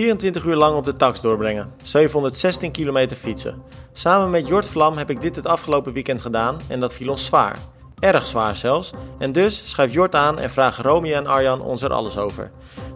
24 0.00 0.44
uur 0.44 0.56
lang 0.56 0.76
op 0.76 0.84
de 0.84 0.96
tax 0.96 1.20
doorbrengen, 1.20 1.72
716 1.82 2.70
kilometer 2.70 3.16
fietsen. 3.16 3.62
Samen 3.92 4.30
met 4.30 4.48
Jort 4.48 4.68
Vlam 4.68 4.96
heb 4.96 5.10
ik 5.10 5.20
dit 5.20 5.36
het 5.36 5.46
afgelopen 5.46 5.92
weekend 5.92 6.20
gedaan 6.20 6.60
en 6.68 6.80
dat 6.80 6.94
viel 6.94 7.10
ons 7.10 7.24
zwaar. 7.24 7.58
Erg 7.98 8.26
zwaar 8.26 8.56
zelfs. 8.56 8.90
En 9.18 9.32
dus 9.32 9.62
schuift 9.70 9.94
Jort 9.94 10.14
aan 10.14 10.38
en 10.38 10.50
vragen 10.50 10.84
Romeo 10.84 11.14
en 11.14 11.26
Arjan 11.26 11.60
ons 11.60 11.82
er 11.82 11.92
alles 11.92 12.16
over. 12.16 12.50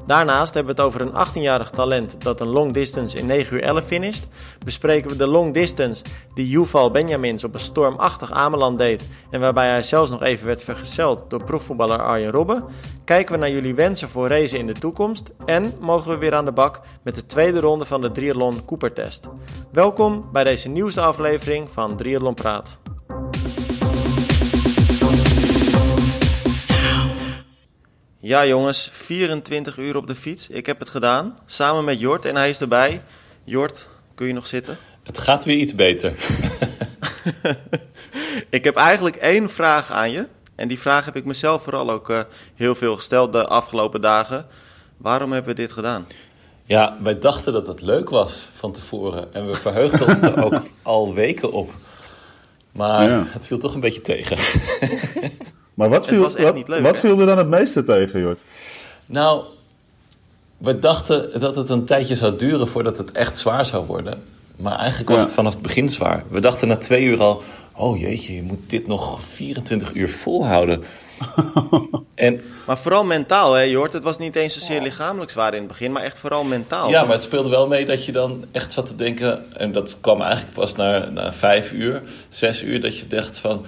Daarnaast 0.06 0.54
hebben 0.54 0.76
we 0.76 0.82
het 0.82 0.90
over 0.90 1.00
een 1.00 1.26
18-jarig 1.26 1.70
talent 1.70 2.16
dat 2.22 2.40
een 2.40 2.48
long 2.48 2.72
distance 2.72 3.18
in 3.18 3.26
9 3.26 3.56
uur 3.56 3.62
11 3.62 3.84
finisht. 3.84 4.26
Bespreken 4.64 5.10
we 5.10 5.16
de 5.16 5.26
long 5.26 5.54
distance 5.54 6.04
die 6.34 6.48
Yuval 6.48 6.90
Benjamins 6.90 7.44
op 7.44 7.54
een 7.54 7.60
stormachtig 7.60 8.32
Ameland 8.32 8.78
deed 8.78 9.06
en 9.30 9.40
waarbij 9.40 9.68
hij 9.68 9.82
zelfs 9.82 10.10
nog 10.10 10.22
even 10.22 10.46
werd 10.46 10.62
vergezeld 10.62 11.24
door 11.28 11.44
profvoetballer 11.44 12.02
Arjen 12.02 12.30
Robben. 12.30 12.64
Kijken 13.04 13.34
we 13.34 13.40
naar 13.40 13.50
jullie 13.50 13.74
wensen 13.74 14.08
voor 14.08 14.28
racen 14.28 14.58
in 14.58 14.66
de 14.66 14.72
toekomst 14.72 15.30
en 15.46 15.74
mogen 15.80 16.10
we 16.10 16.16
weer 16.16 16.34
aan 16.34 16.44
de 16.44 16.52
bak 16.52 16.80
met 17.02 17.14
de 17.14 17.26
tweede 17.26 17.60
ronde 17.60 17.84
van 17.84 18.00
de 18.00 18.12
Triathlon 18.12 18.64
Cooper 18.64 18.92
Test. 18.92 19.28
Welkom 19.70 20.28
bij 20.32 20.44
deze 20.44 20.68
nieuwste 20.68 21.00
aflevering 21.00 21.70
van 21.70 21.96
Triathlon 21.96 22.34
Praat. 22.34 22.78
Ja 28.26 28.46
jongens, 28.46 28.90
24 28.92 29.78
uur 29.78 29.96
op 29.96 30.06
de 30.06 30.14
fiets. 30.14 30.48
Ik 30.48 30.66
heb 30.66 30.78
het 30.78 30.88
gedaan, 30.88 31.38
samen 31.46 31.84
met 31.84 32.00
Jort 32.00 32.24
en 32.24 32.36
hij 32.36 32.50
is 32.50 32.60
erbij. 32.60 33.02
Jort, 33.44 33.88
kun 34.14 34.26
je 34.26 34.32
nog 34.32 34.46
zitten? 34.46 34.76
Het 35.02 35.18
gaat 35.18 35.44
weer 35.44 35.56
iets 35.56 35.74
beter. 35.74 36.14
ik 38.50 38.64
heb 38.64 38.76
eigenlijk 38.76 39.16
één 39.16 39.50
vraag 39.50 39.90
aan 39.90 40.10
je. 40.10 40.26
En 40.54 40.68
die 40.68 40.78
vraag 40.78 41.04
heb 41.04 41.16
ik 41.16 41.24
mezelf 41.24 41.62
vooral 41.62 41.90
ook 41.90 42.10
uh, 42.10 42.20
heel 42.54 42.74
veel 42.74 42.96
gesteld 42.96 43.32
de 43.32 43.46
afgelopen 43.46 44.00
dagen. 44.00 44.46
Waarom 44.96 45.32
hebben 45.32 45.54
we 45.54 45.60
dit 45.60 45.72
gedaan? 45.72 46.06
Ja, 46.64 46.96
wij 47.02 47.18
dachten 47.18 47.52
dat 47.52 47.66
het 47.66 47.80
leuk 47.80 48.10
was 48.10 48.48
van 48.54 48.72
tevoren. 48.72 49.34
En 49.34 49.46
we 49.46 49.54
verheugden 49.54 50.08
ons 50.08 50.20
er 50.20 50.42
ook 50.44 50.62
al 50.82 51.14
weken 51.14 51.52
op. 51.52 51.70
Maar 52.72 53.08
ja. 53.08 53.24
het 53.26 53.46
viel 53.46 53.58
toch 53.58 53.74
een 53.74 53.80
beetje 53.80 54.00
tegen. 54.00 54.36
Maar 55.74 55.88
wat 55.88 56.06
viel, 56.06 56.20
wat, 56.20 56.38
leuk, 56.38 56.82
wat 56.82 56.96
viel 56.96 57.20
er 57.20 57.26
dan 57.26 57.38
het 57.38 57.48
meeste 57.48 57.84
tegen, 57.84 58.20
Jort? 58.20 58.44
Nou, 59.06 59.44
we 60.58 60.78
dachten 60.78 61.40
dat 61.40 61.56
het 61.56 61.68
een 61.68 61.84
tijdje 61.84 62.16
zou 62.16 62.36
duren 62.36 62.68
voordat 62.68 62.98
het 62.98 63.12
echt 63.12 63.38
zwaar 63.38 63.66
zou 63.66 63.86
worden. 63.86 64.22
Maar 64.56 64.78
eigenlijk 64.78 65.10
was 65.10 65.22
het 65.22 65.32
vanaf 65.32 65.52
het 65.52 65.62
begin 65.62 65.88
zwaar. 65.88 66.24
We 66.28 66.40
dachten 66.40 66.68
na 66.68 66.76
twee 66.76 67.04
uur 67.04 67.20
al: 67.20 67.42
oh 67.76 67.98
jeetje, 68.00 68.34
je 68.34 68.42
moet 68.42 68.70
dit 68.70 68.86
nog 68.86 69.20
24 69.22 69.94
uur 69.94 70.08
volhouden. 70.08 70.84
en, 72.14 72.40
maar 72.66 72.78
vooral 72.78 73.04
mentaal, 73.04 73.52
hè, 73.52 73.62
Jort? 73.62 73.92
Het 73.92 74.02
was 74.02 74.18
niet 74.18 74.36
eens 74.36 74.54
zozeer 74.54 74.82
lichamelijk 74.82 75.30
zwaar 75.30 75.52
in 75.52 75.58
het 75.58 75.68
begin, 75.68 75.92
maar 75.92 76.02
echt 76.02 76.18
vooral 76.18 76.44
mentaal. 76.44 76.90
Ja, 76.90 77.04
maar 77.04 77.14
het 77.14 77.22
speelde 77.22 77.48
wel 77.48 77.66
mee 77.68 77.86
dat 77.86 78.04
je 78.04 78.12
dan 78.12 78.44
echt 78.52 78.72
zat 78.72 78.86
te 78.86 78.96
denken. 78.96 79.56
En 79.56 79.72
dat 79.72 79.96
kwam 80.00 80.20
eigenlijk 80.20 80.52
pas 80.52 80.74
na, 80.74 81.08
na 81.10 81.32
vijf 81.32 81.72
uur, 81.72 82.02
zes 82.28 82.62
uur, 82.62 82.80
dat 82.80 82.98
je 82.98 83.06
dacht 83.06 83.38
van 83.38 83.66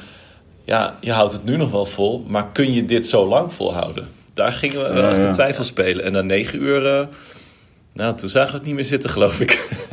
ja, 0.67 0.97
je 1.01 1.13
houdt 1.13 1.33
het 1.33 1.45
nu 1.45 1.57
nog 1.57 1.71
wel 1.71 1.87
vol, 1.87 2.25
maar 2.29 2.47
kun 2.53 2.73
je 2.73 2.85
dit 2.85 3.07
zo 3.07 3.27
lang 3.27 3.53
volhouden? 3.53 4.09
Daar 4.35 4.53
gingen 4.53 4.83
we 4.83 4.93
wel 4.93 5.09
echt 5.09 5.25
in 5.25 5.33
twijfel 5.33 5.65
spelen. 5.65 6.05
En 6.05 6.13
na 6.13 6.21
negen 6.21 6.63
uur, 6.63 7.01
uh, 7.01 7.07
nou, 7.93 8.17
toen 8.17 8.29
zagen 8.29 8.51
we 8.51 8.57
het 8.57 8.67
niet 8.67 8.75
meer 8.75 8.85
zitten, 8.85 9.11
geloof 9.11 9.41
ik. 9.41 9.55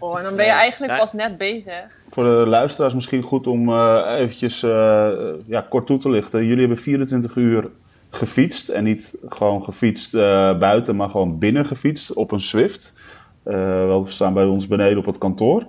Oh, 0.00 0.18
en 0.18 0.24
dan 0.24 0.36
ben 0.36 0.44
je 0.44 0.50
eigenlijk 0.50 0.98
pas 0.98 1.12
net 1.12 1.38
bezig. 1.38 1.84
Voor 2.10 2.24
de 2.24 2.46
luisteraars 2.46 2.94
misschien 2.94 3.22
goed 3.22 3.46
om 3.46 3.68
uh, 3.68 4.14
eventjes 4.16 4.62
uh, 4.62 5.08
ja, 5.46 5.66
kort 5.68 5.86
toe 5.86 5.98
te 5.98 6.10
lichten. 6.10 6.44
Jullie 6.44 6.58
hebben 6.58 6.78
24 6.78 7.36
uur 7.36 7.68
gefietst. 8.10 8.68
En 8.68 8.84
niet 8.84 9.18
gewoon 9.28 9.64
gefietst 9.64 10.12
buiten, 10.58 10.96
maar 10.96 11.10
gewoon 11.10 11.38
binnen 11.38 11.66
gefietst 11.66 12.12
op 12.12 12.32
een 12.32 12.42
Swift. 12.42 12.94
wel, 13.42 14.04
we 14.04 14.10
staan 14.10 14.34
bij 14.34 14.44
ons 14.44 14.66
beneden 14.66 14.98
op 14.98 15.06
het 15.06 15.18
kantoor. 15.18 15.66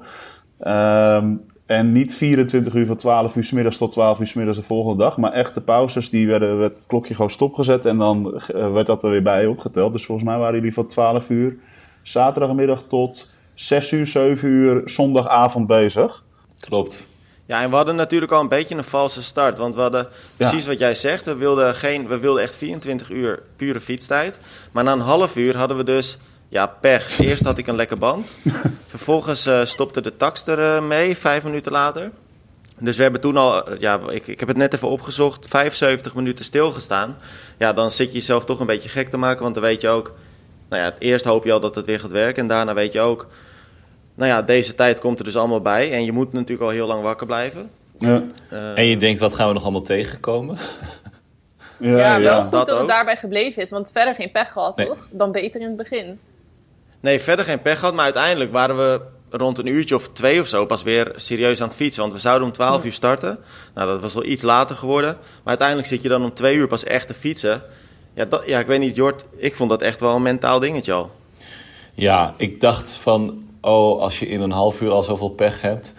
Ehm, 0.60 1.34
en 1.70 1.92
niet 1.92 2.16
24 2.16 2.74
uur 2.74 2.86
van 2.86 2.96
12 2.96 3.36
uur 3.36 3.44
s 3.44 3.52
middags 3.52 3.78
tot 3.78 3.92
12 3.92 4.20
uur 4.20 4.28
s 4.28 4.34
middags 4.34 4.58
de 4.58 4.64
volgende 4.64 5.04
dag. 5.04 5.18
Maar 5.18 5.32
echt 5.32 5.54
de 5.54 5.62
pauzes, 5.62 6.10
die 6.10 6.28
werden, 6.28 6.58
werd 6.58 6.74
het 6.74 6.86
klokje 6.88 7.16
gewoon 7.16 7.32
stopgezet. 7.32 7.86
En 7.86 7.98
dan 7.98 8.42
uh, 8.56 8.72
werd 8.72 8.88
dat 8.88 9.04
er 9.04 9.10
weer 9.10 9.24
bij 9.24 9.46
opgeteld. 9.46 9.94
Dus 9.94 10.06
volgens 10.06 10.28
mij 10.28 10.38
waren 10.38 10.56
jullie 10.56 10.74
van 10.74 10.88
12 10.88 11.30
uur 11.30 11.58
zaterdagmiddag 12.04 12.84
tot 12.88 13.30
6 13.54 13.92
uur, 13.92 14.08
7 14.08 14.50
uur 14.50 14.82
zondagavond 14.86 15.68
bezig. 15.68 16.24
Klopt. 16.60 17.04
Ja, 17.46 17.62
en 17.62 17.70
we 17.70 17.76
hadden 17.76 17.96
natuurlijk 17.96 18.32
al 18.32 18.42
een 18.42 18.48
beetje 18.48 18.76
een 18.76 18.84
valse 18.84 19.24
start. 19.24 19.58
Want 19.58 19.76
we 19.76 19.82
hadden 19.82 20.08
precies 20.38 20.68
wat 20.68 20.80
jij 20.80 20.96
zegt. 20.96 21.26
We 21.26 21.36
wilden, 21.36 21.76
geen, 21.76 22.08
we 22.08 22.20
wilden 22.20 22.44
echt 22.44 22.58
24 22.58 23.10
uur 23.10 23.44
pure 23.56 23.80
fietstijd. 23.82 24.40
Maar 24.72 24.84
na 24.84 24.92
een 24.92 25.00
half 25.00 25.36
uur 25.36 25.58
hadden 25.58 25.78
we 25.78 25.84
dus 25.84 26.18
ja, 26.50 26.68
pech. 26.68 27.20
Eerst 27.20 27.44
had 27.44 27.58
ik 27.58 27.68
een 27.68 27.76
lekke 27.76 27.96
band. 27.96 28.38
Vervolgens 28.88 29.48
uh, 29.48 29.66
stopte 29.66 30.02
de 30.02 30.18
tax 30.18 30.48
er 30.48 30.60
uh, 30.60 30.88
mee, 30.88 31.18
vijf 31.18 31.44
minuten 31.44 31.72
later. 31.72 32.12
Dus 32.80 32.98
we 32.98 33.04
hebben 33.04 33.22
toen 33.22 33.38
al, 33.38 33.80
ja, 33.80 34.00
ik, 34.10 34.28
ik 34.28 34.40
heb 34.40 34.48
het 34.48 34.58
net 34.58 34.74
even 34.74 34.88
opgezocht, 34.88 35.48
75 35.48 36.16
minuten 36.16 36.46
stilgestaan. 36.46 37.18
Ja, 37.58 37.74
dan 37.74 37.92
zit 37.92 38.12
je 38.12 38.18
jezelf 38.18 38.46
toch 38.46 38.60
een 38.60 38.66
beetje 38.66 38.90
gek 38.90 39.10
te 39.10 39.18
maken, 39.18 39.42
want 39.42 39.54
dan 39.54 39.64
weet 39.64 39.82
je 39.82 39.90
ook... 39.90 40.16
Nou 40.70 40.82
ja, 40.82 40.88
het 40.90 41.00
eerst 41.00 41.26
hoop 41.26 41.46
je 41.46 41.52
al 41.52 41.60
dat 41.60 41.76
het 41.76 41.86
weer 41.86 42.00
gaat 42.00 42.12
werken 42.12 42.42
en 42.42 42.48
daarna 42.48 42.74
weet 42.74 42.94
je 42.94 43.00
ook... 43.00 43.28
Nou 44.16 44.32
ja, 44.32 44.42
deze 44.42 44.76
tijd 44.76 45.00
komt 45.00 45.20
er 45.20 45.26
dus 45.26 45.38
allemaal 45.38 45.62
bij 45.62 45.94
en 45.94 46.06
je 46.06 46.12
moet 46.12 46.34
natuurlijk 46.34 46.62
al 46.62 46.70
heel 46.70 46.88
lang 46.88 47.02
wakker 47.02 47.26
blijven. 47.26 47.70
Ja. 47.98 48.24
Uh, 48.54 48.78
en 48.78 48.86
je 48.86 48.98
denkt, 48.98 49.20
wat 49.20 49.34
gaan 49.34 49.48
we 49.48 49.54
nog 49.54 49.64
allemaal 49.64 49.82
tegenkomen? 49.82 50.58
Ja, 51.80 51.98
ja, 51.98 52.20
wel 52.20 52.42
goed 52.42 52.52
dat, 52.52 52.68
dat 52.68 52.80
het 52.80 52.88
daarbij 52.88 53.18
gebleven 53.18 53.62
is, 53.62 53.70
want 53.70 53.92
verder 53.92 54.16
geen 54.16 54.32
pech 54.32 54.52
gehad, 54.52 54.78
toch? 54.78 55.08
Dan 55.12 55.32
beter 55.32 55.62
in 55.62 55.68
het 55.68 55.78
begin. 55.78 56.20
Nee, 57.00 57.20
verder 57.20 57.46
geen 57.46 57.62
pech 57.62 57.80
gehad. 57.80 57.94
Maar 57.94 58.04
uiteindelijk 58.04 58.52
waren 58.52 58.78
we 58.78 59.02
rond 59.30 59.58
een 59.58 59.68
uurtje 59.68 59.96
of 59.96 60.10
twee 60.10 60.42
of 60.42 60.48
zo 60.48 60.66
pas 60.66 60.84
weer 60.84 61.12
serieus 61.16 61.62
aan 61.62 61.68
het 61.68 61.78
fietsen. 61.78 62.02
Want 62.02 62.14
we 62.14 62.20
zouden 62.20 62.48
om 62.48 62.54
12 62.54 62.86
uur 62.86 62.94
starten. 62.94 63.40
Nou, 63.74 63.88
dat 63.88 64.02
was 64.02 64.14
wel 64.14 64.26
iets 64.26 64.44
later 64.44 64.76
geworden. 64.76 65.18
Maar 65.20 65.44
uiteindelijk 65.44 65.88
zit 65.88 66.02
je 66.02 66.10
dan 66.10 66.24
om 66.24 66.34
twee 66.34 66.56
uur 66.56 66.68
pas 66.68 66.84
echt 66.84 67.08
te 67.08 67.14
fietsen. 67.14 67.62
Ja, 68.14 68.26
dat, 68.26 68.46
ja 68.46 68.60
ik 68.60 68.68
weet 68.68 68.80
niet, 68.80 68.96
Jort. 68.96 69.26
Ik 69.38 69.56
vond 69.56 69.70
dat 69.70 69.82
echt 69.82 70.00
wel 70.00 70.16
een 70.16 70.22
mentaal 70.22 70.60
dingetje 70.60 70.94
al. 70.94 71.12
Ja, 71.94 72.34
ik 72.38 72.62
dacht 72.62 72.96
van... 72.96 73.44
Oh, 73.62 74.02
als 74.02 74.20
je 74.20 74.28
in 74.28 74.42
een 74.42 74.52
half 74.52 74.82
uur 74.82 74.92
al 74.92 75.04
zoveel 75.04 75.30
pech 75.30 75.62
hebt... 75.62 75.94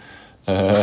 Uh, 0.45 0.79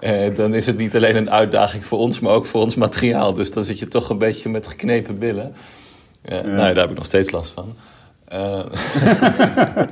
uh, 0.00 0.34
dan 0.36 0.54
is 0.54 0.66
het 0.66 0.76
niet 0.76 0.96
alleen 0.96 1.16
een 1.16 1.30
uitdaging 1.30 1.86
voor 1.86 1.98
ons, 1.98 2.20
maar 2.20 2.32
ook 2.32 2.46
voor 2.46 2.60
ons 2.60 2.74
materiaal. 2.74 3.34
Dus 3.34 3.52
dan 3.52 3.64
zit 3.64 3.78
je 3.78 3.88
toch 3.88 4.08
een 4.10 4.18
beetje 4.18 4.48
met 4.48 4.66
geknepen 4.66 5.18
billen. 5.18 5.54
Uh, 6.24 6.36
ja. 6.36 6.42
Nou 6.42 6.58
ja, 6.58 6.66
daar 6.66 6.76
heb 6.76 6.90
ik 6.90 6.96
nog 6.96 7.06
steeds 7.06 7.30
last 7.30 7.52
van. 7.52 7.76
Uh. 8.32 8.64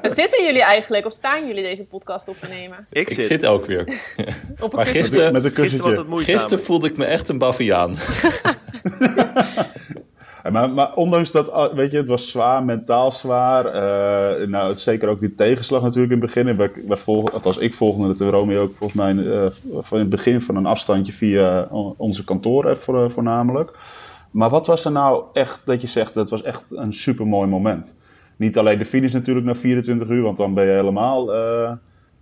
Zitten 0.18 0.44
jullie 0.44 0.62
eigenlijk 0.62 1.06
of 1.06 1.12
staan 1.12 1.46
jullie 1.46 1.62
deze 1.62 1.84
podcast 1.84 2.28
op 2.28 2.36
te 2.36 2.48
nemen? 2.48 2.86
Ik, 2.90 3.10
ik 3.10 3.20
zit. 3.20 3.46
ook 3.46 3.66
weer. 3.66 3.80
op 4.60 4.72
een 4.72 4.76
maar 4.76 4.86
gisteren, 4.86 5.32
met 5.32 5.44
een 5.44 5.54
gisteren 5.54 5.86
was 5.86 5.96
het 5.96 6.08
moeizaam. 6.08 6.34
Gisteren 6.34 6.64
voelde 6.64 6.88
ik 6.88 6.96
me 6.96 7.04
echt 7.04 7.28
een 7.28 7.38
baviaan. 7.38 7.96
maar, 10.52 10.70
maar, 10.70 10.94
ondanks 10.94 11.30
dat, 11.30 11.72
weet 11.72 11.90
je, 11.90 11.96
het 11.96 12.08
was 12.08 12.30
zwaar, 12.30 12.62
mentaal 12.64 13.12
zwaar. 13.12 13.66
Uh, 13.66 14.48
nou, 14.48 14.76
zeker 14.76 15.08
ook 15.08 15.20
die 15.20 15.34
tegenslag 15.34 15.82
natuurlijk 15.82 16.12
in 16.12 16.20
het 16.20 16.26
begin. 16.26 16.56
Wij, 16.56 16.70
wij 16.86 16.96
volgen, 16.96 17.32
althans, 17.32 17.58
ik 17.58 17.74
volgde 17.74 18.08
het 18.08 18.20
Romeo 18.20 18.62
ook 18.62 18.76
volgens 18.76 19.00
mij 19.00 19.12
uh, 19.12 19.46
van 19.80 19.98
in 19.98 20.04
het 20.04 20.14
begin 20.14 20.40
van 20.40 20.56
een 20.56 20.66
afstandje 20.66 21.12
via 21.12 21.68
onze 21.96 22.24
kantoor 22.24 22.76
voor, 22.80 23.10
voornamelijk. 23.10 23.72
Maar 24.30 24.50
wat 24.50 24.66
was 24.66 24.84
er 24.84 24.92
nou 24.92 25.24
echt 25.32 25.62
dat 25.64 25.80
je 25.80 25.86
zegt, 25.86 26.14
dat 26.14 26.30
was 26.30 26.42
echt 26.42 26.64
een 26.70 26.94
supermooi 26.94 27.48
moment? 27.48 27.98
Niet 28.40 28.58
alleen 28.58 28.78
de 28.78 28.84
finish 28.84 29.12
natuurlijk 29.12 29.46
na 29.46 29.54
24 29.54 30.08
uur, 30.08 30.22
want 30.22 30.36
dan 30.36 30.54
ben 30.54 30.64
je 30.64 30.70
helemaal 30.70 31.34
uh, 31.34 31.72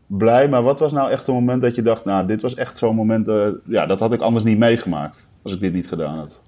blij. 0.06 0.48
Maar 0.48 0.62
wat 0.62 0.80
was 0.80 0.92
nou 0.92 1.10
echt 1.10 1.28
een 1.28 1.34
moment 1.34 1.62
dat 1.62 1.74
je 1.74 1.82
dacht, 1.82 2.04
nou, 2.04 2.26
dit 2.26 2.42
was 2.42 2.54
echt 2.54 2.78
zo'n 2.78 2.94
moment, 2.94 3.28
uh, 3.28 3.46
ja, 3.64 3.86
dat 3.86 3.98
had 3.98 4.12
ik 4.12 4.20
anders 4.20 4.44
niet 4.44 4.58
meegemaakt 4.58 5.28
als 5.42 5.52
ik 5.52 5.60
dit 5.60 5.72
niet 5.72 5.88
gedaan 5.88 6.16
had? 6.16 6.42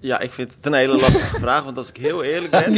Ja, 0.00 0.20
ik 0.20 0.32
vind 0.32 0.54
het 0.54 0.66
een 0.66 0.72
hele 0.72 0.92
lastige 0.92 1.38
vraag, 1.44 1.62
want 1.62 1.76
als 1.76 1.88
ik 1.88 1.96
heel 1.96 2.22
eerlijk 2.22 2.50
ben... 2.50 2.74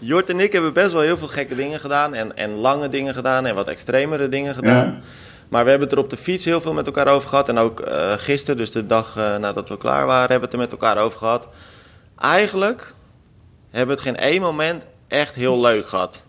Jort 0.08 0.30
en 0.30 0.40
ik 0.40 0.52
hebben 0.52 0.72
best 0.72 0.92
wel 0.92 1.02
heel 1.02 1.16
veel 1.16 1.28
gekke 1.28 1.54
dingen 1.54 1.80
gedaan 1.80 2.14
en, 2.14 2.36
en 2.36 2.50
lange 2.50 2.88
dingen 2.88 3.14
gedaan 3.14 3.46
en 3.46 3.54
wat 3.54 3.68
extremere 3.68 4.28
dingen 4.28 4.54
gedaan. 4.54 4.86
Ja. 4.86 4.98
Maar 5.48 5.64
we 5.64 5.70
hebben 5.70 5.88
het 5.88 5.98
er 5.98 6.04
op 6.04 6.10
de 6.10 6.16
fiets 6.16 6.44
heel 6.44 6.60
veel 6.60 6.74
met 6.74 6.86
elkaar 6.86 7.08
over 7.08 7.28
gehad. 7.28 7.48
En 7.48 7.58
ook 7.58 7.80
uh, 7.80 8.12
gisteren, 8.12 8.56
dus 8.56 8.70
de 8.70 8.86
dag 8.86 9.16
uh, 9.18 9.36
nadat 9.36 9.68
we 9.68 9.78
klaar 9.78 10.06
waren, 10.06 10.30
hebben 10.30 10.38
we 10.38 10.44
het 10.44 10.52
er 10.52 10.58
met 10.58 10.72
elkaar 10.72 10.98
over 11.04 11.18
gehad 11.18 11.48
eigenlijk 12.18 12.94
hebben 13.70 13.96
we 13.96 14.02
het 14.02 14.12
geen 14.12 14.30
één 14.30 14.40
moment 14.40 14.84
echt 15.08 15.34
heel 15.34 15.60
leuk 15.60 15.88
gehad. 15.88 16.22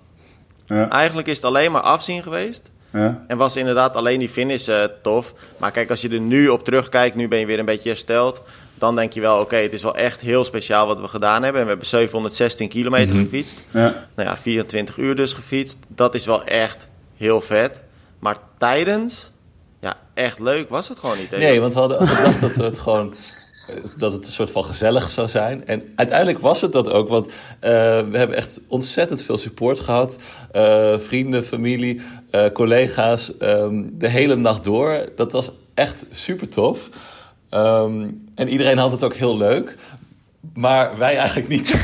Ja. 0.65 0.89
Eigenlijk 0.89 1.27
is 1.27 1.35
het 1.35 1.45
alleen 1.45 1.71
maar 1.71 1.81
afzien 1.81 2.23
geweest. 2.23 2.71
Ja. 2.93 3.23
En 3.27 3.37
was 3.37 3.55
inderdaad 3.55 3.95
alleen 3.95 4.19
die 4.19 4.29
finish 4.29 4.67
uh, 4.67 4.83
tof. 5.01 5.33
Maar 5.57 5.71
kijk, 5.71 5.89
als 5.89 6.01
je 6.01 6.09
er 6.09 6.19
nu 6.19 6.47
op 6.47 6.63
terugkijkt, 6.63 7.15
nu 7.15 7.27
ben 7.27 7.39
je 7.39 7.45
weer 7.45 7.59
een 7.59 7.65
beetje 7.65 7.89
hersteld. 7.89 8.41
Dan 8.77 8.95
denk 8.95 9.13
je 9.13 9.21
wel, 9.21 9.39
oké, 9.39 9.55
het 9.55 9.73
is 9.73 9.83
wel 9.83 9.95
echt 9.95 10.21
heel 10.21 10.45
speciaal 10.45 10.87
wat 10.87 10.99
we 10.99 11.07
gedaan 11.07 11.43
hebben. 11.43 11.59
En 11.61 11.63
we 11.63 11.69
hebben 11.69 11.87
716 11.87 12.67
kilometer 12.67 13.15
mm 13.15 13.21
-hmm. 13.21 13.23
gefietst. 13.23 13.63
Ja. 13.71 14.07
Nou 14.15 14.29
ja, 14.29 14.37
24 14.37 14.97
uur 14.97 15.15
dus 15.15 15.33
gefietst. 15.33 15.77
Dat 15.87 16.15
is 16.15 16.25
wel 16.25 16.43
echt 16.43 16.87
heel 17.17 17.41
vet. 17.41 17.81
Maar 18.19 18.37
tijdens, 18.57 19.31
ja, 19.79 19.97
echt 20.13 20.39
leuk 20.39 20.69
was 20.69 20.87
het 20.87 20.99
gewoon 20.99 21.17
niet. 21.17 21.31
Nee, 21.31 21.61
want 21.61 21.73
we 21.73 21.79
hadden 21.79 22.07
gedacht 22.07 22.41
dat 22.41 22.55
we 22.55 22.63
het 22.63 22.77
gewoon 22.77 23.15
dat 23.97 24.13
het 24.13 24.25
een 24.25 24.31
soort 24.31 24.51
van 24.51 24.63
gezellig 24.63 25.09
zou 25.09 25.27
zijn. 25.27 25.67
En 25.67 25.83
uiteindelijk 25.95 26.39
was 26.39 26.61
het 26.61 26.71
dat 26.71 26.89
ook, 26.89 27.09
want 27.09 27.27
we 27.59 28.17
hebben 28.17 28.35
echt 28.35 28.61
ontzettend 28.67 29.23
veel 29.23 29.37
support 29.37 29.79
gehad. 29.79 30.17
vrienden, 30.97 31.43
familie, 31.43 32.01
collega's, 32.53 33.37
ehm, 33.37 33.83
de 33.91 34.09
hele 34.09 34.35
nacht 34.35 34.63
door. 34.63 35.09
Dat 35.15 35.31
was 35.31 35.51
echt 35.73 36.05
super 36.11 36.49
tof. 36.49 36.89
Ehm, 37.49 38.07
en 38.35 38.49
iedereen 38.49 38.77
had 38.77 38.91
het 38.91 39.03
ook 39.03 39.15
heel 39.15 39.37
leuk. 39.37 39.77
Maar 40.53 40.97
wij 40.97 41.17
eigenlijk 41.17 41.47
niet. 41.47 41.71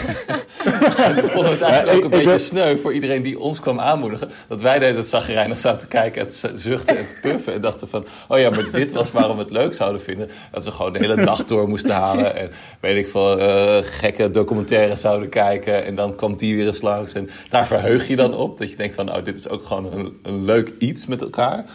we 0.64 1.30
vonden 1.32 1.52
het 1.52 1.62
eigenlijk 1.62 1.98
ook 1.98 2.04
een 2.04 2.18
beetje 2.24 2.38
sneu 2.38 2.78
voor 2.78 2.94
iedereen 2.94 3.22
die 3.22 3.40
ons 3.40 3.60
kwam 3.60 3.80
aanmoedigen. 3.80 4.30
Dat 4.48 4.62
wij 4.62 4.80
deden 4.80 4.96
het 4.96 5.10
zagrijnig 5.10 5.60
zaten 5.60 5.80
te 5.80 5.88
kijken 5.88 6.22
en 6.22 6.28
te 6.28 6.52
zuchten 6.54 6.98
en 6.98 7.08
te 7.08 7.16
puffen. 7.22 7.54
En 7.54 7.62
dachten 7.62 7.88
van, 7.88 8.06
oh 8.28 8.40
ja, 8.40 8.50
maar 8.50 8.72
dit 8.72 8.92
was 8.92 9.12
waarom 9.12 9.38
we 9.38 9.44
het 9.44 9.52
leuk 9.52 9.74
zouden 9.74 10.02
vinden. 10.02 10.30
Dat 10.52 10.64
we 10.64 10.72
gewoon 10.72 10.94
de 10.94 11.00
hele 11.00 11.16
nacht 11.16 11.48
door 11.48 11.68
moesten 11.68 11.92
halen. 11.92 12.36
En 12.36 12.52
weet 12.80 12.98
ik 12.98 13.08
veel, 13.08 13.40
uh, 13.40 13.78
gekke 13.82 14.32
documentaires 14.32 15.02
zouden 15.02 15.30
kijken. 15.30 15.86
En 15.86 15.96
dan 15.96 16.16
kwam 16.16 16.36
die 16.36 16.56
weer 16.56 16.68
eens 16.68 16.82
langs. 16.82 17.14
En 17.14 17.30
daar 17.50 17.68
verheug 17.68 18.08
je 18.08 18.16
dan 18.16 18.34
op. 18.34 18.58
Dat 18.58 18.70
je 18.70 18.76
denkt 18.76 18.94
van, 18.94 19.16
oh, 19.16 19.26
dit 19.26 19.38
is 19.38 19.50
ook 19.50 19.64
gewoon 19.64 19.94
een, 19.94 20.20
een 20.24 20.46
leuk 20.46 20.74
iets 20.80 21.06
met 21.06 21.22
elkaar. 21.22 21.66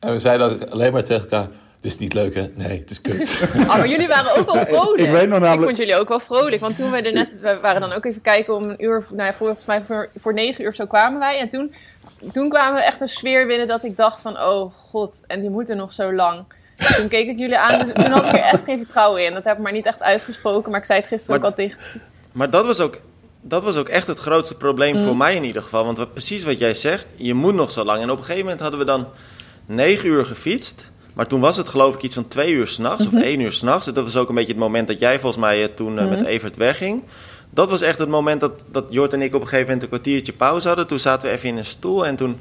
En 0.00 0.12
we 0.12 0.18
zeiden 0.18 0.70
alleen 0.70 0.92
maar 0.92 1.04
tegen 1.04 1.22
elkaar 1.22 1.48
het 1.76 1.84
is 1.84 1.98
niet 1.98 2.12
leuk, 2.12 2.34
hè? 2.34 2.50
Nee, 2.54 2.78
het 2.78 2.90
is 2.90 3.00
kut. 3.00 3.40
Oh, 3.54 3.66
maar 3.66 3.88
jullie 3.88 4.08
waren 4.08 4.36
ook 4.36 4.52
wel 4.52 4.66
vrolijk. 4.66 5.02
ik, 5.02 5.10
weet 5.10 5.28
nog 5.28 5.28
namelijk... 5.28 5.54
ik 5.54 5.62
vond 5.62 5.76
jullie 5.76 5.96
ook 5.96 6.08
wel 6.08 6.20
vrolijk. 6.20 6.60
Want 6.60 6.76
toen 6.76 6.90
we 6.90 7.02
er 7.02 7.12
net... 7.12 7.40
We 7.40 7.58
waren 7.60 7.80
dan 7.80 7.92
ook 7.92 8.04
even 8.04 8.22
kijken 8.22 8.54
om 8.54 8.70
een 8.70 8.84
uur... 8.84 9.06
Nou 9.10 9.22
ja, 9.22 9.34
volgens 9.34 9.66
mij 9.66 9.82
voor, 9.82 10.08
voor 10.16 10.34
negen 10.34 10.64
uur 10.64 10.74
zo 10.74 10.86
kwamen 10.86 11.18
wij. 11.18 11.38
En 11.38 11.48
toen, 11.48 11.74
toen 12.32 12.48
kwamen 12.48 12.74
we 12.74 12.86
echt 12.86 13.00
een 13.00 13.08
sfeer 13.08 13.46
binnen 13.46 13.66
dat 13.66 13.84
ik 13.84 13.96
dacht 13.96 14.20
van... 14.20 14.38
Oh 14.38 14.74
god, 14.74 15.20
en 15.26 15.40
die 15.40 15.50
moeten 15.50 15.76
nog 15.76 15.92
zo 15.92 16.14
lang. 16.14 16.44
toen 16.96 17.08
keek 17.08 17.28
ik 17.28 17.38
jullie 17.38 17.58
aan. 17.58 17.92
Toen 17.92 18.10
had 18.10 18.24
ik 18.24 18.32
er 18.32 18.38
echt 18.38 18.64
geen 18.64 18.78
vertrouwen 18.78 19.24
in. 19.24 19.32
Dat 19.32 19.44
heb 19.44 19.56
ik 19.56 19.62
maar 19.62 19.72
niet 19.72 19.86
echt 19.86 20.02
uitgesproken. 20.02 20.70
Maar 20.70 20.80
ik 20.80 20.86
zei 20.86 20.98
het 21.00 21.08
gisteren 21.08 21.36
ook 21.36 21.44
al 21.44 21.54
dicht. 21.54 21.78
Maar 22.32 22.50
dat 22.50 22.66
was 22.66 22.80
ook 22.80 22.98
dat 23.48 23.62
was 23.62 23.76
ook 23.76 23.88
echt 23.88 24.06
het 24.06 24.18
grootste 24.18 24.54
probleem 24.54 25.02
voor 25.02 25.12
mm. 25.12 25.18
mij 25.18 25.34
in 25.34 25.44
ieder 25.44 25.62
geval. 25.62 25.84
Want 25.84 25.98
wat, 25.98 26.12
precies 26.12 26.44
wat 26.44 26.58
jij 26.58 26.74
zegt, 26.74 27.06
je 27.16 27.34
moet 27.34 27.54
nog 27.54 27.70
zo 27.70 27.84
lang. 27.84 28.02
En 28.02 28.10
op 28.10 28.18
een 28.18 28.24
gegeven 28.24 28.42
moment 28.42 28.60
hadden 28.60 28.78
we 28.78 28.86
dan 28.86 29.06
negen 29.66 30.08
uur 30.08 30.26
gefietst. 30.26 30.90
Maar 31.16 31.26
toen 31.26 31.40
was 31.40 31.56
het 31.56 31.68
geloof 31.68 31.94
ik 31.94 32.02
iets 32.02 32.14
van 32.14 32.28
twee 32.28 32.52
uur 32.52 32.66
s'nachts 32.66 33.08
mm 33.08 33.16
of 33.16 33.22
één 33.22 33.40
uur 33.40 33.52
s'nachts. 33.52 33.86
Dat 33.86 34.04
was 34.04 34.16
ook 34.16 34.28
een 34.28 34.34
beetje 34.34 34.52
het 34.52 34.60
moment 34.60 34.88
dat 34.88 35.00
jij 35.00 35.20
volgens 35.20 35.42
mij 35.42 35.62
eh, 35.62 35.68
toen 35.74 35.98
eh, 35.98 36.08
met 36.08 36.18
mhm. 36.18 36.28
Evert 36.28 36.56
wegging. 36.56 37.02
Dat 37.50 37.70
was 37.70 37.80
echt 37.80 37.98
het 37.98 38.08
moment 38.08 38.40
dat, 38.40 38.64
dat 38.70 38.84
Jort 38.88 39.12
en 39.12 39.22
ik 39.22 39.34
op 39.34 39.40
een 39.40 39.46
gegeven 39.46 39.66
moment 39.66 39.82
een 39.82 39.88
kwartiertje 39.88 40.32
pauze 40.32 40.68
hadden. 40.68 40.86
Toen 40.86 41.00
zaten 41.00 41.28
we 41.28 41.34
even 41.34 41.48
in 41.48 41.56
een 41.56 41.64
stoel 41.64 42.06
en 42.06 42.16
toen 42.16 42.40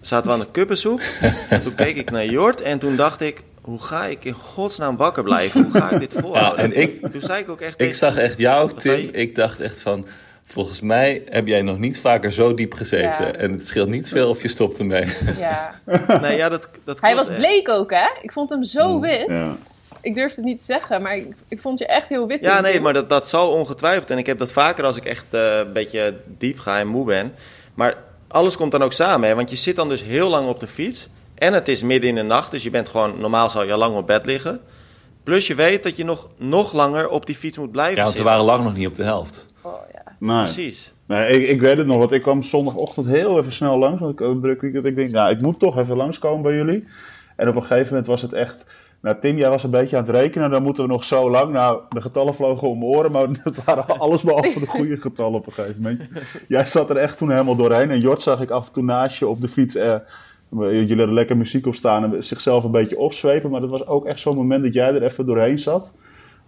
zaten 0.00 0.26
we 0.26 0.32
aan 0.32 0.40
de 0.40 0.50
kuppensoep. 0.50 1.00
en 1.50 1.62
toen 1.62 1.74
keek 1.74 1.96
ik 1.96 2.10
naar 2.10 2.24
Jort 2.26 2.60
en 2.60 2.78
toen 2.78 2.96
dacht 2.96 3.20
ik... 3.20 3.42
Hoe 3.60 3.82
ga 3.82 4.04
ik 4.04 4.24
in 4.24 4.32
godsnaam 4.32 4.96
wakker 4.96 5.22
blijven? 5.22 5.62
Hoe 5.62 5.72
ga 5.72 5.90
ik 5.90 5.98
dit 6.00 6.14
volhouden? 6.22 6.68
Ja, 6.68 6.74
en 6.74 6.80
ik, 6.82 7.12
toen 7.12 7.20
zei 7.20 7.42
ik 7.42 7.48
ook 7.48 7.60
echt... 7.60 7.80
Ik 7.80 7.94
zag 7.94 8.16
echt 8.16 8.38
jou, 8.38 8.70
Tim. 8.76 9.08
Ik 9.12 9.34
dacht 9.34 9.60
echt 9.60 9.80
van... 9.80 10.06
Volgens 10.52 10.80
mij 10.80 11.22
heb 11.28 11.46
jij 11.46 11.62
nog 11.62 11.78
niet 11.78 12.00
vaker 12.00 12.32
zo 12.32 12.54
diep 12.54 12.74
gezeten. 12.74 13.38
En 13.38 13.52
het 13.52 13.66
scheelt 13.66 13.88
niet 13.88 14.08
veel 14.08 14.28
of 14.28 14.42
je 14.42 14.48
stopt 14.48 14.78
ermee. 14.78 15.06
Ja. 15.38 15.80
nee, 16.20 16.36
ja, 16.36 16.48
dat, 16.48 16.68
dat 16.84 17.00
Hij 17.00 17.14
was 17.14 17.28
bleek 17.28 17.68
ook, 17.68 17.90
hè? 17.90 18.08
Ik 18.22 18.32
vond 18.32 18.50
hem 18.50 18.64
zo 18.64 18.94
mm, 18.94 19.00
wit. 19.00 19.26
Ja. 19.28 19.56
Ik 20.00 20.14
durf 20.14 20.34
het 20.34 20.44
niet 20.44 20.56
te 20.56 20.64
zeggen, 20.64 21.02
maar 21.02 21.16
ik, 21.16 21.34
ik 21.48 21.60
vond 21.60 21.78
je 21.78 21.86
echt 21.86 22.08
heel 22.08 22.26
wit. 22.26 22.40
Ja, 22.40 22.60
nee, 22.60 22.80
maar 22.80 22.92
dat, 22.92 23.08
dat 23.08 23.28
zal 23.28 23.50
ongetwijfeld. 23.50 24.10
En 24.10 24.18
ik 24.18 24.26
heb 24.26 24.38
dat 24.38 24.52
vaker 24.52 24.84
als 24.84 24.96
ik 24.96 25.04
echt 25.04 25.34
uh, 25.34 25.58
een 25.58 25.72
beetje 25.72 26.16
diep 26.38 26.58
ga 26.58 26.78
en 26.78 26.86
moe 26.86 27.04
ben. 27.04 27.34
Maar 27.74 27.96
alles 28.28 28.56
komt 28.56 28.72
dan 28.72 28.82
ook 28.82 28.92
samen, 28.92 29.28
hè? 29.28 29.34
Want 29.34 29.50
je 29.50 29.56
zit 29.56 29.76
dan 29.76 29.88
dus 29.88 30.02
heel 30.02 30.28
lang 30.28 30.48
op 30.48 30.60
de 30.60 30.66
fiets. 30.66 31.08
En 31.34 31.52
het 31.52 31.68
is 31.68 31.82
midden 31.82 32.08
in 32.08 32.14
de 32.14 32.22
nacht, 32.22 32.50
dus 32.50 32.62
je 32.62 32.70
bent 32.70 32.88
gewoon... 32.88 33.20
Normaal 33.20 33.50
zou 33.50 33.66
je 33.66 33.76
lang 33.76 33.96
op 33.96 34.06
bed 34.06 34.26
liggen. 34.26 34.60
Plus 35.24 35.46
je 35.46 35.54
weet 35.54 35.82
dat 35.82 35.96
je 35.96 36.04
nog, 36.04 36.28
nog 36.36 36.72
langer 36.72 37.08
op 37.08 37.26
die 37.26 37.36
fiets 37.36 37.58
moet 37.58 37.70
blijven 37.70 37.96
Ja, 37.96 38.04
want 38.04 38.16
we 38.16 38.22
waren 38.22 38.44
lang 38.44 38.64
nog 38.64 38.74
niet 38.74 38.86
op 38.86 38.94
de 38.94 39.04
helft. 39.04 39.46
Nee. 40.20 40.36
Precies. 40.36 40.94
Nee, 41.06 41.28
ik, 41.28 41.48
ik 41.48 41.60
weet 41.60 41.76
het 41.78 41.86
nog, 41.86 41.98
want 41.98 42.12
ik 42.12 42.22
kwam 42.22 42.42
zondagochtend 42.42 43.06
heel 43.06 43.38
even 43.38 43.52
snel 43.52 43.78
langs. 43.78 44.00
Want 44.00 44.20
ik 44.20 44.40
druk 44.40 44.60
weekend. 44.60 44.84
Ik 44.84 44.94
denk, 44.96 45.10
nou, 45.10 45.30
ik 45.30 45.40
moet 45.40 45.58
toch 45.58 45.78
even 45.78 45.96
langskomen 45.96 46.42
bij 46.42 46.54
jullie. 46.54 46.84
En 47.36 47.48
op 47.48 47.54
een 47.56 47.62
gegeven 47.62 47.88
moment 47.88 48.06
was 48.06 48.22
het 48.22 48.32
echt. 48.32 48.88
Nou, 49.02 49.16
Tim, 49.20 49.36
jij 49.36 49.48
was 49.48 49.64
een 49.64 49.70
beetje 49.70 49.96
aan 49.96 50.04
het 50.04 50.14
rekenen. 50.14 50.50
Dan 50.50 50.62
moeten 50.62 50.82
we 50.84 50.90
nog 50.90 51.04
zo 51.04 51.30
lang. 51.30 51.52
Nou, 51.52 51.80
de 51.88 52.00
getallen 52.00 52.34
vlogen 52.34 52.68
om 52.68 52.78
mijn 52.78 52.90
oren. 52.90 53.12
Maar 53.12 53.26
het 53.42 53.64
waren 53.64 53.98
alles 53.98 54.22
behalve 54.22 54.60
de 54.60 54.66
goede 54.66 54.96
getallen 54.96 55.38
op 55.38 55.46
een 55.46 55.52
gegeven 55.52 55.82
moment. 55.82 56.08
Jij 56.48 56.66
zat 56.66 56.90
er 56.90 56.96
echt 56.96 57.18
toen 57.18 57.30
helemaal 57.30 57.56
doorheen. 57.56 57.90
En 57.90 58.00
Jort 58.00 58.22
zag 58.22 58.40
ik 58.40 58.50
af 58.50 58.66
en 58.66 58.72
toe 58.72 58.82
naast 58.82 59.18
je 59.18 59.28
op 59.28 59.40
de 59.40 59.48
fiets. 59.48 59.74
Eh, 59.74 59.96
jullie 60.50 60.96
hadden 60.96 61.12
lekker 61.12 61.36
muziek 61.36 61.66
op 61.66 61.74
staan 61.74 62.14
en 62.14 62.24
zichzelf 62.24 62.64
een 62.64 62.70
beetje 62.70 62.98
opzwepen. 62.98 63.50
Maar 63.50 63.60
dat 63.60 63.70
was 63.70 63.86
ook 63.86 64.06
echt 64.06 64.20
zo'n 64.20 64.36
moment 64.36 64.62
dat 64.62 64.74
jij 64.74 64.94
er 64.94 65.02
even 65.02 65.26
doorheen 65.26 65.58
zat. 65.58 65.94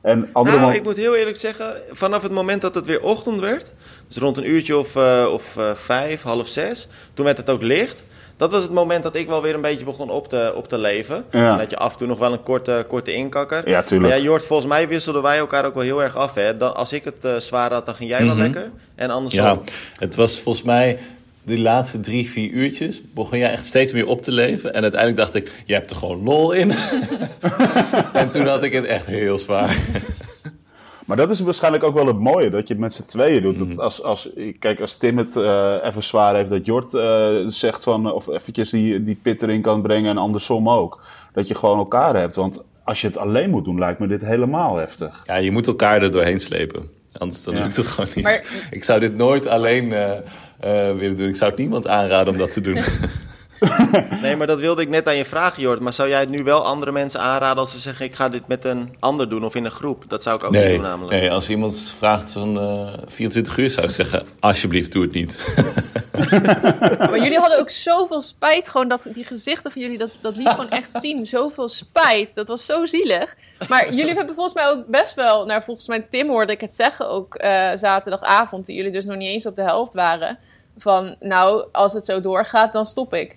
En 0.02 0.28
andere 0.32 0.58
nou, 0.58 0.75
ik 0.75 0.82
moet 0.82 0.96
heel 0.96 1.16
eerlijk 1.16 1.37
zeggen, 1.37 1.75
vanaf 1.90 2.22
het 2.22 2.32
moment 2.32 2.60
dat 2.60 2.75
het 2.75 2.87
weer 2.87 3.02
ochtend 3.02 3.40
werd, 3.40 3.72
dus 4.08 4.16
rond 4.16 4.37
een 4.37 4.50
uurtje 4.50 4.76
of, 4.76 4.96
uh, 4.96 5.26
of 5.32 5.56
uh, 5.58 5.75
vijf, 5.75 6.22
half 6.22 6.49
zes, 6.49 6.88
toen 7.14 7.25
werd 7.25 7.37
het 7.37 7.50
ook 7.50 7.62
licht. 7.62 8.04
Dat 8.37 8.52
was 8.52 8.62
het 8.62 8.72
moment 8.72 9.02
dat 9.02 9.14
ik 9.14 9.28
wel 9.28 9.43
weer 9.43 9.54
een 9.54 9.60
beetje 9.60 9.84
begon 9.84 10.10
op 10.10 10.28
te, 10.28 10.52
op 10.54 10.69
te 10.69 10.78
leven. 10.78 11.25
En 11.31 11.58
dat 11.58 11.70
je 11.70 11.76
af 11.76 11.93
en 11.93 11.99
toe 11.99 12.06
nog 12.06 12.19
wel 12.19 12.32
een 12.32 12.43
korte, 12.43 12.84
korte 12.88 13.12
inkakker. 13.12 13.69
Ja, 13.69 13.82
tuurlijk. 13.82 14.08
Maar 14.08 14.19
ja, 14.19 14.25
Jort, 14.25 14.46
volgens 14.46 14.69
mij 14.69 14.88
wisselden 14.88 15.22
wij 15.22 15.38
elkaar 15.38 15.64
ook 15.64 15.75
wel 15.75 15.82
heel 15.82 16.02
erg 16.02 16.16
af. 16.16 16.34
Hè? 16.34 16.56
Dan, 16.56 16.75
als 16.75 16.93
ik 16.93 17.04
het 17.04 17.25
uh, 17.25 17.37
zwaar 17.37 17.72
had, 17.72 17.87
dan 17.87 17.94
ging 17.94 18.10
jij 18.10 18.25
wel 18.25 18.34
mhm. 18.34 18.43
lekker. 18.43 18.70
En 18.94 19.10
andersom. 19.10 19.44
Ja, 19.44 19.58
het 19.99 20.14
was 20.14 20.40
volgens 20.40 20.64
mij 20.64 20.99
die 21.44 21.60
laatste 21.60 22.00
drie, 22.00 22.30
vier 22.30 22.50
uurtjes 22.50 23.02
begon 23.14 23.38
jij 23.38 23.50
echt 23.50 23.66
steeds 23.66 23.92
meer 23.92 24.06
op 24.06 24.22
te 24.22 24.32
leven. 24.32 24.74
En 24.74 24.82
uiteindelijk 24.82 25.20
dacht 25.20 25.34
ik, 25.34 25.62
je 25.66 25.74
hebt 25.74 25.90
er 25.90 25.96
gewoon 25.96 26.22
lol 26.22 26.52
in. 26.52 26.70
en 28.12 28.30
toen 28.30 28.46
had 28.46 28.62
ik 28.62 28.72
het 28.72 28.84
echt 28.84 29.06
heel 29.06 29.38
zwaar. 29.38 29.76
Maar 31.06 31.16
dat 31.16 31.30
is 31.30 31.40
waarschijnlijk 31.40 31.84
ook 31.84 31.94
wel 31.94 32.06
het 32.06 32.18
mooie, 32.18 32.50
dat 32.50 32.68
je 32.68 32.74
het 32.74 32.82
met 32.82 32.94
z'n 32.94 33.06
tweeën 33.06 33.42
doet. 33.42 33.58
Dat 33.58 33.78
als, 33.78 34.02
als, 34.02 34.30
kijk, 34.58 34.80
als 34.80 34.96
Tim 34.96 35.18
het 35.18 35.36
uh, 35.36 35.74
even 35.82 36.02
zwaar 36.02 36.34
heeft, 36.34 36.50
dat 36.50 36.64
Jort 36.64 36.94
uh, 36.94 37.36
zegt 37.48 37.84
van, 37.84 38.12
of 38.12 38.28
eventjes 38.28 38.70
die, 38.70 39.04
die 39.04 39.18
pit 39.22 39.42
erin 39.42 39.62
kan 39.62 39.82
brengen 39.82 40.10
en 40.10 40.18
andersom 40.18 40.68
ook. 40.68 41.00
Dat 41.32 41.48
je 41.48 41.54
gewoon 41.54 41.78
elkaar 41.78 42.16
hebt. 42.16 42.34
Want 42.34 42.62
als 42.84 43.00
je 43.00 43.06
het 43.06 43.16
alleen 43.16 43.50
moet 43.50 43.64
doen, 43.64 43.78
lijkt 43.78 43.98
me 43.98 44.06
dit 44.06 44.24
helemaal 44.24 44.76
heftig. 44.76 45.22
Ja, 45.26 45.36
je 45.36 45.50
moet 45.50 45.66
elkaar 45.66 46.02
er 46.02 46.10
doorheen 46.10 46.40
slepen. 46.40 46.90
Anders 47.18 47.44
dan 47.44 47.54
lukt 47.54 47.76
het 47.76 47.86
gewoon 47.86 48.10
niet. 48.14 48.68
Ik 48.70 48.84
zou 48.84 49.00
dit 49.00 49.16
nooit 49.16 49.46
alleen 49.46 49.84
uh, 49.84 50.10
willen 50.70 51.17
doen. 51.17 51.29
Ik 51.29 51.37
zou 51.37 51.50
het 51.50 51.61
niemand 51.61 51.87
aanraden 51.87 52.32
om 52.32 52.38
dat 52.38 52.53
te 52.53 52.61
doen. 52.61 52.79
nee, 54.23 54.37
maar 54.37 54.47
dat 54.47 54.61
wilde 54.61 54.82
ik 54.82 54.88
net 54.88 55.09
aan 55.09 55.17
je 55.17 55.25
vragen, 55.25 55.62
Jord. 55.62 55.81
Maar 55.81 55.93
zou 55.93 56.09
jij 56.09 56.20
het 56.20 56.29
nu 56.29 56.43
wel 56.43 56.64
andere 56.64 56.93
mensen 56.93 57.20
aanraden 57.20 57.59
als 57.59 57.73
ze 57.73 57.79
zeggen: 57.79 58.05
ik 58.05 58.14
ga 58.14 58.29
dit 58.29 58.47
met 58.47 58.64
een 58.64 58.94
ander 58.99 59.29
doen 59.29 59.44
of 59.44 59.55
in 59.55 59.64
een 59.64 59.70
groep? 59.70 60.05
Dat 60.09 60.23
zou 60.23 60.37
ik 60.37 60.44
ook 60.44 60.53
niet 60.53 60.67
doen, 60.67 60.81
namelijk. 60.81 61.20
Nee, 61.20 61.31
als 61.31 61.49
iemand 61.49 61.93
vraagt 61.99 62.33
van 62.33 62.57
uh, 62.57 62.92
eh, 62.92 62.99
24 63.07 63.57
uur, 63.57 63.71
zou 63.71 63.87
ik 63.87 63.92
zeggen: 63.92 64.26
alsjeblieft, 64.40 64.92
doe 64.92 65.02
het 65.02 65.12
niet. 65.12 65.38
maar 67.11 67.19
jullie 67.19 67.38
hadden 67.38 67.59
ook 67.59 67.71
zoveel 67.71 68.21
spijt, 68.21 68.69
gewoon 68.69 68.88
dat 68.88 69.07
die 69.12 69.25
gezichten 69.25 69.73
van 69.73 69.83
jullie, 69.83 69.99
dat, 69.99 70.19
dat 70.21 70.37
liet 70.37 70.49
gewoon 70.49 70.71
echt 70.71 70.88
zien. 71.00 71.26
Zoveel 71.26 71.69
spijt. 71.69 72.35
Dat 72.35 72.49
was 72.49 72.66
zo 72.66 72.87
zielig. 72.87 73.37
Maar 73.69 73.95
jullie 73.95 74.14
hebben 74.14 74.35
volgens 74.35 74.54
mij 74.54 74.69
ook 74.69 74.87
best 74.87 75.14
wel, 75.14 75.47
nou, 75.47 75.62
volgens 75.62 75.87
mij 75.88 76.07
Tim 76.11 76.28
hoorde 76.28 76.52
ik 76.52 76.61
het 76.61 76.75
zeggen 76.75 77.09
ook 77.09 77.42
uh, 77.42 77.71
zaterdagavond, 77.75 78.66
die 78.66 78.76
jullie 78.76 78.92
dus 78.92 79.04
nog 79.04 79.16
niet 79.16 79.28
eens 79.28 79.47
op 79.47 79.57
de 79.57 79.62
helft 79.62 79.95
waren. 79.95 80.38
Van 80.82 81.16
nou, 81.20 81.64
als 81.72 81.92
het 81.92 82.04
zo 82.04 82.20
doorgaat, 82.20 82.72
dan 82.72 82.86
stop 82.86 83.14
ik. 83.14 83.36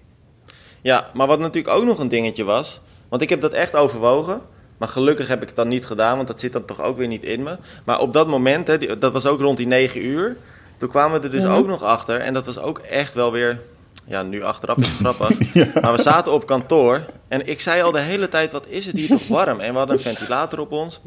Ja, 0.81 1.05
maar 1.13 1.27
wat 1.27 1.39
natuurlijk 1.39 1.75
ook 1.75 1.83
nog 1.83 1.99
een 1.99 2.07
dingetje 2.07 2.43
was. 2.43 2.81
Want 3.09 3.21
ik 3.21 3.29
heb 3.29 3.41
dat 3.41 3.53
echt 3.53 3.75
overwogen. 3.75 4.41
Maar 4.77 4.87
gelukkig 4.87 5.27
heb 5.27 5.41
ik 5.41 5.47
het 5.47 5.55
dan 5.55 5.67
niet 5.67 5.85
gedaan, 5.85 6.15
want 6.15 6.27
dat 6.27 6.39
zit 6.39 6.53
dan 6.53 6.65
toch 6.65 6.81
ook 6.81 6.97
weer 6.97 7.07
niet 7.07 7.23
in 7.23 7.43
me. 7.43 7.57
Maar 7.83 7.99
op 7.99 8.13
dat 8.13 8.27
moment, 8.27 8.67
hè, 8.67 8.97
dat 8.97 9.13
was 9.13 9.25
ook 9.25 9.39
rond 9.39 9.57
die 9.57 9.67
9 9.67 10.05
uur. 10.05 10.37
Toen 10.77 10.89
kwamen 10.89 11.19
we 11.19 11.25
er 11.25 11.31
dus 11.31 11.43
mhm. 11.43 11.51
ook 11.51 11.67
nog 11.67 11.83
achter. 11.83 12.19
En 12.19 12.33
dat 12.33 12.45
was 12.45 12.59
ook 12.59 12.79
echt 12.79 13.13
wel 13.13 13.31
weer. 13.31 13.59
Ja, 14.05 14.23
nu 14.23 14.43
achteraf 14.43 14.77
is 14.77 14.87
het 14.87 14.97
grappig. 14.97 15.53
Maar 15.81 15.93
we 15.95 16.01
zaten 16.01 16.31
op 16.31 16.45
kantoor. 16.45 17.01
En 17.27 17.47
ik 17.47 17.61
zei 17.61 17.81
al 17.81 17.91
de 17.91 17.99
hele 17.99 18.27
tijd: 18.27 18.51
wat 18.51 18.67
is 18.67 18.85
het 18.85 18.95
hier 18.95 19.07
toch 19.07 19.27
warm? 19.27 19.59
En 19.59 19.71
we 19.71 19.77
hadden 19.77 19.95
een 19.95 20.01
ventilator 20.01 20.59
op 20.59 20.71
ons. 20.71 21.01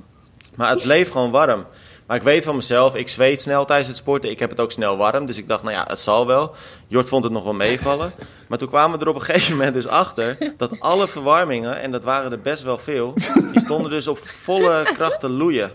Maar 0.55 0.71
het 0.71 0.83
bleef 0.83 1.11
gewoon 1.11 1.31
warm. 1.31 1.67
Maar 2.09 2.17
ik 2.17 2.23
weet 2.23 2.45
van 2.45 2.57
mezelf, 2.57 2.95
ik 2.95 3.09
zweet 3.09 3.41
snel 3.41 3.65
tijdens 3.65 3.89
het 3.89 3.97
sporten. 3.97 4.31
Ik 4.31 4.39
heb 4.39 4.51
het 4.51 4.61
ook 4.61 4.73
snel 4.73 4.97
warm. 4.97 5.27
Dus 5.27 5.37
ik 5.37 5.49
dacht, 5.49 5.63
nou 5.63 5.75
ja, 5.75 5.85
het 5.89 6.01
zal 6.01 6.27
wel. 6.27 6.55
Jort 6.87 7.09
vond 7.09 7.25
het 7.25 7.33
nog 7.33 7.45
wel 7.45 7.55
meevallen. 7.55 8.13
Maar 8.49 8.59
toen 8.59 8.69
kwamen 8.69 8.99
we 8.99 9.05
er 9.05 9.11
op 9.11 9.15
een 9.15 9.23
gegeven 9.23 9.57
moment 9.57 9.75
dus 9.75 9.87
achter 9.87 10.53
dat 10.57 10.81
alle 10.81 11.09
verwarmingen, 11.09 11.81
en 11.81 11.91
dat 11.91 12.05
waren 12.05 12.33
er 12.33 12.41
best 12.41 12.63
wel 12.63 12.79
veel, 12.79 13.15
die 13.53 13.61
stonden 13.61 13.91
dus 13.91 14.09
op 14.09 14.19
volle 14.19 14.83
kracht 14.95 15.21
te 15.21 15.29
loeien. 15.29 15.73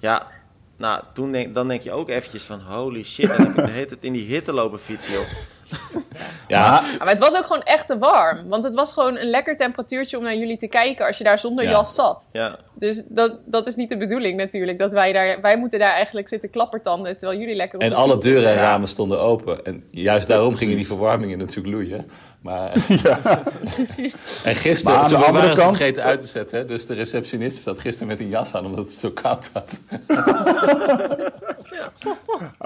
Ja, 0.00 0.26
nou, 0.76 1.02
toen 1.14 1.32
denk, 1.32 1.54
dan 1.54 1.68
denk 1.68 1.82
je 1.82 1.92
ook 1.92 2.08
eventjes 2.08 2.44
van, 2.44 2.60
holy 2.60 3.04
shit, 3.04 3.36
dan 3.36 3.68
heb 3.68 3.92
ik 3.92 4.02
in 4.02 4.12
die 4.12 4.26
hitte 4.26 4.52
lopen 4.52 4.80
fietsen, 4.80 5.12
joh. 5.12 5.26
Ja. 6.48 6.82
Maar 6.98 7.08
het 7.08 7.18
was 7.18 7.36
ook 7.36 7.46
gewoon 7.46 7.62
echt 7.62 7.86
te 7.86 7.98
warm. 7.98 8.48
Want 8.48 8.64
het 8.64 8.74
was 8.74 8.92
gewoon 8.92 9.16
een 9.16 9.30
lekker 9.30 9.56
temperatuurtje 9.56 10.18
om 10.18 10.22
naar 10.22 10.36
jullie 10.36 10.56
te 10.56 10.66
kijken 10.66 11.06
als 11.06 11.18
je 11.18 11.24
daar 11.24 11.38
zonder 11.38 11.68
jas 11.68 11.94
zat. 11.94 12.28
Ja. 12.32 12.58
Dus 12.74 13.02
dat, 13.08 13.38
dat 13.44 13.66
is 13.66 13.74
niet 13.74 13.88
de 13.88 13.96
bedoeling 13.96 14.36
natuurlijk. 14.36 14.78
Dat 14.78 14.92
wij 14.92 15.12
daar, 15.12 15.40
wij 15.40 15.58
moeten 15.58 15.78
daar 15.78 15.92
eigenlijk 15.92 16.28
zitten 16.28 16.50
klappertanden 16.50 17.18
terwijl 17.18 17.40
jullie 17.40 17.54
lekker 17.54 17.78
op 17.78 17.84
En 17.84 17.92
alle 17.92 18.20
deuren 18.20 18.50
en 18.50 18.56
ramen 18.56 18.88
stonden 18.88 19.20
open. 19.20 19.64
En 19.64 19.84
juist 19.90 20.28
daarom 20.28 20.54
gingen 20.54 20.76
die 20.76 20.86
verwarmingen 20.86 21.38
natuurlijk 21.38 21.74
loeien. 21.74 22.10
Maar, 22.40 22.72
ja. 23.02 23.42
en 24.44 24.54
gisteren, 24.54 24.98
maar 24.98 25.08
ze 25.08 25.18
waren 25.18 25.54
kant... 25.54 25.76
vergeten 25.76 26.02
uit 26.02 26.20
te 26.20 26.26
zetten. 26.26 26.58
Hè? 26.58 26.64
Dus 26.64 26.86
de 26.86 26.94
receptionist 26.94 27.62
zat 27.62 27.78
gisteren 27.78 28.08
met 28.08 28.20
een 28.20 28.28
jas 28.28 28.54
aan 28.54 28.66
omdat 28.66 28.84
het 28.84 28.94
zo 28.94 29.10
koud 29.10 29.50
had. 29.52 29.80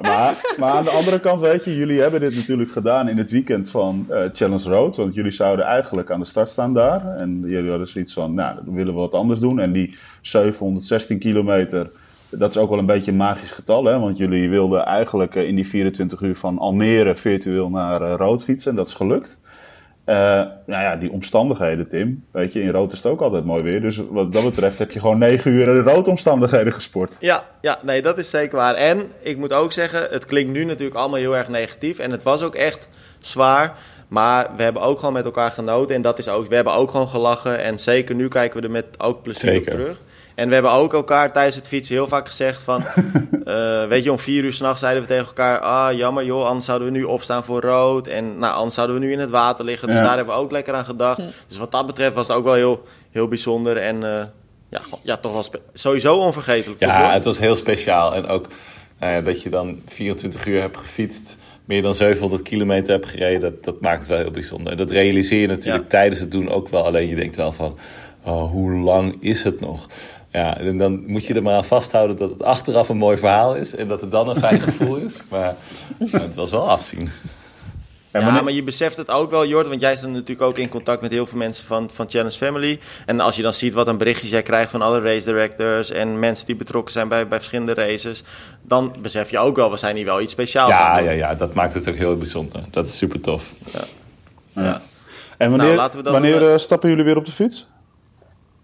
maar, 0.00 0.54
maar 0.58 0.73
aan 0.73 0.85
de 0.85 0.90
andere 0.90 1.20
kant, 1.20 1.40
weet 1.40 1.64
je, 1.64 1.76
jullie 1.76 2.00
hebben 2.00 2.20
dit 2.20 2.35
natuurlijk 2.35 2.70
gedaan 2.70 3.08
in 3.08 3.18
het 3.18 3.30
weekend 3.30 3.70
van 3.70 4.06
uh, 4.11 4.23
Challenge 4.32 4.68
Road. 4.68 4.96
Want 4.96 5.14
jullie 5.14 5.30
zouden 5.30 5.64
eigenlijk 5.64 6.11
aan 6.11 6.20
de 6.20 6.26
start 6.26 6.49
staan 6.49 6.75
daar. 6.75 7.06
En 7.06 7.42
jullie 7.46 7.70
hadden 7.70 7.88
zoiets 7.88 8.12
van, 8.12 8.35
nou, 8.35 8.64
dan 8.64 8.75
willen 8.75 8.94
we 8.94 9.00
wat 9.00 9.12
anders 9.12 9.40
doen. 9.40 9.61
En 9.61 9.73
die 9.73 9.96
716 10.20 11.18
kilometer, 11.18 11.90
dat 12.30 12.50
is 12.50 12.56
ook 12.56 12.70
wel 12.70 12.78
een 12.78 12.87
beetje 12.87 13.11
een 13.11 13.16
magisch 13.16 13.50
getal. 13.50 13.85
Hè? 13.85 13.99
Want 13.99 14.18
jullie 14.18 14.49
wilden 14.49 14.85
eigenlijk 14.85 15.35
eh, 15.35 15.49
in 15.49 15.54
die 15.54 15.68
24 15.68 16.20
uur 16.20 16.37
van 16.37 16.58
Almere 16.58 17.16
virtueel 17.16 17.70
naar 17.70 18.02
uh, 18.02 18.14
Rood 18.16 18.44
fietsen. 18.44 18.70
En 18.70 18.76
dat 18.76 18.88
is 18.88 18.94
gelukt. 18.94 19.40
Uh, 20.06 20.14
nou 20.66 20.82
ja, 20.82 20.96
die 20.96 21.10
omstandigheden, 21.10 21.88
Tim. 21.88 22.25
Weet 22.32 22.52
je, 22.52 22.60
in 22.60 22.70
rood 22.70 22.92
is 22.92 22.98
het 23.02 23.12
ook 23.12 23.20
altijd 23.20 23.44
mooi 23.44 23.62
weer. 23.62 23.80
Dus 23.80 24.02
wat 24.10 24.32
dat 24.32 24.44
betreft 24.44 24.78
heb 24.78 24.90
je 24.90 25.00
gewoon 25.00 25.18
negen 25.18 25.50
uur 25.50 25.68
in 25.68 25.82
roodomstandigheden 25.82 26.72
gesport. 26.72 27.16
Ja, 27.20 27.44
ja, 27.60 27.78
nee, 27.82 28.02
dat 28.02 28.18
is 28.18 28.30
zeker 28.30 28.56
waar. 28.56 28.75
En 28.75 29.02
ik 29.22 29.36
moet 29.36 29.52
ook 29.52 29.72
zeggen, 29.72 30.06
het 30.10 30.25
klinkt 30.25 30.52
nu 30.52 30.64
natuurlijk 30.64 30.96
allemaal 30.96 31.18
heel 31.18 31.36
erg 31.36 31.48
negatief. 31.48 31.98
En 31.98 32.10
het 32.10 32.22
was 32.22 32.42
ook 32.42 32.54
echt 32.54 32.88
zwaar. 33.18 33.78
Maar 34.08 34.50
we 34.56 34.62
hebben 34.62 34.82
ook 34.82 34.98
gewoon 34.98 35.14
met 35.14 35.25
elkaar 35.25 35.50
genoten. 35.50 35.94
En 35.94 36.02
dat 36.02 36.18
is 36.18 36.28
ook, 36.28 36.46
we 36.46 36.54
hebben 36.54 36.75
ook 36.75 36.90
gewoon 36.90 37.08
gelachen. 37.08 37.58
En 37.62 37.78
zeker 37.78 38.14
nu 38.14 38.28
kijken 38.28 38.60
we 38.60 38.66
er 38.66 38.72
met 38.72 38.86
ook 38.98 39.22
plezier 39.22 39.56
op 39.56 39.64
terug. 39.64 40.00
En 40.37 40.49
we 40.49 40.55
hebben 40.55 40.73
ook 40.73 40.93
elkaar 40.93 41.33
tijdens 41.33 41.57
het 41.57 41.69
fietsen 41.69 41.95
heel 41.95 42.09
vaak 42.09 42.26
gezegd 42.26 42.62
van... 42.62 42.85
uh, 43.45 43.85
weet 43.93 44.05
je, 44.05 44.11
om 44.11 44.19
vier 44.19 44.45
uur 44.45 44.52
s'nachts 44.52 44.81
zeiden 44.81 45.02
we 45.02 45.09
tegen 45.09 45.26
elkaar... 45.26 45.59
Ah, 45.59 45.97
jammer 45.97 46.25
joh, 46.25 46.47
anders 46.47 46.64
zouden 46.64 46.93
we 46.93 46.99
nu 46.99 47.02
opstaan 47.02 47.45
voor 47.45 47.61
rood. 47.61 48.07
En 48.07 48.38
nou, 48.38 48.55
anders 48.55 48.75
zouden 48.75 48.99
we 48.99 49.05
nu 49.05 49.12
in 49.12 49.19
het 49.19 49.31
water 49.31 49.64
liggen. 49.64 49.88
Dus 49.88 49.97
daar 49.97 50.16
hebben 50.16 50.35
we 50.35 50.40
ook 50.40 50.50
lekker 50.50 50.75
aan 50.75 50.85
gedacht. 50.85 51.19
Hm. 51.19 51.28
Dus 51.49 51.59
wat 51.59 51.73
dat 51.73 51.87
betreft 51.87 52.14
was 52.14 52.28
het 52.28 52.37
ook 52.37 52.45
wel 52.45 52.55
heel, 52.55 52.83
heel 53.11 53.28
bijzonder. 53.28 53.76
En 53.76 53.97
uh, 53.97 54.23
ja, 54.69 54.81
ja, 55.02 55.16
toch 55.16 55.33
wel 55.33 55.62
sowieso 55.73 56.16
onvergetelijk. 56.16 56.81
Ja, 56.81 57.12
het 57.12 57.25
was 57.25 57.38
heel 57.38 57.57
speciaal. 57.57 58.14
En 58.14 58.26
ook 58.26 58.47
uh, 59.02 59.25
dat 59.25 59.43
je 59.43 59.50
dan 59.50 59.81
24 59.88 60.47
uur 60.47 60.61
hebt 60.61 60.76
gefietst 60.76 61.37
meer 61.64 61.83
dan 61.83 61.95
700 61.95 62.43
kilometer 62.43 62.93
hebt 62.93 63.07
gereden, 63.07 63.40
dat, 63.40 63.64
dat 63.64 63.81
maakt 63.81 63.99
het 63.99 64.09
wel 64.09 64.19
heel 64.19 64.31
bijzonder. 64.31 64.73
En 64.73 64.78
dat 64.78 64.90
realiseer 64.90 65.40
je 65.40 65.47
natuurlijk 65.47 65.88
tijdens 65.88 66.21
het 66.21 66.31
doen 66.31 66.49
ook 66.49 66.69
wel. 66.69 66.85
Alleen 66.85 67.09
je 67.09 67.16
denkt 67.16 67.37
wel 67.37 67.52
van, 67.52 67.78
oh, 68.25 68.50
hoe 68.50 68.73
lang 68.73 69.16
is 69.21 69.45
het 69.45 69.61
nog? 69.61 69.87
Ja, 70.37 70.59
en 70.59 70.76
dan 70.76 71.02
moet 71.07 71.26
je 71.26 71.35
er 71.35 71.43
maar 71.43 71.55
aan 71.55 71.64
vasthouden 71.64 72.16
dat 72.16 72.31
het 72.31 72.43
achteraf 72.43 72.88
een 72.88 72.97
mooi 72.97 73.16
verhaal 73.16 73.55
is 73.55 73.75
en 73.75 73.88
dat 73.88 74.00
het 74.00 74.11
dan 74.11 74.28
een 74.28 74.37
fijn 74.37 74.61
gevoel 74.61 74.97
is. 74.97 75.19
Maar, 75.28 75.55
het 76.11 76.35
was 76.35 76.50
wel 76.50 76.71
afzien. 76.71 77.11
Ja, 78.12 78.43
maar, 78.43 78.52
je 78.52 78.62
beseft 78.62 78.97
het 78.97 79.11
ook 79.11 79.31
wel, 79.31 79.47
Jord, 79.47 79.69
want 79.69 79.81
jij 79.81 79.97
staat 79.97 80.11
natuurlijk 80.11 80.43
ook 80.43 80.59
in 80.59 80.69
contact 80.69 81.00
met 81.00 81.11
heel 81.11 81.26
veel 81.26 81.38
mensen 81.38 81.66
van, 81.66 81.90
van 81.93 82.09
Challenge 82.09 82.37
Family. 82.37 82.81
En 83.07 83.21
als 83.21 83.37
je 83.37 83.43
dan 83.43 83.52
ziet 83.52 83.75
wat 83.75 83.88
een 83.88 83.97
berichtjes 83.97 84.31
jij 84.31 84.43
krijgt 84.43 84.71
van 84.71 84.83
alle 84.83 85.00
race 85.00 85.25
directors 85.25 85.90
en 85.90 86.19
mensen 86.19 86.47
die 86.47 86.57
betrokken 86.57 86.93
zijn 86.93 87.09
bij, 87.09 87.28
bij 87.28 87.38
verschillende 87.38 87.75
races, 87.75 88.23
dan 88.62 88.95
besef 89.02 89.31
je 89.31 89.38
ook 89.38 89.57
wel, 89.57 89.71
we 89.71 89.76
zijn 89.76 89.97
hier 89.97 90.05
wel 90.05 90.21
iets 90.21 90.33
speciaals 90.33 90.71
ja, 90.71 90.88
aan 90.88 91.05
Ja, 91.05 91.11
ja, 91.11 91.35
dat 91.35 91.55
maakt 91.55 91.75
het 91.75 91.88
ook 91.88 91.97
heel 91.97 92.16
bijzonder. 92.16 92.61
Dat 92.71 92.87
is 92.87 92.97
super 92.97 93.21
tof. 93.21 93.52
Ja. 93.73 93.85
ja. 94.62 94.81
En 95.37 95.50
wanneer, 95.50 95.75
nou, 95.75 96.02
wanneer 96.02 96.52
eh, 96.52 96.59
stappen 96.59 96.88
jullie 96.88 97.05
weer 97.05 97.16
op 97.16 97.25
de 97.25 97.33
fiets? 97.33 97.66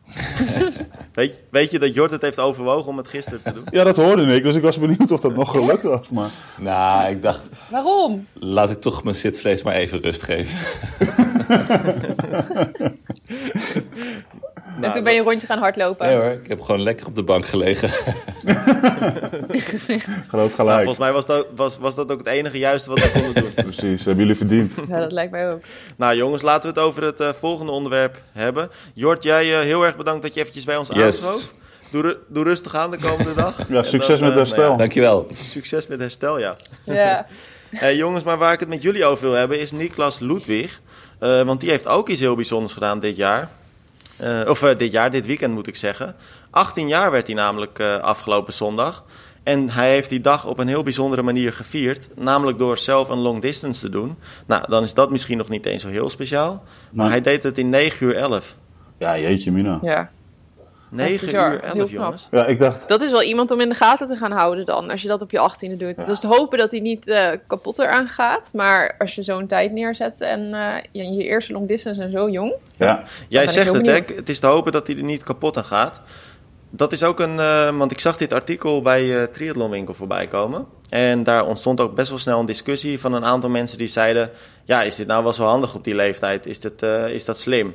weet, 1.15 1.41
weet 1.51 1.71
je 1.71 1.79
dat 1.79 1.95
Jort 1.95 2.11
het 2.11 2.23
heeft 2.23 2.39
overwogen 2.39 2.91
om 2.91 2.97
het 2.97 3.09
gisteren 3.09 3.43
te 3.43 3.53
doen? 3.53 3.65
Ja, 3.71 3.85
dat 3.85 3.97
hoorde 3.97 4.35
ik. 4.35 4.43
Dus 4.43 4.55
ik 4.55 4.63
was 4.63 4.79
benieuwd 4.79 5.11
of 5.11 5.21
dat 5.21 5.35
nog 5.35 5.51
gelukt 5.51 5.83
was. 5.83 6.09
Maar... 6.09 6.31
Nou, 6.59 7.11
ik 7.11 7.23
dacht... 7.23 7.41
Waarom? 7.69 8.27
Laat 8.33 8.71
ik 8.71 8.81
toch 8.81 9.05
mijn 9.05 9.17
zitvlees 9.17 9.63
maar 9.63 9.75
even 9.75 10.01
rust 10.01 10.23
geven. 10.23 10.59
en 14.85 14.93
toen 14.93 15.05
ben 15.05 15.13
je 15.13 15.19
een 15.19 15.25
rondje 15.25 15.47
gaan 15.47 15.59
hardlopen. 15.59 16.07
Nee 16.07 16.17
hoor, 16.17 16.31
ik 16.31 16.49
heb 16.49 16.61
gewoon 16.61 16.83
lekker 16.83 17.07
op 17.07 17.15
de 17.15 17.23
bank 17.23 17.47
gelegen. 17.47 17.91
Groot 20.29 20.53
gelijk. 20.53 20.57
Nou, 20.57 20.77
volgens 20.77 20.99
mij 20.99 21.13
was 21.13 21.27
dat, 21.27 21.47
was, 21.57 21.79
was 21.79 21.95
dat 21.95 22.13
ook 22.13 22.19
het 22.19 22.27
enige 22.27 22.59
juiste 22.59 22.91
wat 22.91 22.99
we 22.99 23.11
konden 23.11 23.43
doen. 23.43 23.55
Precies, 23.73 24.05
hebben 24.05 24.25
jullie 24.25 24.37
verdiend. 24.37 24.75
Ja, 24.89 24.99
dat 24.99 25.13
lijkt 25.13 25.31
mij 25.31 25.53
ook. 25.53 25.61
Nou 25.97 26.17
jongens, 26.17 26.43
laten 26.43 26.73
we 26.73 26.79
het 26.79 26.89
over 26.89 27.03
het 27.03 27.21
uh, 27.21 27.29
volgende 27.29 27.73
onderwerp 27.73 28.23
hebben. 28.33 28.71
Jort, 28.93 29.23
jij 29.23 29.47
uh, 29.47 29.61
heel 29.61 29.85
erg 29.85 29.97
bedankt 29.97 30.23
dat 30.23 30.35
je 30.35 30.41
eventjes 30.41 30.65
bij 30.65 30.77
ons 30.77 30.89
yes. 30.89 31.03
aanschoof. 31.03 31.55
Doe, 31.91 32.19
doe, 32.29 32.45
rustig 32.45 32.75
aan 32.75 32.91
de 32.91 32.97
komende 32.97 33.35
dag. 33.35 33.69
Ja, 33.69 33.83
succes 33.83 34.19
dan, 34.19 34.29
met 34.29 34.31
uh, 34.31 34.37
herstel. 34.37 34.59
Nou 34.59 34.71
ja, 34.71 34.77
Dankjewel. 34.77 35.27
Succes 35.43 35.87
met 35.87 36.01
herstel, 36.01 36.39
ja. 36.39 36.57
Ja. 36.85 37.27
hey, 37.71 37.97
jongens, 37.97 38.25
maar 38.25 38.39
waar 38.39 38.53
ik 38.53 38.61
het 38.61 38.69
met 38.69 38.83
jullie 38.83 39.05
over 39.05 39.25
wil 39.25 39.35
hebben 39.35 39.61
is 39.61 39.73
Niklas 39.73 40.19
Ludwig. 40.19 40.81
want 41.19 41.61
die 41.61 41.71
heeft 41.71 41.87
ook 41.87 42.09
iets 42.09 42.21
heel 42.21 42.35
bijzonders 42.35 42.73
gedaan 42.73 43.01
dit 43.01 43.17
jaar. 43.17 43.49
Uh, 44.23 44.49
of 44.49 44.63
uh, 44.63 44.77
dit 44.77 44.93
jaar, 44.93 45.11
dit 45.11 45.27
weekend 45.27 45.55
moet 45.55 45.67
ik 45.67 45.77
zeggen. 45.77 46.15
18 46.51 46.89
jaar 46.89 47.11
werd 47.11 47.27
hij 47.27 47.37
namelijk 47.37 47.79
uh, 47.79 47.97
afgelopen 47.97 48.53
zondag. 48.53 49.05
En 49.43 49.71
hij 49.71 49.91
heeft 49.91 50.09
die 50.09 50.21
dag 50.21 50.47
op 50.47 50.59
een 50.59 50.69
heel 50.69 50.83
bijzondere 50.83 51.23
manier 51.23 51.53
gevierd. 51.53 52.09
Namelijk 52.17 52.59
door 52.59 52.79
zelf 52.79 53.09
een 53.09 53.19
long 53.19 53.41
distance 53.41 53.81
te 53.81 53.89
doen. 53.89 54.17
Nou, 54.47 54.65
dan 54.69 54.83
is 54.83 54.95
dat 54.95 55.11
misschien 55.11 55.39
nog 55.39 55.49
niet 55.49 55.67
eens 55.67 55.83
zo 55.83 55.89
heel 55.89 56.11
speciaal. 56.11 56.65
Maar 56.93 57.11
hij 57.11 57.21
deed 57.21 57.43
het 57.43 57.59
in 57.59 57.71
9 57.71 58.07
uur 58.07 58.15
11. 58.15 58.57
Ja, 58.99 59.19
jeetje 59.19 59.53
mina. 59.53 59.79
Ja. 59.83 60.11
9 60.93 61.29
uur 61.29 61.61
11, 61.63 61.91
jongens. 61.91 62.29
Ja, 62.31 62.47
ik 62.47 62.59
dacht... 62.59 62.89
Dat 62.89 63.03
is 63.03 63.11
wel 63.11 63.23
iemand 63.23 63.51
om 63.51 63.61
in 63.61 63.69
de 63.69 63.75
gaten 63.75 64.07
te 64.07 64.17
gaan 64.17 64.33
houden 64.33 64.65
dan, 64.65 64.91
als 64.91 65.03
je 65.03 65.09
dat 65.09 65.23
op 65.23 65.31
je 65.31 65.51
18e 65.51 65.77
doet. 65.79 65.95
Ja. 65.97 66.05
Dus 66.05 66.21
te 66.21 66.27
hopen 66.27 66.59
dat 66.59 66.71
hij 66.71 66.81
niet 66.81 67.09
uh, 67.09 67.29
kapot 67.47 67.79
eraan 67.79 68.09
gaat. 68.09 68.51
Maar 68.53 68.95
als 68.99 69.15
je 69.15 69.23
zo'n 69.23 69.47
tijd 69.47 69.73
neerzet 69.73 70.21
en 70.21 70.41
uh, 70.41 70.75
je, 70.93 71.05
je 71.05 71.25
eerste 71.25 71.53
long 71.53 71.69
distance 71.69 72.03
en 72.03 72.11
zo 72.11 72.31
jong. 72.31 72.55
Ja, 72.77 73.03
jij 73.29 73.49
zegt 73.49 73.73
het, 73.73 73.87
hè? 73.87 73.93
Het 73.93 74.29
is 74.29 74.39
te 74.39 74.47
hopen 74.47 74.73
dat 74.73 74.87
hij 74.87 74.97
er 74.97 75.03
niet 75.03 75.23
kapot 75.23 75.57
aan 75.57 75.65
gaat. 75.65 76.01
Dat 76.75 76.93
is 76.93 77.03
ook 77.03 77.21
een, 77.21 77.37
uh, 77.37 77.77
want 77.77 77.91
ik 77.91 78.01
zag 78.01 78.17
dit 78.17 78.33
artikel 78.33 78.83
bij 78.83 79.05
uh, 79.05 79.23
Triathlonwinkel 79.23 79.95
voorbij 79.95 80.27
komen. 80.27 80.67
En 80.89 81.23
daar 81.23 81.47
ontstond 81.47 81.81
ook 81.81 81.95
best 81.95 82.09
wel 82.09 82.19
snel 82.19 82.41
een 82.41 82.47
discussie 82.47 83.01
van 83.01 83.13
een 83.13 83.25
aantal 83.25 83.51
mensen 83.51 83.79
die 83.79 83.87
zeiden: 83.87 84.31
Ja, 84.65 84.83
is 84.83 84.97
dit 84.97 85.07
nou 85.07 85.23
wel 85.23 85.33
zo 85.33 85.45
handig 85.45 85.75
op 85.75 85.85
die 85.85 85.95
leeftijd? 85.95 86.47
Is, 86.47 86.61
dit, 86.61 86.83
uh, 86.83 87.09
is 87.09 87.25
dat 87.25 87.39
slim? 87.39 87.75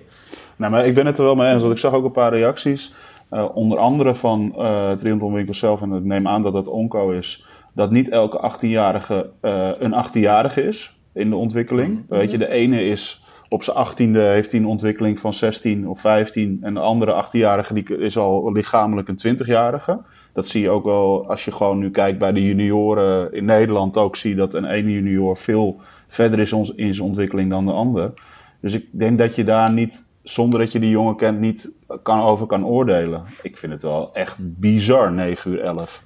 Nou, 0.57 0.71
maar 0.71 0.85
ik 0.85 0.93
ben 0.93 1.05
het 1.05 1.17
er 1.17 1.23
wel 1.23 1.35
mee 1.35 1.53
eens, 1.53 1.61
want 1.61 1.73
ik 1.73 1.79
zag 1.79 1.93
ook 1.93 2.05
een 2.05 2.11
paar 2.11 2.33
reacties. 2.33 2.93
Uh, 3.31 3.45
onder 3.53 3.77
andere 3.77 4.15
van 4.15 4.53
uh, 4.57 4.91
Triathlonwinkel 4.91 5.53
zelf, 5.53 5.81
en 5.81 5.93
ik 5.93 6.03
neem 6.03 6.27
aan 6.27 6.43
dat 6.43 6.53
dat 6.53 6.67
Onco 6.67 7.09
is, 7.09 7.45
dat 7.73 7.91
niet 7.91 8.09
elke 8.09 8.51
18-jarige 8.51 9.29
uh, 9.41 9.69
een 9.79 10.05
18-jarige 10.05 10.63
is 10.63 10.99
in 11.13 11.29
de 11.29 11.35
ontwikkeling. 11.35 11.89
Mm 11.89 12.05
-hmm. 12.07 12.17
Weet 12.17 12.31
je, 12.31 12.37
de 12.37 12.49
ene 12.49 12.85
is 12.85 13.25
op 13.49 13.63
zijn 13.63 13.87
18e 13.87 14.17
heeft 14.17 14.51
hij 14.51 14.59
een 14.59 14.65
ontwikkeling 14.65 15.19
van 15.19 15.33
16 15.33 15.87
of 15.87 15.99
15 15.99 16.59
en 16.61 16.73
de 16.73 16.79
andere 16.79 17.25
18-jarige 17.25 17.83
is 17.83 18.17
al 18.17 18.51
lichamelijk 18.51 19.07
een 19.07 19.37
20-jarige. 19.37 19.99
Dat 20.33 20.47
zie 20.47 20.61
je 20.61 20.69
ook 20.69 20.83
wel 20.83 21.29
als 21.29 21.45
je 21.45 21.51
gewoon 21.51 21.79
nu 21.79 21.91
kijkt 21.91 22.19
bij 22.19 22.31
de 22.31 22.43
junioren 22.43 23.33
in 23.33 23.45
Nederland 23.45 23.97
ook, 23.97 24.15
zie 24.15 24.29
je 24.29 24.35
dat 24.35 24.53
een 24.53 24.65
ene 24.65 24.91
junior 24.91 25.37
veel 25.37 25.81
verder 26.07 26.39
is 26.39 26.51
in 26.51 26.95
zijn 26.95 27.07
ontwikkeling 27.07 27.49
dan 27.49 27.65
de 27.65 27.71
ander. 27.71 28.13
Dus 28.61 28.73
ik 28.73 28.85
denk 28.91 29.17
dat 29.17 29.35
je 29.35 29.43
daar 29.43 29.71
niet 29.71 30.06
zonder 30.29 30.60
dat 30.60 30.72
je 30.72 30.79
die 30.79 30.89
jongen 30.89 31.15
kent, 31.15 31.39
niet 31.39 31.72
kan, 32.03 32.22
over 32.22 32.46
kan 32.46 32.65
oordelen. 32.65 33.24
Ik 33.41 33.57
vind 33.57 33.72
het 33.72 33.81
wel 33.81 34.10
echt 34.13 34.36
bizar, 34.39 35.12
9 35.12 35.51
uur 35.51 35.60
11. 35.60 36.01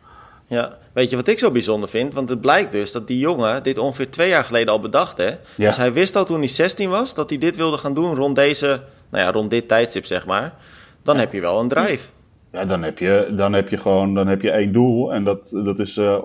Ja, 0.48 0.78
weet 0.94 1.10
je 1.10 1.16
wat 1.16 1.28
ik 1.28 1.40
zo 1.40 1.52
bijzonder 1.52 1.90
vind? 1.90 2.14
Want 2.14 2.30
het 2.30 2.42
blijkt 2.42 2.72
dus 2.72 2.92
dat 2.92 3.08
die 3.08 3.20
jongen 3.20 3.64
dit 3.64 3.78
ongeveer 3.78 4.10
twee 4.10 4.30
jaar 4.30 4.44
geleden 4.44 4.74
al 4.74 4.80
bedacht, 4.80 5.18
hè? 5.18 5.30
Ja. 5.30 5.38
Dus 5.56 5.78
hij 5.78 5.94
wist 5.94 6.16
al 6.16 6.26
toen 6.26 6.40
hij 6.40 6.48
16 6.48 6.90
was 6.90 7.16
dat 7.16 7.30
hij 7.30 7.40
dit 7.40 7.56
wilde 7.56 7.78
gaan 7.78 7.94
doen 7.94 8.16
rond 8.16 8.36
deze, 8.36 8.82
nou 9.10 9.24
ja, 9.26 9.32
rond 9.32 9.50
dit 9.50 9.68
tijdstip, 9.68 10.06
zeg 10.06 10.26
maar. 10.26 10.54
Dan 11.04 11.16
ja. 11.16 11.22
heb 11.22 11.34
je 11.34 11.42
wel 11.42 11.60
een 11.60 11.68
drive. 11.68 12.08
Ja, 12.52 12.66
dan 12.66 12.84
heb 12.84 12.98
je, 12.98 13.34
dan 13.36 13.54
heb 13.54 13.70
je 13.70 13.78
gewoon, 13.78 14.14
dan 14.14 14.28
heb 14.28 14.42
je 14.42 14.52
één 14.52 14.74
doel 14.74 15.14
en 15.14 15.24
dat, 15.24 15.50
dat 15.52 15.80
is 15.80 15.98
uh, 15.98 16.18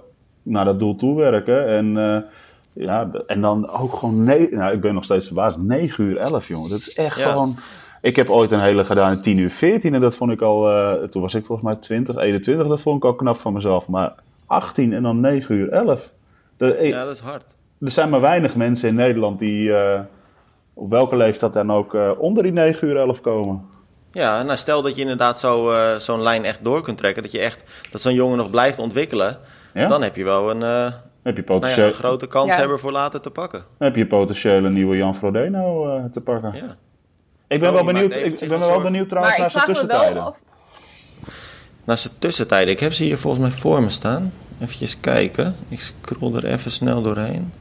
naar 0.42 0.64
dat 0.64 0.78
doel 0.78 0.96
toewerken. 0.96 1.68
En 1.68 1.96
uh, 1.96 2.18
ja, 2.84 3.10
en 3.26 3.40
dan 3.40 3.70
ook 3.70 3.94
gewoon, 3.94 4.24
nee, 4.24 4.48
nou, 4.50 4.74
ik 4.74 4.80
ben 4.80 4.94
nog 4.94 5.04
steeds 5.04 5.26
verbaasd, 5.26 5.56
9 5.56 6.04
uur 6.04 6.16
11, 6.16 6.48
jongen. 6.48 6.70
Dat 6.70 6.78
is 6.78 6.94
echt 6.94 7.18
ja. 7.18 7.28
gewoon 7.28 7.56
ik 8.00 8.16
heb 8.16 8.30
ooit 8.30 8.50
een 8.50 8.60
hele 8.60 8.84
gedaan 8.84 9.12
in 9.12 9.20
10 9.20 9.38
uur 9.38 9.50
14 9.50 9.94
en 9.94 10.00
dat 10.00 10.14
vond 10.14 10.30
ik 10.30 10.40
al, 10.40 10.70
uh, 10.70 11.02
toen 11.02 11.22
was 11.22 11.34
ik 11.34 11.46
volgens 11.46 11.68
mij 11.68 11.76
20, 11.76 12.16
21, 12.16 12.66
dat 12.66 12.80
vond 12.80 12.96
ik 12.96 13.04
al 13.04 13.14
knap 13.14 13.36
van 13.36 13.52
mezelf. 13.52 13.88
Maar 13.88 14.14
18 14.46 14.92
en 14.92 15.02
dan 15.02 15.20
9 15.20 15.54
uur 15.54 15.68
11. 15.68 16.12
De, 16.56 16.78
ja, 16.82 17.04
dat 17.04 17.14
is 17.14 17.20
hard. 17.20 17.56
Er 17.80 17.90
zijn 17.90 18.08
maar 18.08 18.20
weinig 18.20 18.56
mensen 18.56 18.88
in 18.88 18.94
Nederland 18.94 19.38
die 19.38 19.68
uh, 19.68 20.00
op 20.74 20.90
welke 20.90 21.16
leeftijd 21.16 21.52
dan 21.52 21.72
ook 21.72 21.94
uh, 21.94 22.10
onder 22.18 22.42
die 22.42 22.52
9 22.52 22.88
uur 22.88 22.96
11 22.96 23.20
komen. 23.20 23.66
Ja, 24.10 24.42
nou 24.42 24.56
stel 24.58 24.82
dat 24.82 24.94
je 24.94 25.00
inderdaad 25.00 25.38
zo, 25.38 25.72
uh, 25.72 25.94
zo'n 25.94 26.22
lijn 26.22 26.44
echt 26.44 26.64
door 26.64 26.82
kunt 26.82 26.98
trekken. 26.98 27.22
Dat 27.22 27.32
je 27.32 27.38
echt, 27.38 27.64
dat 27.92 28.00
zo'n 28.00 28.14
jongen 28.14 28.36
nog 28.36 28.50
blijft 28.50 28.78
ontwikkelen. 28.78 29.38
Ja? 29.74 29.86
Dan 29.86 30.02
heb 30.02 30.16
je 30.16 30.24
wel 30.24 30.50
een, 30.50 30.92
Heb 31.22 31.36
je 31.36 31.42
potentieel... 31.42 31.76
Nou 31.76 31.80
ja, 31.80 31.86
een 31.86 31.92
grote 31.92 32.26
kans 32.26 32.56
hebben 32.56 32.78
voor 32.78 32.92
later 32.92 33.20
te 33.20 33.30
pakken. 33.30 33.64
heb 33.78 33.96
je 33.96 34.06
potentiële 34.06 34.70
nieuwe 34.70 34.96
Jan 34.96 35.14
Frodeno 35.14 35.96
uh, 35.96 36.04
te 36.04 36.20
pakken. 36.20 36.54
Ja. 36.54 36.76
Ik 37.48 37.60
ben, 37.60 37.68
oh, 37.68 37.74
wel 37.74 37.84
benieuwd, 37.84 38.14
ik, 38.14 38.48
ben 38.48 38.58
wel 38.58 38.80
benieuwd 38.80 39.08
trouwens 39.08 39.38
naar 39.38 39.50
zijn 39.50 39.66
tussentijden. 39.66 40.34
Naar 41.84 41.98
zijn 41.98 42.12
tussentijden. 42.18 42.72
Ik 42.72 42.80
heb 42.80 42.92
ze 42.92 43.04
hier 43.04 43.18
volgens 43.18 43.42
mij 43.42 43.52
voor 43.52 43.82
me 43.82 43.90
staan. 43.90 44.32
Even 44.60 45.00
kijken. 45.00 45.56
Ik 45.68 45.80
scroll 45.80 46.34
er 46.34 46.44
even 46.44 46.70
snel 46.70 47.02
doorheen. 47.02 47.52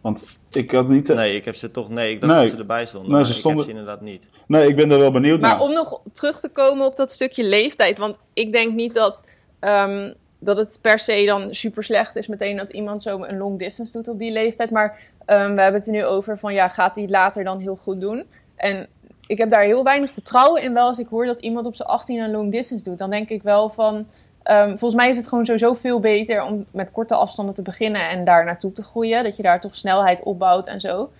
Want 0.00 0.38
ik 0.50 0.70
had 0.70 0.88
niet... 0.88 1.08
Nee, 1.08 1.34
ik 1.34 1.44
heb 1.44 1.54
ze 1.54 1.70
toch... 1.70 1.88
Nee, 1.88 2.10
ik 2.10 2.20
dacht 2.20 2.34
dat 2.34 2.50
ze 2.50 2.56
erbij 2.56 2.86
stonden. 2.86 3.12
Nee, 3.12 3.24
ze 3.24 3.34
stonden... 3.34 3.60
Ik 3.60 3.66
heb 3.66 3.76
ze 3.76 3.80
inderdaad 3.80 4.04
niet. 4.04 4.28
Nee, 4.46 4.68
ik 4.68 4.76
ben 4.76 4.90
er 4.90 4.98
wel 4.98 5.10
benieuwd 5.10 5.40
maar 5.40 5.50
naar. 5.50 5.58
Maar 5.58 5.68
om 5.68 5.74
nog 5.74 6.00
terug 6.12 6.40
te 6.40 6.48
komen 6.48 6.86
op 6.86 6.96
dat 6.96 7.10
stukje 7.10 7.44
leeftijd. 7.44 7.98
Want 7.98 8.18
ik 8.32 8.52
denk 8.52 8.74
niet 8.74 8.94
dat... 8.94 9.22
Um, 9.60 10.14
dat 10.38 10.56
het 10.56 10.78
per 10.82 10.98
se 10.98 11.24
dan 11.26 11.54
super 11.54 11.84
slecht 11.84 12.16
is 12.16 12.26
meteen 12.26 12.56
dat 12.56 12.70
iemand 12.70 13.02
zo 13.02 13.22
een 13.22 13.38
long 13.38 13.58
distance 13.58 13.92
doet 13.92 14.08
op 14.08 14.18
die 14.18 14.32
leeftijd. 14.32 14.70
Maar 14.70 14.98
um, 15.26 15.54
we 15.54 15.60
hebben 15.62 15.80
het 15.80 15.86
er 15.86 15.92
nu 15.92 16.04
over 16.04 16.38
van 16.38 16.54
ja, 16.54 16.68
gaat 16.68 16.96
hij 16.96 17.08
later 17.08 17.44
dan 17.44 17.60
heel 17.60 17.76
goed 17.76 18.00
doen? 18.00 18.24
En 18.58 18.86
ik 19.26 19.38
heb 19.38 19.50
daar 19.50 19.62
heel 19.62 19.84
weinig 19.84 20.12
vertrouwen 20.12 20.62
in 20.62 20.74
wel 20.74 20.86
als 20.86 20.98
ik 20.98 21.08
hoor 21.08 21.26
dat 21.26 21.38
iemand 21.38 21.66
op 21.66 21.76
zijn 21.76 21.88
18 21.88 22.18
een 22.18 22.30
long 22.30 22.52
distance 22.52 22.84
doet. 22.84 22.98
Dan 22.98 23.10
denk 23.10 23.28
ik 23.28 23.42
wel 23.42 23.68
van 23.68 24.06
Ehm, 24.48 24.68
volgens 24.68 24.94
mij 24.94 25.08
is 25.08 25.16
het 25.16 25.26
gewoon 25.26 25.46
sowieso 25.46 25.74
veel 25.74 26.00
beter 26.00 26.42
om 26.42 26.66
met 26.70 26.92
korte 26.92 27.14
afstanden 27.14 27.54
te 27.54 27.62
beginnen 27.62 28.08
en 28.08 28.24
daar 28.24 28.44
naartoe 28.44 28.72
te 28.72 28.82
groeien. 28.82 29.24
Dat 29.24 29.36
je 29.36 29.42
daar 29.42 29.60
toch 29.60 29.76
snelheid 29.76 30.22
opbouwt 30.22 30.66
en 30.66 30.80
zo. 30.80 31.10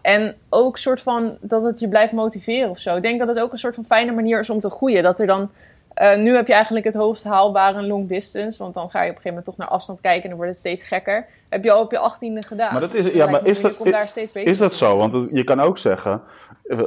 En 0.00 0.34
ook 0.48 0.78
soort 0.78 1.00
van 1.00 1.36
dat 1.40 1.62
het 1.62 1.78
je 1.78 1.88
blijft 1.88 2.12
motiveren 2.12 2.70
of 2.70 2.78
zo. 2.78 2.96
Ik 2.96 3.02
denk 3.02 3.18
dat 3.18 3.28
het 3.28 3.38
ook 3.38 3.52
een 3.52 3.58
soort 3.58 3.74
van 3.74 3.84
fijne 3.84 4.12
manier 4.12 4.40
is 4.40 4.50
om 4.50 4.60
te 4.60 4.70
groeien. 4.70 5.02
Dat 5.02 5.20
er 5.20 5.26
dan 5.26 5.50
uh, 6.02 6.16
nu 6.16 6.34
heb 6.34 6.46
je 6.46 6.52
eigenlijk 6.52 6.84
het 6.84 6.94
hoogst 6.94 7.24
haalbare 7.24 7.82
long 7.82 8.08
distance. 8.08 8.62
Want 8.62 8.74
dan 8.74 8.90
ga 8.90 9.02
je 9.02 9.10
op 9.10 9.16
een 9.16 9.22
gegeven 9.22 9.28
moment 9.28 9.44
toch 9.44 9.56
naar 9.56 9.68
afstand 9.68 10.00
kijken 10.00 10.22
en 10.22 10.28
dan 10.28 10.38
wordt 10.38 10.52
het 10.52 10.60
steeds 10.60 10.82
gekker. 10.82 11.26
Heb 11.50 11.64
je 11.64 11.72
al 11.72 11.82
op 11.82 11.90
je 11.90 11.98
achttiende 11.98 12.42
gedaan. 12.42 12.72
Maar, 12.72 12.80
dat 12.80 12.94
is, 12.94 13.06
ja, 13.06 13.30
maar 13.30 13.46
is, 13.46 13.60
dat, 13.60 13.80
is, 14.16 14.32
is 14.32 14.58
dat 14.58 14.74
zo? 14.74 14.96
Want 14.96 15.30
je 15.30 15.44
kan 15.44 15.60
ook 15.60 15.78
zeggen, 15.78 16.22
eh, 16.70 16.78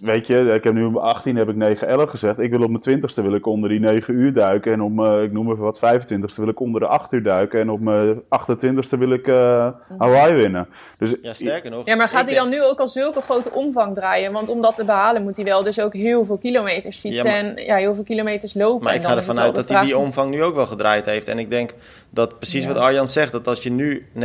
weet 0.00 0.26
je, 0.26 0.52
ik 0.54 0.64
heb 0.64 0.72
nu 0.72 0.84
op 0.84 0.92
mijn 0.92 1.04
18 1.04 1.36
heb 1.36 1.48
ik 1.48 1.78
9-11 1.78 2.10
gezegd. 2.10 2.38
Ik 2.38 2.50
wil 2.50 2.62
op 2.62 2.70
mijn 2.70 3.00
20ste 3.00 3.22
wil 3.22 3.34
ik 3.34 3.46
onder 3.46 3.68
die 3.68 3.80
9 3.80 4.14
uur 4.14 4.32
duiken. 4.32 4.72
En 4.72 4.82
op 4.82 4.92
mijn, 4.92 5.22
ik 5.22 5.32
noem 5.32 5.50
even 5.50 5.62
wat, 5.62 5.80
25ste 5.80 6.36
wil 6.36 6.48
ik 6.48 6.60
onder 6.60 6.80
de 6.80 6.86
8 6.86 7.12
uur 7.12 7.22
duiken. 7.22 7.60
En 7.60 7.70
op 7.70 7.80
mijn 7.80 8.22
28ste 8.22 8.98
wil 8.98 9.10
ik 9.10 9.26
uh, 9.26 9.68
Hawaii 9.98 10.34
winnen. 10.34 10.68
Dus, 10.98 11.14
ja, 11.22 11.32
sterker 11.32 11.70
nog. 11.70 11.86
Ja, 11.86 11.96
maar 11.96 12.08
gaat 12.08 12.26
hij 12.26 12.34
dan 12.34 12.48
nu 12.48 12.62
ook 12.62 12.78
al 12.78 12.88
zulke 12.88 13.20
grote 13.20 13.52
omvang 13.52 13.94
draaien? 13.94 14.32
Want 14.32 14.48
om 14.48 14.62
dat 14.62 14.76
te 14.76 14.84
behalen 14.84 15.22
moet 15.22 15.36
hij 15.36 15.44
wel 15.44 15.62
dus 15.62 15.80
ook 15.80 15.92
heel 15.92 16.24
veel 16.24 16.38
kilometers 16.38 16.98
fietsen. 16.98 17.34
en 17.34 17.64
ja, 17.64 17.76
heel 17.76 17.94
veel 17.94 18.04
kilometers 18.04 18.54
lopen. 18.54 18.84
Maar 18.84 18.94
ik 18.94 19.02
ga 19.02 19.16
ervan 19.16 19.38
uit 19.38 19.54
dat 19.54 19.68
hij 19.68 19.84
die 19.84 19.98
omvang 19.98 20.30
nu 20.30 20.42
ook 20.42 20.54
wel 20.54 20.66
gedraaid 20.66 21.06
heeft. 21.06 21.28
En 21.28 21.38
ik 21.38 21.50
denk 21.50 21.74
dat 22.10 22.38
precies 22.38 22.66
wat 22.66 22.76
Arjan 22.76 23.08
zegt, 23.08 23.32
dat 23.32 23.48
als 23.48 23.62
je 23.62 23.70
nu 23.70 24.06
9-11 24.14 24.18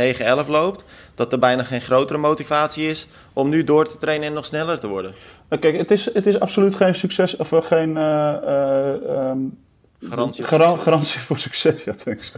loopt, 0.48 0.84
dat 1.14 1.32
er 1.32 1.38
bijna 1.38 1.62
geen 1.62 1.80
grotere 1.80 2.18
motivatie 2.18 2.88
is 2.88 3.08
om 3.32 3.48
nu 3.48 3.64
door 3.64 3.88
te 3.88 3.98
trainen 3.98 4.28
en 4.28 4.32
nog 4.32 4.44
sneller 4.44 4.78
te 4.78 4.88
worden. 4.88 5.14
Nou, 5.48 5.62
kijk, 5.62 5.76
het 5.76 5.90
is, 5.90 6.14
het 6.14 6.26
is 6.26 6.40
absoluut 6.40 6.74
geen 6.74 6.94
succes, 6.94 7.36
of 7.36 7.52
eh, 7.52 7.62
geen... 7.62 7.88
Uh, 7.90 9.32
Garantie, 10.00 10.44
voor 10.44 10.60
succes. 10.60 10.82
garantie 10.82 11.20
voor 11.20 11.38
succes, 11.38 11.84
ja, 11.84 11.92
thanks. 11.92 12.32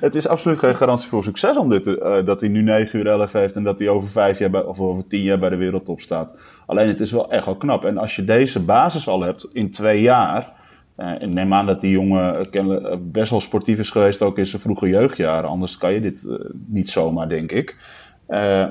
het 0.00 0.14
is 0.14 0.28
absoluut 0.28 0.58
geen 0.58 0.76
garantie 0.76 1.08
voor 1.08 1.24
succes 1.24 1.56
om 1.56 1.68
dit, 1.68 1.86
uh, 1.86 2.24
dat 2.24 2.40
hij 2.40 2.50
nu 2.50 2.62
9 2.62 2.98
uur 2.98 3.06
11 3.06 3.32
heeft 3.32 3.56
en 3.56 3.62
dat 3.62 3.78
hij 3.78 3.88
over 3.88 4.10
5 4.10 4.38
jaar 4.38 4.50
bij, 4.50 4.62
of 4.62 4.80
over 4.80 5.06
10 5.06 5.22
jaar 5.22 5.38
bij 5.38 5.48
de 5.48 5.56
wereldtop 5.56 6.00
staat. 6.00 6.38
Alleen 6.66 6.88
het 6.88 7.00
is 7.00 7.12
wel 7.12 7.30
echt 7.30 7.44
wel 7.44 7.56
knap. 7.56 7.84
En 7.84 7.98
als 7.98 8.16
je 8.16 8.24
deze 8.24 8.60
basis 8.60 9.08
al 9.08 9.20
hebt 9.20 9.46
in 9.52 9.70
twee 9.70 10.00
jaar, 10.00 10.52
uh, 10.96 11.18
neem 11.18 11.54
aan 11.54 11.66
dat 11.66 11.80
die 11.80 11.90
jongen 11.90 12.46
uh, 12.52 12.94
best 13.00 13.30
wel 13.30 13.40
sportief 13.40 13.78
is 13.78 13.90
geweest, 13.90 14.22
ook 14.22 14.38
in 14.38 14.46
zijn 14.46 14.62
vroege 14.62 14.88
jeugdjaren. 14.88 15.50
Anders 15.50 15.78
kan 15.78 15.92
je 15.92 16.00
dit 16.00 16.38
niet 16.66 16.90
zomaar, 16.90 17.28
denk 17.28 17.52
ik. 17.52 17.76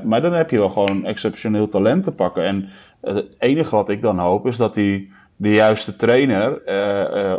maar 0.04 0.22
dan 0.22 0.34
heb 0.34 0.50
je 0.50 0.58
wel 0.58 0.70
gewoon 0.70 1.06
exceptioneel 1.06 1.68
talent 1.68 2.04
te 2.04 2.16
pakken. 2.16 2.44
En 2.44 2.70
het 3.02 3.26
enige 3.40 3.76
wat 3.76 3.90
ik 3.90 4.02
dan 4.02 4.20
hoop 4.20 4.48
is 4.48 4.58
dat 4.58 4.76
hij 4.76 5.08
de 5.36 5.50
juiste 5.50 5.96
trainer 5.96 6.62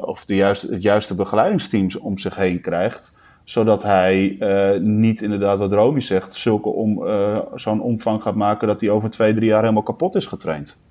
of 0.00 0.24
de 0.24 0.34
juiste, 0.34 0.72
het 0.72 0.82
juiste 0.82 1.14
begeleidingsteam 1.14 1.88
om 2.00 2.18
zich 2.18 2.36
heen 2.36 2.60
krijgt. 2.60 3.20
Zodat 3.44 3.82
hij 3.82 4.36
niet 4.80 5.22
inderdaad, 5.22 5.58
wat 5.58 5.72
Romy 5.72 6.00
zegt, 6.00 6.34
zulke 6.34 6.68
om, 6.68 7.06
zo'n 7.54 7.80
omvang 7.80 8.22
gaat 8.22 8.34
maken 8.34 8.68
dat 8.68 8.80
hij 8.80 8.90
over 8.90 9.10
twee, 9.10 9.34
drie 9.34 9.48
jaar 9.48 9.60
helemaal 9.60 9.82
kapot 9.82 10.14
is 10.14 10.26
getraind. 10.26 10.82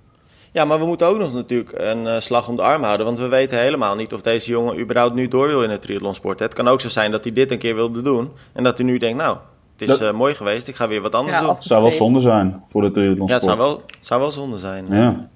Ja, 0.52 0.66
maar 0.66 0.80
we 0.80 0.86
moeten 0.86 1.08
ook 1.08 1.18
nog 1.18 1.34
natuurlijk 1.34 1.72
een 1.78 2.04
uh, 2.04 2.20
slag 2.20 2.48
om 2.48 2.56
de 2.56 2.62
arm 2.62 2.84
houden. 2.84 3.06
Want 3.06 3.20
we 3.20 3.28
weten 3.28 3.60
helemaal 3.60 3.96
niet 3.96 4.14
of 4.14 4.22
deze 4.22 4.52
jongen 4.52 4.80
überhaupt 4.80 5.14
nu 5.14 5.28
door 5.28 5.48
wil 5.48 5.64
in 5.64 5.70
het 5.70 5.82
triathlonsport. 5.82 6.40
Het 6.40 6.54
kan 6.54 6.68
ook 6.68 6.82
zo 6.82 6.90
zijn 6.90 7.12
dat 7.12 7.24
hij 7.24 7.34
dit 7.34 7.52
een 7.52 7.58
keer 7.58 7.76
wilde 7.76 8.02
doen. 8.02 8.32
En 8.54 8.64
dat 8.64 8.78
hij 8.78 8.88
nu 8.88 8.98
denkt, 8.98 9.18
nou, 9.18 9.38
het 9.78 9.90
is 9.90 10.02
uh, 10.02 10.12
mooi 10.12 10.34
geweest, 10.34 10.68
ik 10.68 10.76
ga 10.76 10.88
weer 10.88 11.02
wat 11.02 11.16
anders 11.16 11.40
doen. 11.40 11.50
Het 11.50 11.64
zou 11.64 11.82
wel 11.82 11.92
zonde 11.92 12.22
zijn 12.22 12.64
voor 12.70 12.82
de 12.82 12.92
triathlonsport. 12.92 13.30
Ja, 13.30 13.36
het 13.36 13.44
zou 13.44 13.58
wel, 13.58 13.84
zou 14.00 14.22
wel 14.22 14.32
zonde 14.32 14.58
zijn. 14.58 14.86
Ja. 14.90 15.30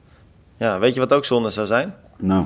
ja, 0.57 0.79
weet 0.79 0.93
je 0.93 0.99
wat 0.99 1.13
ook 1.13 1.25
zonde 1.25 1.49
zou 1.49 1.67
zijn? 1.67 1.95
Nou 2.17 2.45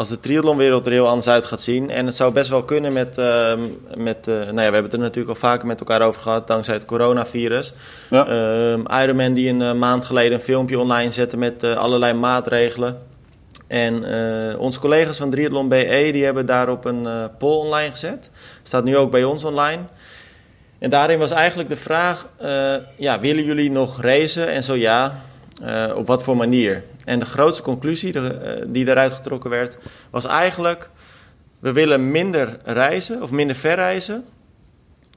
als 0.00 0.08
de 0.08 0.18
triathlonwereld 0.18 0.86
er 0.86 0.92
heel 0.92 1.08
anders 1.08 1.28
uit 1.28 1.46
gaat 1.46 1.60
zien. 1.60 1.90
En 1.90 2.06
het 2.06 2.16
zou 2.16 2.32
best 2.32 2.50
wel 2.50 2.62
kunnen 2.62 2.92
met, 2.92 3.18
uh, 3.18 3.52
met 3.96 4.28
uh, 4.28 4.34
nou 4.34 4.46
ja, 4.46 4.54
we 4.54 4.60
hebben 4.62 4.82
het 4.82 4.92
er 4.92 4.98
natuurlijk 4.98 5.28
al 5.28 5.48
vaker 5.48 5.66
met 5.66 5.80
elkaar 5.80 6.02
over 6.02 6.22
gehad, 6.22 6.46
dankzij 6.46 6.74
het 6.74 6.84
coronavirus. 6.84 7.72
Ja. 8.10 8.28
Uh, 8.28 9.02
Ironman 9.02 9.34
die 9.34 9.48
een 9.48 9.62
eh, 9.62 9.72
maand 9.72 10.04
geleden 10.04 10.32
een 10.32 10.40
filmpje 10.40 10.78
online 10.78 11.10
zette 11.10 11.36
met 11.36 11.64
uh, 11.64 11.76
allerlei 11.76 12.12
maatregelen. 12.12 12.98
En 13.66 14.04
onze 14.58 14.80
collega's 14.80 15.16
van 15.16 15.30
Triathlon 15.30 15.68
BE 15.68 16.08
die 16.12 16.24
hebben 16.24 16.46
daarop 16.46 16.84
een 16.84 17.08
poll 17.38 17.56
online 17.56 17.90
gezet. 17.90 18.30
Staat 18.62 18.84
nu 18.84 18.96
ook 18.96 19.10
bij 19.10 19.24
ons 19.24 19.44
online. 19.44 19.82
En 20.78 20.90
daarin 20.90 21.18
was 21.18 21.30
eigenlijk 21.30 21.68
de 21.68 21.76
vraag, 21.76 22.26
ja, 22.96 23.20
willen 23.20 23.44
jullie 23.44 23.70
nog 23.70 24.02
racen? 24.02 24.48
En 24.48 24.64
zo 24.64 24.74
ja, 24.74 25.22
op 25.94 26.06
wat 26.06 26.22
voor 26.22 26.36
manier? 26.36 26.82
En 27.10 27.18
de 27.18 27.24
grootste 27.24 27.62
conclusie 27.62 28.12
eh, 28.12 28.64
die 28.66 28.84
daaruit 28.84 29.12
getrokken 29.12 29.50
werd, 29.50 29.78
was 30.10 30.24
eigenlijk: 30.24 30.90
we 31.58 31.72
willen 31.72 32.10
minder 32.10 32.58
reizen 32.64 33.22
of 33.22 33.30
minder 33.30 33.56
verreizen. 33.56 34.24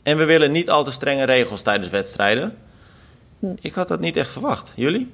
En 0.04 0.18
we 0.18 0.26
willen 0.26 0.52
niet 0.52 0.70
al 0.70 0.84
te 0.84 0.92
strenge 0.92 1.24
regels 1.24 1.62
tijdens 1.62 1.90
wedstrijden. 1.90 2.58
Hm. 3.40 3.54
Ik 3.62 3.74
had 3.74 3.88
dat 3.88 4.00
niet 4.00 4.18
echt 4.18 4.30
verwacht. 4.30 4.74
Jullie? 4.76 5.14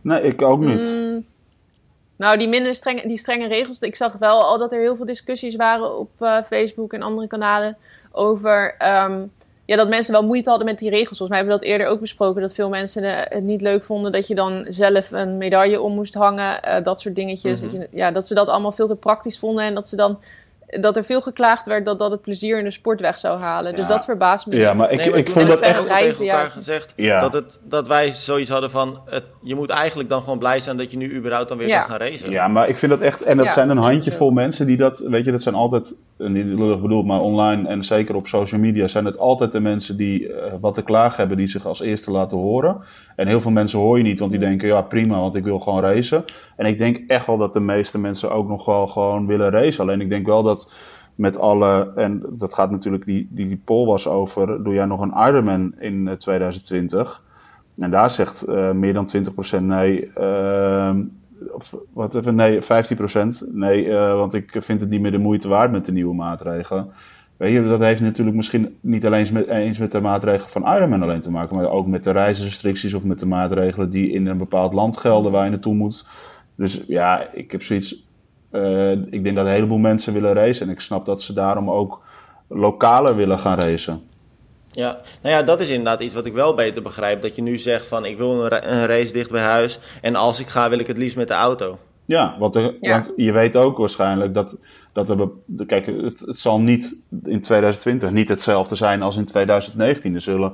Nee, 0.00 0.22
ik 0.22 0.42
ook 0.42 0.60
niet. 0.60 0.82
Mm. 0.82 1.26
nou, 2.16 2.38
die 2.38 2.48
minder 2.48 2.74
strenge, 2.74 3.06
die 3.06 3.18
strenge 3.18 3.48
regels. 3.48 3.80
Ik 3.80 3.96
zag 3.96 4.16
wel 4.18 4.44
al 4.44 4.58
dat 4.58 4.72
er 4.72 4.80
heel 4.80 4.96
veel 4.96 5.06
discussies 5.06 5.56
waren 5.56 5.98
op 5.98 6.10
uh, 6.20 6.42
Facebook 6.42 6.92
en 6.92 7.02
andere 7.02 7.26
kanalen 7.26 7.76
over 8.12 8.74
ehm, 8.78 9.22
ja, 9.70 9.76
dat 9.76 9.88
mensen 9.88 10.12
wel 10.12 10.24
moeite 10.24 10.48
hadden 10.48 10.68
met 10.68 10.78
die 10.78 10.90
regels. 10.90 11.18
Volgens 11.18 11.28
mij 11.28 11.38
hebben 11.38 11.56
we 11.56 11.62
dat 11.62 11.70
eerder 11.72 11.86
ook 11.86 12.00
besproken. 12.00 12.40
Dat 12.40 12.54
veel 12.54 12.68
mensen 12.68 13.04
het 13.04 13.42
niet 13.42 13.60
leuk 13.60 13.84
vonden 13.84 14.12
dat 14.12 14.26
je 14.26 14.34
dan 14.34 14.66
zelf 14.68 15.10
een 15.10 15.38
medaille 15.38 15.80
om 15.80 15.94
moest 15.94 16.14
hangen. 16.14 16.60
Uh, 16.64 16.82
dat 16.82 17.00
soort 17.00 17.14
dingetjes. 17.14 17.60
Mhm. 17.62 17.70
dat, 17.70 17.80
je, 17.80 17.96
ja, 17.96 18.10
dat 18.10 18.26
ze 18.26 18.34
dat 18.34 18.48
allemaal 18.48 18.72
veel 18.72 18.86
te 18.86 18.96
praktisch 18.96 19.38
vonden. 19.38 19.64
En 19.64 19.74
dat 19.74 19.88
ze 19.88 19.96
dan 19.96 20.20
dat 20.70 20.96
er 20.96 21.04
veel 21.04 21.20
geklaagd 21.20 21.66
werd 21.66 21.84
dat 21.84 21.98
dat 21.98 22.10
het 22.10 22.20
plezier 22.20 22.58
in 22.58 22.64
de 22.64 22.70
sport 22.70 23.00
weg 23.00 23.18
zou 23.18 23.38
halen. 23.38 23.74
Dus 23.74 23.86
dat 23.86 24.04
verbaast 24.04 24.46
me. 24.46 24.56
Ja, 24.56 24.74
maar 24.74 24.90
ik, 24.90 24.98
nee, 24.98 25.12
ik 25.12 25.30
vond 25.30 25.48
dat 25.48 25.60
echt 25.60 25.86
reizen, 25.86 26.18
tegen 26.18 26.34
elkaar 26.34 26.48
gezegd 26.48 26.94
dat, 26.96 27.32
het, 27.32 27.60
dat 27.62 27.88
wij 27.88 28.12
zoiets 28.12 28.50
hadden 28.50 28.70
van 28.70 29.00
het, 29.06 29.24
je 29.42 29.54
moet 29.54 29.70
eigenlijk 29.70 30.08
dan 30.08 30.22
gewoon 30.22 30.38
blij 30.38 30.60
zijn 30.60 30.76
dat 30.76 30.90
je 30.90 30.96
nu 30.96 31.14
überhaupt 31.14 31.48
dan 31.48 31.58
weer 31.58 31.68
kan 31.68 31.84
gaan 31.84 31.98
racen. 31.98 32.30
Ja, 32.30 32.48
maar 32.48 32.68
ik 32.68 32.78
vind 32.78 32.90
dat 32.90 33.00
echt 33.00 33.22
en 33.22 33.36
dat 33.36 33.52
zijn 33.52 33.70
een 33.70 33.76
handjevol 33.76 34.30
mensen 34.30 34.66
die 34.66 34.76
dat, 34.76 34.98
weet 34.98 35.24
je, 35.24 35.30
dat 35.30 35.42
zijn 35.42 35.54
altijd 35.54 35.96
niet 36.16 36.46
lullig 36.46 36.80
bedoeld, 36.80 37.06
maar 37.06 37.20
online 37.20 37.68
en 37.68 37.84
zeker 37.84 38.14
op 38.14 38.26
social 38.26 38.60
media 38.60 38.88
zijn 38.88 39.04
het 39.04 39.18
altijd 39.18 39.52
de 39.52 39.60
mensen 39.60 39.96
die 39.96 40.28
uh, 40.28 40.34
wat 40.60 40.74
te 40.74 40.82
klagen 40.82 41.16
hebben, 41.16 41.36
die 41.36 41.48
zich 41.48 41.66
als 41.66 41.80
eerste 41.80 42.10
laten 42.10 42.38
horen. 42.38 42.76
En 43.16 43.26
heel 43.26 43.40
veel 43.40 43.50
mensen 43.50 43.78
hoor 43.78 43.96
je 43.96 44.02
niet, 44.02 44.18
want 44.18 44.30
die 44.30 44.40
denken 44.40 44.68
ja 44.68 44.82
prima, 44.82 45.20
want 45.20 45.34
ik 45.34 45.44
wil 45.44 45.58
gewoon 45.58 45.82
racen. 45.82 46.24
En 46.56 46.66
ik 46.66 46.78
denk 46.78 47.10
echt 47.10 47.26
wel 47.26 47.38
dat 47.38 47.52
de 47.52 47.60
meeste 47.60 47.98
mensen 47.98 48.30
ook 48.30 48.48
nog 48.48 48.64
wel 48.64 48.86
gewoon 48.86 49.26
willen 49.26 49.50
racen. 49.50 49.82
Alleen 49.82 50.00
ik 50.00 50.08
denk 50.08 50.26
wel 50.26 50.42
dat 50.42 50.59
met 51.14 51.38
alle, 51.38 51.92
en 51.96 52.22
dat 52.28 52.54
gaat 52.54 52.70
natuurlijk, 52.70 53.04
die, 53.04 53.28
die, 53.30 53.60
poll 53.64 53.86
was 53.86 54.06
over, 54.06 54.62
doe 54.62 54.74
jij 54.74 54.84
nog 54.84 55.00
een 55.00 55.28
Ironman 55.28 55.74
in 55.78 56.14
2020? 56.18 57.22
Eh, 57.76 57.84
en 57.84 57.90
daar 57.90 58.10
zegt 58.10 58.48
uh, 58.48 58.70
meer 58.70 58.92
dan 58.92 59.10
20% 59.60 59.62
nee. 59.62 60.10
Uh, 60.18 60.94
of 61.52 61.76
wat 61.92 62.14
even, 62.14 62.34
nee, 62.34 62.62
15% 62.62 62.66
nee, 63.52 63.84
uh, 63.84 64.14
want 64.14 64.34
ik 64.34 64.56
vind 64.58 64.80
het 64.80 64.90
niet 64.90 65.00
meer 65.00 65.10
de 65.10 65.18
moeite 65.18 65.48
waard 65.48 65.70
met 65.70 65.84
de 65.84 65.92
nieuwe 65.92 66.14
maatregelen. 66.14 66.92
Weet 67.36 67.52
je, 67.52 67.62
dat 67.62 67.80
heeft 67.80 68.00
natuurlijk 68.00 68.36
misschien 68.36 68.76
niet 68.80 69.06
alleen 69.06 69.46
eens 69.48 69.78
met 69.78 69.92
de 69.92 70.00
maatregelen 70.00 70.50
van 70.50 70.74
Ironman 70.74 71.02
alleen 71.02 71.20
te 71.20 71.30
maken, 71.30 71.56
maar 71.56 71.70
ook 71.70 71.86
met 71.86 72.04
de 72.04 72.10
reisrestricties 72.10 72.94
of 72.94 73.04
met 73.04 73.18
de 73.18 73.26
maatregelen 73.26 73.90
die 73.90 74.10
in 74.10 74.26
een 74.26 74.38
bepaald 74.38 74.72
land 74.72 74.96
gelden 74.96 75.32
waar 75.32 75.44
je 75.44 75.50
naartoe 75.50 75.74
moet. 75.74 76.06
Dus 76.54 76.84
ja, 76.86 77.28
ik 77.32 77.52
heb 77.52 77.62
zoiets. 77.62 78.08
Uh, 78.52 78.90
ik 78.90 79.24
denk 79.24 79.36
dat 79.36 79.46
een 79.46 79.52
heleboel 79.52 79.78
mensen 79.78 80.12
willen 80.12 80.32
racen. 80.32 80.66
En 80.66 80.72
ik 80.72 80.80
snap 80.80 81.06
dat 81.06 81.22
ze 81.22 81.32
daarom 81.32 81.70
ook 81.70 82.00
lokaler 82.48 83.16
willen 83.16 83.38
gaan 83.38 83.58
racen. 83.58 84.02
Ja, 84.72 84.98
nou 85.22 85.34
ja, 85.34 85.42
dat 85.42 85.60
is 85.60 85.68
inderdaad 85.68 86.00
iets 86.00 86.14
wat 86.14 86.26
ik 86.26 86.32
wel 86.32 86.54
beter 86.54 86.82
begrijp. 86.82 87.22
Dat 87.22 87.36
je 87.36 87.42
nu 87.42 87.58
zegt 87.58 87.86
van 87.86 88.04
ik 88.04 88.16
wil 88.16 88.44
een, 88.44 88.72
een 88.72 88.86
race 88.86 89.12
dicht 89.12 89.30
bij 89.30 89.42
huis. 89.42 89.78
En 90.00 90.14
als 90.14 90.40
ik 90.40 90.46
ga, 90.46 90.68
wil 90.68 90.78
ik 90.78 90.86
het 90.86 90.98
liefst 90.98 91.16
met 91.16 91.28
de 91.28 91.34
auto. 91.34 91.78
Ja, 92.04 92.36
want, 92.38 92.54
want 92.78 93.12
je 93.16 93.32
weet 93.32 93.56
ook 93.56 93.78
waarschijnlijk 93.78 94.34
dat, 94.34 94.58
dat 94.92 95.10
er. 95.10 95.28
Kijk, 95.66 95.86
het, 95.86 96.20
het 96.20 96.38
zal 96.38 96.60
niet 96.60 96.96
in 97.24 97.40
2020 97.40 98.10
niet 98.10 98.28
hetzelfde 98.28 98.74
zijn 98.74 99.02
als 99.02 99.16
in 99.16 99.24
2019. 99.24 100.14
Er 100.14 100.20
zullen 100.20 100.52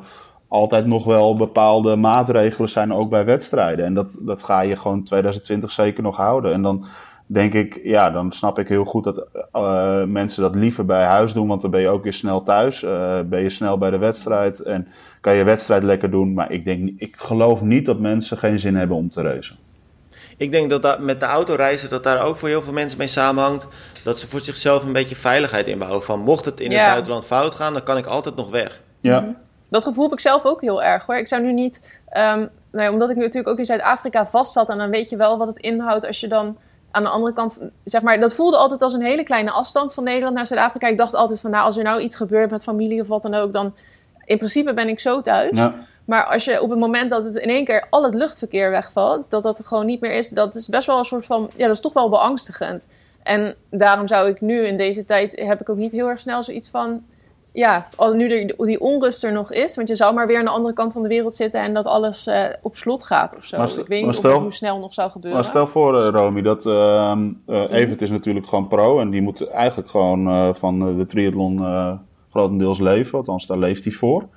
altijd 0.49 0.87
nog 0.87 1.05
wel 1.05 1.37
bepaalde 1.37 1.97
maatregelen 1.97 2.69
zijn, 2.69 2.93
ook 2.93 3.11
bij 3.11 3.25
wedstrijden. 3.25 3.85
En 3.85 3.95
dat, 3.95 4.21
dat 4.25 4.43
ga 4.43 4.61
je 4.61 4.77
gewoon 4.77 5.03
2020 5.03 5.73
zeker 5.73 6.03
nog 6.03 6.17
houden. 6.17 6.53
En 6.53 6.63
dan 6.63 6.87
denk 7.27 7.53
ik, 7.53 7.81
ja, 7.83 8.11
dan 8.11 8.33
snap 8.33 8.59
ik 8.59 8.69
heel 8.69 8.85
goed 8.85 9.05
dat 9.05 9.27
uh, 9.55 10.03
mensen 10.05 10.43
dat 10.43 10.55
liever 10.55 10.85
bij 10.85 11.05
huis 11.05 11.33
doen, 11.33 11.49
want 11.49 11.63
dan 11.63 11.71
ben 11.71 11.81
je 11.81 11.89
ook 11.89 12.03
weer 12.03 12.13
snel 12.13 12.43
thuis. 12.43 12.83
Uh, 12.83 13.21
ben 13.21 13.43
je 13.43 13.51
snel 13.51 13.79
bij 13.79 13.91
de 13.91 13.99
wedstrijd 13.99 14.61
en 14.61 14.89
kan 15.21 15.35
je 15.35 15.45
wedstrijd 15.45 15.83
lekker 15.83 16.11
doen. 16.11 16.35
Maar 16.35 16.53
ik, 16.53 16.65
denk, 16.65 16.91
ik 16.97 17.15
geloof 17.19 17.63
niet 17.63 17.87
dat 17.87 17.99
mensen 17.99 18.39
geen 18.39 18.59
zin 18.59 18.77
hebben 18.77 18.97
om 18.97 19.11
te 19.11 19.23
racen. 19.23 19.57
Ik 20.37 20.53
denk 20.53 20.71
dat, 20.71 20.83
dat 20.83 21.01
met 21.01 21.21
de 21.21 21.27
autoreizen 21.27 21.91
dat 21.91 22.03
daar 22.03 22.25
ook 22.25 22.37
voor 22.37 22.49
heel 22.49 22.63
veel 22.63 22.73
mensen 22.73 22.99
mee 22.99 23.07
samenhangt. 23.07 23.67
Dat 24.05 24.19
ze 24.19 24.29
voor 24.29 24.41
zichzelf 24.41 24.85
een 24.85 24.93
beetje 24.93 25.17
veiligheid 25.17 25.69
inbouwen. 25.69 26.03
Van 26.03 26.21
mocht 26.21 26.45
het 26.45 26.61
in 26.61 26.71
het 26.71 26.87
buitenland 26.87 27.25
fout 27.25 27.55
gaan, 27.55 27.73
dan 27.73 27.83
kan 27.83 27.97
ik 27.97 28.07
altijd 28.07 28.37
nog 28.37 28.51
weg. 28.51 28.83
Ja. 29.01 29.21
Mhm. 29.21 29.31
Dat 29.69 29.83
gevoel 29.83 30.05
heb 30.05 30.13
ik 30.13 30.21
zelf 30.21 30.45
ook 30.45 30.61
heel 30.61 30.83
erg 30.83 31.07
hoor. 31.07 31.17
Ik 31.17 31.29
zou 31.29 31.43
nu 31.43 31.53
niet, 31.53 31.85
um, 32.17 32.49
nou 32.73 32.93
omdat 32.93 33.11
ik 33.11 33.17
nu 33.17 33.23
natuurlijk 33.23 33.49
ook 33.49 33.59
in 33.59 33.65
Zuid-Afrika 33.65 34.27
vast 34.27 34.53
zat. 34.53 34.69
En 34.69 34.79
dan 34.79 34.91
weet 34.91 35.09
je 35.09 35.17
wel 35.17 35.39
wat 35.39 35.47
het 35.47 35.59
inhoudt 35.59 36.07
als 36.07 36.21
je 36.21 36.29
dan 36.29 36.57
aan 36.97 37.03
de 37.03 37.09
andere 37.09 37.33
kant, 37.33 37.59
zeg 37.85 38.03
maar, 38.03 38.21
dat 38.21 38.35
voelde 38.35 38.57
altijd 38.57 38.83
als 38.83 38.93
een 38.93 39.03
hele 39.03 39.23
kleine 39.23 39.51
afstand 39.51 39.95
van 39.95 40.05
Nederland 40.05 40.35
naar 40.35 40.47
Zuid-Afrika. 40.47 40.87
Ik 40.87 40.99
dacht 40.99 41.15
altijd 41.15 41.41
van, 41.41 41.51
nou, 41.51 41.65
als 41.65 41.77
er 41.77 41.85
nou 41.85 42.01
iets 42.01 42.17
gebeurt 42.17 42.51
met 42.51 42.63
familie 42.63 43.01
of 43.01 43.09
wat 43.09 43.23
dan 43.23 43.35
ook, 43.35 43.53
dan 43.53 43.75
in 44.25 44.37
principe 44.37 44.75
ben 44.75 44.89
ik 44.89 45.01
zo 45.01 45.21
thuis. 45.21 45.59
Ja. 45.59 45.75
Maar 46.05 46.25
als 46.25 46.45
je 46.45 46.63
op 46.63 46.71
het 46.71 46.79
moment 46.79 47.11
dat 47.11 47.25
het 47.25 47.35
in 47.35 47.49
één 47.49 47.65
keer 47.65 47.87
al 47.91 48.05
het 48.05 48.15
luchtverkeer 48.15 48.71
wegvalt, 48.71 49.31
dat 49.31 49.43
dat 49.43 49.61
gewoon 49.65 49.87
niet 49.87 50.01
meer 50.01 50.13
is, 50.13 50.29
dat 50.29 50.55
is 50.55 50.69
best 50.69 50.87
wel 50.87 50.99
een 50.99 51.05
soort 51.05 51.27
van, 51.27 51.51
ja, 51.57 51.67
dat 51.67 51.77
is 51.77 51.83
toch 51.83 51.93
wel 51.93 52.09
beangstigend. 52.09 52.87
En 53.23 53.55
daarom 53.71 54.07
zou 54.07 54.29
ik 54.29 54.41
nu 54.41 54.67
in 54.67 54.77
deze 54.77 55.05
tijd, 55.05 55.41
heb 55.41 55.61
ik 55.61 55.69
ook 55.69 55.77
niet 55.77 55.93
heel 55.93 56.09
erg 56.09 56.21
snel 56.21 56.43
zoiets 56.43 56.69
van, 56.69 57.05
ja, 57.57 57.89
nu 58.13 58.53
die 58.57 58.81
onrust 58.81 59.25
er 59.25 59.33
nog 59.33 59.53
is, 59.53 59.77
want 59.77 59.89
je 59.89 59.97
zou 59.97 60.15
maar 60.15 60.27
weer 60.27 60.39
aan 60.39 60.45
de 60.45 60.51
andere 60.51 60.75
kant 60.75 60.93
van 60.93 61.03
de 61.03 61.09
wereld 61.09 61.35
zitten 61.35 61.61
en 61.61 61.75
dat 61.75 61.87
alles 61.87 62.27
uh, 62.27 62.45
op 62.63 62.77
slot 62.77 63.03
gaat 63.05 63.37
of 63.37 63.45
zo. 63.45 63.63
ik 63.63 63.87
weet 63.87 64.05
niet 64.05 64.15
stel, 64.15 64.37
of 64.37 64.43
hoe 64.43 64.53
snel 64.53 64.79
nog 64.79 64.95
zou 64.95 65.11
gebeuren. 65.11 65.41
Maar 65.41 65.49
stel 65.49 65.67
voor, 65.67 65.95
uh, 65.95 66.09
Romy, 66.11 66.43
dat 66.43 66.67
uh, 66.67 67.17
Evert 67.71 68.03
is 68.03 68.11
natuurlijk 68.11 68.47
gewoon 68.47 68.69
pro 68.69 69.01
en 69.01 69.11
die 69.11 69.23
moet 69.23 69.49
eigenlijk 69.49 69.91
gewoon 69.91 70.57
van 70.57 70.97
de 70.97 71.07
triathlon 71.07 71.65
grotendeels 72.31 72.81
leven, 72.81 73.19
althans 73.19 73.47
daar 73.47 73.59
leeft 73.59 73.85
hij 73.85 73.93
voor. 73.93 74.29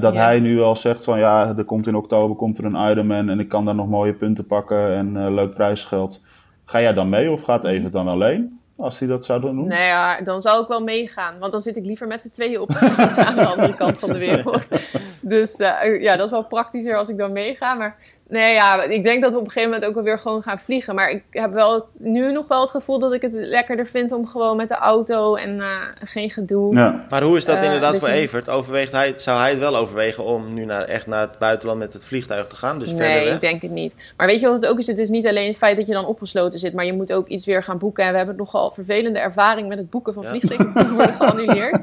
dat 0.00 0.14
hij 0.14 0.40
nu 0.40 0.60
al 0.60 0.76
zegt 0.76 1.04
van 1.04 1.18
ja, 1.18 1.54
er 1.56 1.64
komt 1.64 1.86
in 1.86 1.96
oktober 1.96 2.36
komt 2.36 2.58
er 2.58 2.64
een 2.64 2.90
Ironman 2.90 3.28
en 3.28 3.40
ik 3.40 3.48
kan 3.48 3.64
daar 3.64 3.74
nog 3.74 3.88
mooie 3.88 4.14
punten 4.14 4.46
pakken 4.46 4.92
en 4.92 5.34
leuk 5.34 5.54
prijsgeld. 5.54 6.24
Ga 6.64 6.80
jij 6.80 6.92
dan 6.92 7.08
mee 7.08 7.30
of 7.30 7.42
gaat 7.42 7.64
Evert 7.64 7.92
dan 7.92 8.08
alleen? 8.08 8.60
Als 8.76 8.98
hij 8.98 9.08
dat 9.08 9.24
zou 9.24 9.40
doen? 9.40 9.66
Nee, 9.66 9.86
ja, 9.86 10.20
dan 10.20 10.40
zou 10.40 10.62
ik 10.62 10.68
wel 10.68 10.82
meegaan. 10.82 11.38
Want 11.38 11.52
dan 11.52 11.60
zit 11.60 11.76
ik 11.76 11.84
liever 11.84 12.06
met 12.06 12.20
z'n 12.20 12.30
tweeën 12.30 12.60
op 12.60 12.68
de 12.68 12.76
straat 12.76 13.18
aan 13.26 13.34
de 13.34 13.46
andere 13.46 13.76
kant 13.76 13.98
van 13.98 14.12
de 14.12 14.18
wereld. 14.18 14.68
Dus 15.20 15.60
uh, 15.60 16.02
ja, 16.02 16.16
dat 16.16 16.24
is 16.24 16.30
wel 16.30 16.44
praktischer 16.44 16.96
als 16.96 17.08
ik 17.08 17.18
dan 17.18 17.32
meega. 17.32 17.74
Maar 17.74 17.96
Nee, 18.28 18.54
ja, 18.54 18.82
ik 18.82 19.02
denk 19.02 19.22
dat 19.22 19.32
we 19.32 19.38
op 19.38 19.44
een 19.44 19.50
gegeven 19.50 19.70
moment 19.70 19.88
ook 19.88 19.94
wel 19.94 20.04
weer 20.04 20.18
gewoon 20.18 20.42
gaan 20.42 20.58
vliegen. 20.58 20.94
Maar 20.94 21.10
ik 21.10 21.22
heb 21.30 21.52
wel 21.52 21.88
nu 21.98 22.32
nog 22.32 22.48
wel 22.48 22.60
het 22.60 22.70
gevoel 22.70 22.98
dat 22.98 23.12
ik 23.12 23.22
het 23.22 23.34
lekkerder 23.34 23.86
vind 23.86 24.12
om 24.12 24.26
gewoon 24.26 24.56
met 24.56 24.68
de 24.68 24.74
auto 24.74 25.34
en 25.34 25.56
uh, 25.56 25.80
geen 26.04 26.30
gedoe. 26.30 26.74
Ja. 26.74 27.04
Maar 27.08 27.22
hoe 27.22 27.36
is 27.36 27.44
dat 27.44 27.56
uh, 27.56 27.62
inderdaad 27.64 27.98
voor 27.98 28.08
Evert? 28.08 28.48
Overweegt 28.48 28.92
hij, 28.92 29.12
zou 29.16 29.38
hij 29.38 29.50
het 29.50 29.58
wel 29.58 29.76
overwegen 29.76 30.24
om 30.24 30.54
nu 30.54 30.64
naar, 30.64 30.82
echt 30.82 31.06
naar 31.06 31.20
het 31.20 31.38
buitenland 31.38 31.78
met 31.78 31.92
het 31.92 32.04
vliegtuig 32.04 32.46
te 32.46 32.56
gaan? 32.56 32.78
Dus 32.78 32.88
nee, 32.88 32.96
verder 32.96 33.24
weg? 33.24 33.34
ik 33.34 33.40
denk 33.40 33.62
het 33.62 33.70
niet. 33.70 33.96
Maar 34.16 34.26
weet 34.26 34.40
je 34.40 34.46
wat 34.46 34.62
het 34.62 34.70
ook 34.70 34.78
is? 34.78 34.86
Het 34.86 34.98
is 34.98 35.10
niet 35.10 35.26
alleen 35.26 35.48
het 35.48 35.56
feit 35.56 35.76
dat 35.76 35.86
je 35.86 35.92
dan 35.92 36.06
opgesloten 36.06 36.58
zit, 36.58 36.72
maar 36.72 36.84
je 36.84 36.92
moet 36.92 37.12
ook 37.12 37.28
iets 37.28 37.46
weer 37.46 37.62
gaan 37.62 37.78
boeken. 37.78 38.04
En 38.04 38.10
we 38.10 38.16
hebben 38.16 38.36
nogal 38.36 38.70
vervelende 38.70 39.18
ervaring 39.18 39.68
met 39.68 39.78
het 39.78 39.90
boeken 39.90 40.14
van 40.14 40.24
vliegtickets 40.24 40.74
die 40.74 40.88
worden 40.88 41.14
geannuleerd. 41.20 41.80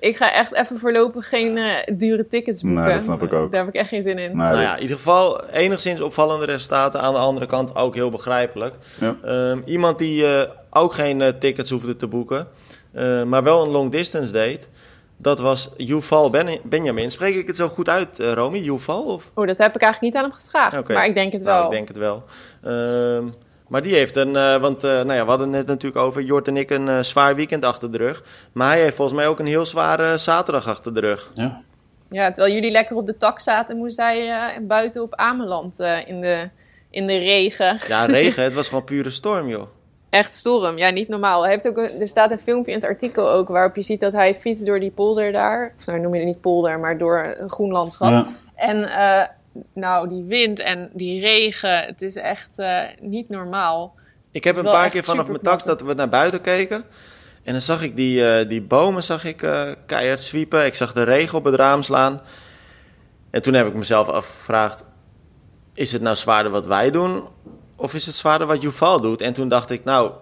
Ik 0.00 0.16
ga 0.16 0.32
echt 0.32 0.54
even 0.54 0.78
voorlopig 0.78 1.28
geen 1.28 1.56
uh, 1.56 1.72
dure 1.92 2.26
tickets 2.26 2.62
boeken. 2.62 2.82
Nee, 2.82 2.92
dat 2.92 3.02
snap 3.02 3.22
ik 3.22 3.32
ook. 3.32 3.52
Daar 3.52 3.64
heb 3.64 3.74
ik 3.74 3.80
echt 3.80 3.88
geen 3.88 4.02
zin 4.02 4.18
in. 4.18 4.36
nou 4.36 4.60
ja, 4.60 4.76
in 4.76 4.82
ieder 4.82 4.96
geval 4.96 5.46
enigszins 5.46 6.00
opvallende 6.00 6.44
resultaten. 6.44 7.00
Aan 7.00 7.12
de 7.12 7.18
andere 7.18 7.46
kant 7.46 7.76
ook 7.76 7.94
heel 7.94 8.10
begrijpelijk. 8.10 8.74
Ja. 9.00 9.16
Um, 9.50 9.62
iemand 9.66 9.98
die 9.98 10.22
uh, 10.22 10.42
ook 10.70 10.92
geen 10.92 11.20
uh, 11.20 11.28
tickets 11.28 11.70
hoefde 11.70 11.96
te 11.96 12.06
boeken, 12.06 12.48
maar 13.26 13.42
wel 13.42 13.62
een 13.62 13.70
long 13.70 13.90
distance 13.90 14.32
deed. 14.32 14.70
Dat 15.16 15.38
was 15.38 15.70
Yuval 15.76 16.30
ben 16.30 16.58
Benjamin. 16.62 17.10
Spreek 17.10 17.34
ik 17.34 17.46
het 17.46 17.56
zo 17.56 17.68
goed 17.68 17.88
uit, 17.88 18.18
Romy? 18.18 18.58
Yuval? 18.58 19.02
Of? 19.02 19.30
Oh, 19.34 19.46
dat 19.46 19.58
heb 19.58 19.74
ik 19.74 19.82
eigenlijk 19.82 20.14
niet 20.14 20.22
aan 20.22 20.30
hem 20.30 20.40
gevraagd. 20.40 20.78
Okay. 20.78 20.96
Maar 20.96 21.06
ik 21.06 21.14
denk 21.14 21.32
het 21.32 21.42
wel. 21.42 21.54
Nou, 21.54 21.64
ik 21.64 21.70
denk 21.70 21.88
het 21.88 21.98
wel. 21.98 22.24
Um, 22.64 23.32
maar 23.70 23.82
die 23.82 23.94
heeft 23.94 24.16
een, 24.16 24.34
uh, 24.34 24.56
want 24.56 24.84
uh, 24.84 24.90
nou 24.90 25.12
ja, 25.12 25.22
we 25.22 25.28
hadden 25.28 25.46
het 25.46 25.56
net 25.56 25.66
natuurlijk 25.66 26.04
over 26.04 26.22
Jort 26.22 26.48
en 26.48 26.56
ik 26.56 26.70
een 26.70 26.86
uh, 26.86 27.00
zwaar 27.00 27.34
weekend 27.34 27.64
achter 27.64 27.92
de 27.92 27.98
rug. 27.98 28.22
Maar 28.52 28.68
hij 28.68 28.80
heeft 28.80 28.96
volgens 28.96 29.18
mij 29.18 29.28
ook 29.28 29.38
een 29.38 29.46
heel 29.46 29.66
zware 29.66 30.18
zaterdag 30.18 30.68
achter 30.68 30.94
de 30.94 31.00
rug. 31.00 31.30
Ja. 31.34 31.60
ja, 32.10 32.30
terwijl 32.30 32.54
jullie 32.54 32.70
lekker 32.70 32.96
op 32.96 33.06
de 33.06 33.16
tak 33.16 33.40
zaten, 33.40 33.76
moest 33.76 33.96
hij 33.96 34.58
buiten 34.62 35.02
op 35.02 35.14
Ameland 35.14 35.78
in, 36.06 36.20
de, 36.20 36.48
in 36.90 37.06
de 37.06 37.16
regen. 37.18 37.78
Ja, 37.88 38.04
regen, 38.04 38.42
het 38.48 38.54
was 38.54 38.68
gewoon 38.68 38.84
pure 38.84 39.10
storm, 39.10 39.48
joh. 39.48 39.66
Echt 40.08 40.34
storm, 40.34 40.78
ja, 40.78 40.90
niet 40.90 41.08
normaal. 41.08 41.42
Hij 41.42 41.50
heeft 41.50 41.68
ook 41.68 41.78
er 41.78 42.08
staat 42.08 42.30
een 42.30 42.40
filmpje 42.40 42.72
in 42.72 42.78
het 42.78 42.86
artikel 42.86 43.30
ook 43.30 43.48
waarop 43.48 43.76
je 43.76 43.82
ziet 43.82 44.00
dat 44.00 44.12
hij 44.12 44.34
fietst 44.34 44.66
door 44.66 44.80
die 44.80 44.90
polder 44.90 45.32
daar. 45.32 45.74
Of 45.78 45.86
nou 45.86 46.00
noem 46.00 46.14
je 46.14 46.20
het 46.20 46.28
niet 46.28 46.40
polder, 46.40 46.78
maar 46.78 46.98
door 46.98 47.34
een 47.38 47.50
groen 47.50 47.70
landschap. 47.70 48.10
Ja. 48.10 48.28
En 48.54 48.88
nou, 49.72 50.08
die 50.08 50.24
wind 50.24 50.58
en 50.58 50.90
die 50.92 51.20
regen, 51.20 51.84
het 51.84 52.02
is 52.02 52.16
echt 52.16 52.52
uh, 52.56 52.80
niet 53.00 53.28
normaal. 53.28 53.94
Ik 54.30 54.44
heb 54.44 54.56
een 54.56 54.64
paar 54.64 54.90
keer 54.90 55.04
vanaf 55.04 55.26
mijn 55.26 55.40
tax 55.40 55.64
dat 55.64 55.80
we 55.80 55.94
naar 55.94 56.08
buiten 56.08 56.40
keken. 56.40 56.84
En 57.42 57.52
dan 57.52 57.60
zag 57.60 57.82
ik 57.82 57.96
die, 57.96 58.18
uh, 58.18 58.48
die 58.48 58.62
bomen 58.62 59.02
zag 59.02 59.24
ik, 59.24 59.42
uh, 59.42 59.62
keihard 59.86 60.20
zwiepen. 60.20 60.66
Ik 60.66 60.74
zag 60.74 60.92
de 60.92 61.02
regen 61.02 61.38
op 61.38 61.44
het 61.44 61.54
raam 61.54 61.82
slaan. 61.82 62.20
En 63.30 63.42
toen 63.42 63.54
heb 63.54 63.66
ik 63.66 63.74
mezelf 63.74 64.08
afgevraagd... 64.08 64.84
is 65.74 65.92
het 65.92 66.02
nou 66.02 66.16
zwaarder 66.16 66.52
wat 66.52 66.66
wij 66.66 66.90
doen... 66.90 67.24
of 67.76 67.94
is 67.94 68.06
het 68.06 68.16
zwaarder 68.16 68.46
wat 68.46 68.62
Juval 68.62 69.00
doet? 69.00 69.20
En 69.20 69.32
toen 69.32 69.48
dacht 69.48 69.70
ik, 69.70 69.84
nou, 69.84 70.12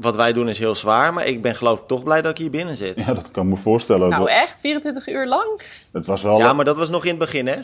wat 0.00 0.16
wij 0.16 0.32
doen 0.32 0.48
is 0.48 0.58
heel 0.58 0.74
zwaar, 0.74 1.12
maar 1.14 1.26
ik 1.26 1.42
ben 1.42 1.54
geloof 1.54 1.80
ik 1.80 1.86
toch 1.86 2.02
blij 2.02 2.22
dat 2.22 2.30
ik 2.30 2.38
hier 2.38 2.50
binnen 2.50 2.76
zit. 2.76 3.00
Ja, 3.06 3.14
dat 3.14 3.30
kan 3.30 3.44
ik 3.44 3.50
me 3.50 3.56
voorstellen. 3.56 4.08
Nou 4.08 4.30
echt? 4.30 4.60
24 4.60 5.08
uur 5.08 5.26
lang? 5.26 5.60
Het 5.92 6.06
was 6.06 6.22
wel... 6.22 6.38
Ja, 6.38 6.52
maar 6.52 6.64
dat 6.64 6.76
was 6.76 6.90
nog 6.90 7.04
in 7.04 7.10
het 7.10 7.18
begin, 7.18 7.46
hè? 7.46 7.56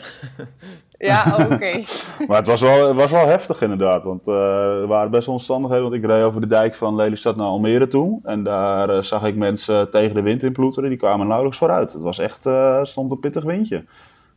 ja, 1.09 1.23
oh, 1.25 1.51
oké. 1.51 1.83
maar 2.27 2.37
het 2.37 2.47
was 2.47 2.61
wel, 2.61 2.87
het 2.87 2.95
was 2.95 3.11
wel 3.11 3.27
heftig 3.27 3.61
inderdaad, 3.61 4.03
want 4.03 4.27
uh, 4.27 4.35
er 4.81 4.87
waren 4.87 5.11
best 5.11 5.25
wel 5.25 5.35
omstandigheden. 5.35 5.83
Want 5.83 5.95
ik 5.95 6.05
reed 6.09 6.23
over 6.23 6.41
de 6.41 6.47
dijk 6.47 6.75
van 6.75 6.95
Lelystad 6.95 7.35
naar 7.35 7.47
Almere 7.47 7.87
toe. 7.87 8.19
En 8.23 8.43
daar 8.43 8.89
uh, 8.89 9.01
zag 9.01 9.23
ik 9.23 9.35
mensen 9.35 9.91
tegen 9.91 10.15
de 10.15 10.21
wind 10.21 10.43
in 10.43 10.53
ploeteren. 10.53 10.89
Die 10.89 10.99
kwamen 10.99 11.25
nauwelijks 11.25 11.57
vooruit. 11.59 11.93
Het 11.93 12.01
was 12.01 12.19
echt, 12.19 12.45
uh, 12.45 12.79
stond 12.83 13.11
een 13.11 13.19
pittig 13.19 13.43
windje. 13.43 13.83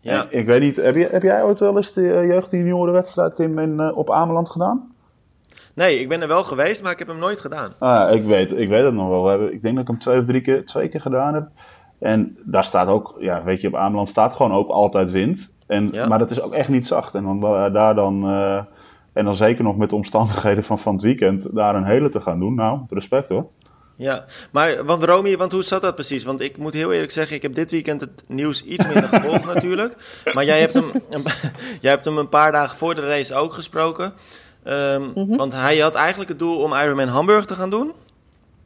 Ja. 0.01 0.13
En 0.13 0.39
ik 0.39 0.47
weet 0.47 0.61
niet, 0.61 0.77
heb, 0.77 0.95
je, 0.95 1.09
heb 1.11 1.23
jij 1.23 1.43
ooit 1.43 1.59
wel 1.59 1.77
eens 1.77 1.93
de 1.93 2.03
jeugd- 2.03 2.53
en 2.53 2.59
juniorenwedstrijd, 2.59 3.37
Tim, 3.37 3.59
in, 3.59 3.95
op 3.95 4.11
Ameland 4.11 4.51
gedaan? 4.51 4.97
Nee, 5.79 6.01
ik 6.01 6.09
ben 6.09 6.23
er 6.23 6.29
wel 6.29 6.45
geweest, 6.45 6.83
maar 6.83 6.93
ik 6.93 6.99
heb 6.99 7.09
hem 7.09 7.19
nooit 7.19 7.41
gedaan. 7.41 7.73
Ah, 7.79 8.15
ik 8.15 8.25
weet, 8.25 8.53
ik 8.53 8.69
weet 8.69 8.85
het 8.85 8.95
nog 8.95 9.09
wel. 9.09 9.43
Ik 9.43 9.63
denk 9.63 9.75
dat 9.75 9.83
ik 9.83 9.91
hem 9.91 9.99
twee 9.99 10.19
of 10.19 10.25
drie 10.25 10.41
keer, 10.41 10.65
twee 10.65 10.89
keer 10.89 11.01
gedaan 11.01 11.35
heb. 11.35 11.49
En 11.99 12.37
daar 12.45 12.65
staat 12.65 12.89
ook, 12.89 13.17
ja, 13.19 13.43
weet 13.43 13.61
je, 13.61 13.69
op 13.69 13.75
Ameland 13.75 14.09
staat 14.09 14.33
gewoon 14.33 14.53
ook 14.53 14.69
altijd 14.69 15.11
wind. 15.11 15.59
En, 15.67 15.89
ja. 15.93 16.07
Maar 16.07 16.19
dat 16.19 16.31
is 16.31 16.41
ook 16.41 16.53
echt 16.53 16.69
niet 16.69 16.87
zacht. 16.87 17.15
En 17.15 17.23
dan 17.23 17.45
uh, 17.45 17.73
daar 17.73 17.95
dan, 17.95 18.31
uh, 18.31 18.61
en 19.13 19.25
dan 19.25 19.37
zeker 19.37 19.65
nog 19.65 19.77
met 19.77 19.91
de 19.91 19.97
omstandigheden 19.97 20.65
van, 20.65 20.79
van 20.79 20.93
het 20.95 21.03
weekend, 21.03 21.55
daar 21.55 21.75
een 21.75 21.85
hele 21.85 22.09
te 22.09 22.21
gaan 22.21 22.39
doen. 22.39 22.55
Nou, 22.55 22.81
respect 22.89 23.29
hoor. 23.29 23.47
Ja, 23.97 24.25
maar 24.51 24.85
want 24.85 25.03
Romy, 25.03 25.37
want 25.37 25.53
hoe 25.53 25.63
zat 25.63 25.83
dat 25.83 25.95
precies? 25.95 26.25
Want 26.25 26.41
ik 26.41 26.57
moet 26.57 26.75
heel 26.75 26.93
eerlijk 26.93 27.13
zeggen, 27.13 27.37
ik 27.37 27.43
heb 27.43 27.55
dit 27.55 27.71
weekend 27.71 28.01
het 28.01 28.25
nieuws 28.27 28.65
iets 28.65 28.87
minder 28.87 29.09
gevolgd 29.09 29.45
natuurlijk. 29.55 29.95
Maar 30.35 30.45
jij 30.45 30.61
hebt, 30.61 30.73
hem, 30.73 30.85
jij 31.81 31.91
hebt 31.91 32.05
hem 32.05 32.19
een 32.19 32.29
paar 32.29 32.53
dagen 32.53 32.79
voor 32.79 32.95
de 32.95 33.07
race 33.07 33.35
ook 33.35 33.53
gesproken. 33.53 34.13
Um, 34.65 35.03
mm 35.03 35.13
-hmm. 35.15 35.37
Want 35.37 35.53
hij 35.53 35.79
had 35.79 35.95
eigenlijk 35.95 36.29
het 36.29 36.39
doel 36.39 36.63
om 36.63 36.73
Ironman 36.73 37.09
Hamburg 37.09 37.45
te 37.45 37.55
gaan 37.55 37.71
doen. 37.71 37.93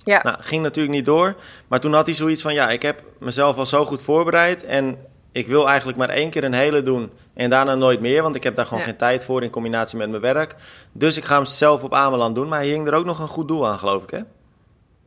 Ja. 0.04 0.20
Nou, 0.22 0.36
ging 0.40 0.62
natuurlijk 0.62 0.94
niet 0.94 1.04
door. 1.04 1.34
Maar 1.68 1.80
toen 1.80 1.94
had 1.94 2.06
hij 2.06 2.14
zoiets 2.14 2.42
van: 2.42 2.54
ja, 2.54 2.70
ik 2.70 2.82
heb 2.82 3.02
mezelf 3.18 3.58
al 3.58 3.66
zo 3.66 3.84
goed 3.84 4.02
voorbereid. 4.02 4.64
En 4.64 4.98
ik 5.32 5.46
wil 5.46 5.68
eigenlijk 5.68 5.98
maar 5.98 6.08
één 6.08 6.30
keer 6.30 6.44
een 6.44 6.52
hele 6.52 6.82
doen. 6.82 7.10
En 7.34 7.50
daarna 7.50 7.74
nooit 7.74 8.00
meer. 8.00 8.22
Want 8.22 8.34
ik 8.34 8.42
heb 8.42 8.56
daar 8.56 8.64
gewoon 8.64 8.80
ja. 8.80 8.88
geen 8.88 8.96
tijd 8.96 9.24
voor 9.24 9.42
in 9.42 9.50
combinatie 9.50 9.98
met 9.98 10.10
mijn 10.10 10.22
werk. 10.22 10.56
Dus 10.92 11.16
ik 11.16 11.24
ga 11.24 11.34
hem 11.34 11.44
zelf 11.44 11.82
op 11.84 11.94
Ameland 11.94 12.34
doen. 12.34 12.48
Maar 12.48 12.58
hij 12.58 12.68
hing 12.68 12.86
er 12.86 12.94
ook 12.94 13.04
nog 13.04 13.18
een 13.18 13.28
goed 13.28 13.48
doel 13.48 13.68
aan, 13.68 13.78
geloof 13.78 14.02
ik, 14.02 14.10
hè? 14.10 14.20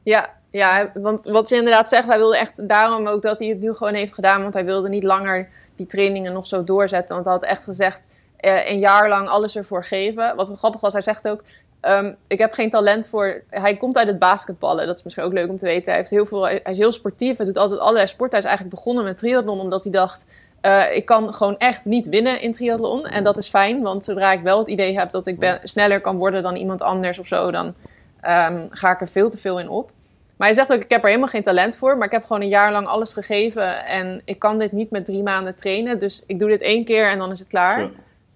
Ja, 0.04 0.30
ja, 0.52 0.92
want 0.94 1.26
wat 1.26 1.50
je 1.50 1.56
inderdaad 1.56 1.90
zegt, 1.90 2.08
hij 2.08 2.18
wilde 2.18 2.38
echt 2.38 2.68
daarom 2.68 3.08
ook 3.08 3.22
dat 3.22 3.40
hij 3.40 3.48
het 3.48 3.62
nu 3.62 3.74
gewoon 3.74 3.94
heeft 3.94 4.14
gedaan. 4.14 4.42
Want 4.42 4.54
hij 4.54 4.66
wilde 4.66 4.90
niet 4.90 5.04
langer 5.04 5.50
die 5.76 5.86
trainingen 5.86 6.34
nog 6.34 6.48
zo 6.48 6.64
doorzetten. 6.64 7.16
Want 7.16 7.28
hij 7.28 7.34
had 7.34 7.44
echt 7.44 7.64
gezegd: 7.64 8.08
uh, 8.42 8.70
een 8.70 8.80
jaar 8.80 9.10
lang 9.10 9.28
alles 9.28 9.56
ervoor 9.56 9.84
geven. 9.84 10.36
Wat 10.36 10.52
grappig 10.58 10.82
was, 10.82 10.94
hij 10.94 11.02
zegt 11.02 11.28
ook... 11.28 11.44
Um, 11.82 12.16
ik 12.28 12.40
heb 12.40 12.54
geen 12.54 12.70
talent 12.70 13.08
voor... 13.08 13.44
Hij 13.50 13.78
komt 13.78 13.98
uit 13.98 14.08
het 14.08 14.20
basketballen. 14.20 14.88
Dat 14.88 14.98
is 14.98 15.04
misschien 15.04 15.26
ook 15.26 15.34
leuk 15.34 15.50
om 15.50 15.58
te 15.58 15.66
weten. 15.66 15.86
Hij, 15.86 15.96
heeft 15.96 16.10
heel 16.10 16.26
veel, 16.26 16.44
hij 16.48 16.62
is 16.64 16.78
heel 16.78 16.92
sportief. 16.92 17.38
Hij 17.38 17.46
doet 17.46 17.58
altijd 17.58 17.80
allerlei 17.80 18.08
sporten. 18.08 18.40
Hij 18.40 18.50
is 18.50 18.56
eigenlijk 18.56 18.76
begonnen 18.76 19.04
met 19.04 19.18
triathlon 19.18 19.60
omdat 19.60 19.84
hij 19.84 19.92
dacht... 19.92 20.26
uh, 20.62 20.96
ik 20.96 21.06
kan 21.06 21.34
gewoon 21.34 21.58
echt 21.58 21.86
niet 21.86 22.08
winnen 22.08 22.42
in 22.42 22.52
triathlon. 22.52 23.06
En 23.06 23.24
dat 23.24 23.38
is 23.38 23.48
fijn, 23.48 23.82
want 23.82 24.04
zodra 24.04 24.32
ik 24.32 24.42
wel 24.42 24.60
het 24.60 24.68
idee 24.68 24.98
heb 24.98 25.12
dat 25.12 25.28
ik 25.28 25.60
sneller 25.64 26.02
kan 26.02 26.18
worden 26.18 26.44
dan 26.44 26.56
iemand 26.56 26.82
anders 26.82 27.20
of 27.20 27.28
zo, 27.28 27.52
dan 27.52 27.66
um, 27.66 28.68
ga 28.70 28.92
ik 28.92 29.02
er 29.02 29.08
veel 29.08 29.30
te 29.30 29.38
veel 29.38 29.60
in 29.60 29.70
op. 29.70 29.92
Maar 30.38 30.48
hij 30.48 30.56
zegt 30.56 30.74
ook, 30.74 30.82
ik 30.82 30.90
heb 30.90 31.02
er 31.02 31.08
helemaal 31.08 31.30
geen 31.30 31.44
talent 31.44 31.76
voor, 31.76 31.98
maar 31.98 32.06
ik 32.06 32.12
heb 32.12 32.24
gewoon 32.24 32.42
een 32.42 32.48
jaar 32.48 32.72
lang 32.72 32.88
alles 32.88 33.14
gegeven 33.14 33.86
en 33.86 34.22
ik 34.26 34.40
kan 34.40 34.58
dit 34.58 34.72
niet 34.72 34.92
met 34.92 35.06
drie 35.06 35.24
maanden 35.24 35.56
trainen. 35.56 36.00
Dus 36.00 36.24
ik 36.28 36.40
doe 36.40 36.50
dit 36.50 36.62
één 36.62 36.84
keer 36.84 37.10
en 37.10 37.18
dan 37.18 37.32
is 37.32 37.40
het 37.40 37.48
klaar. 37.48 37.90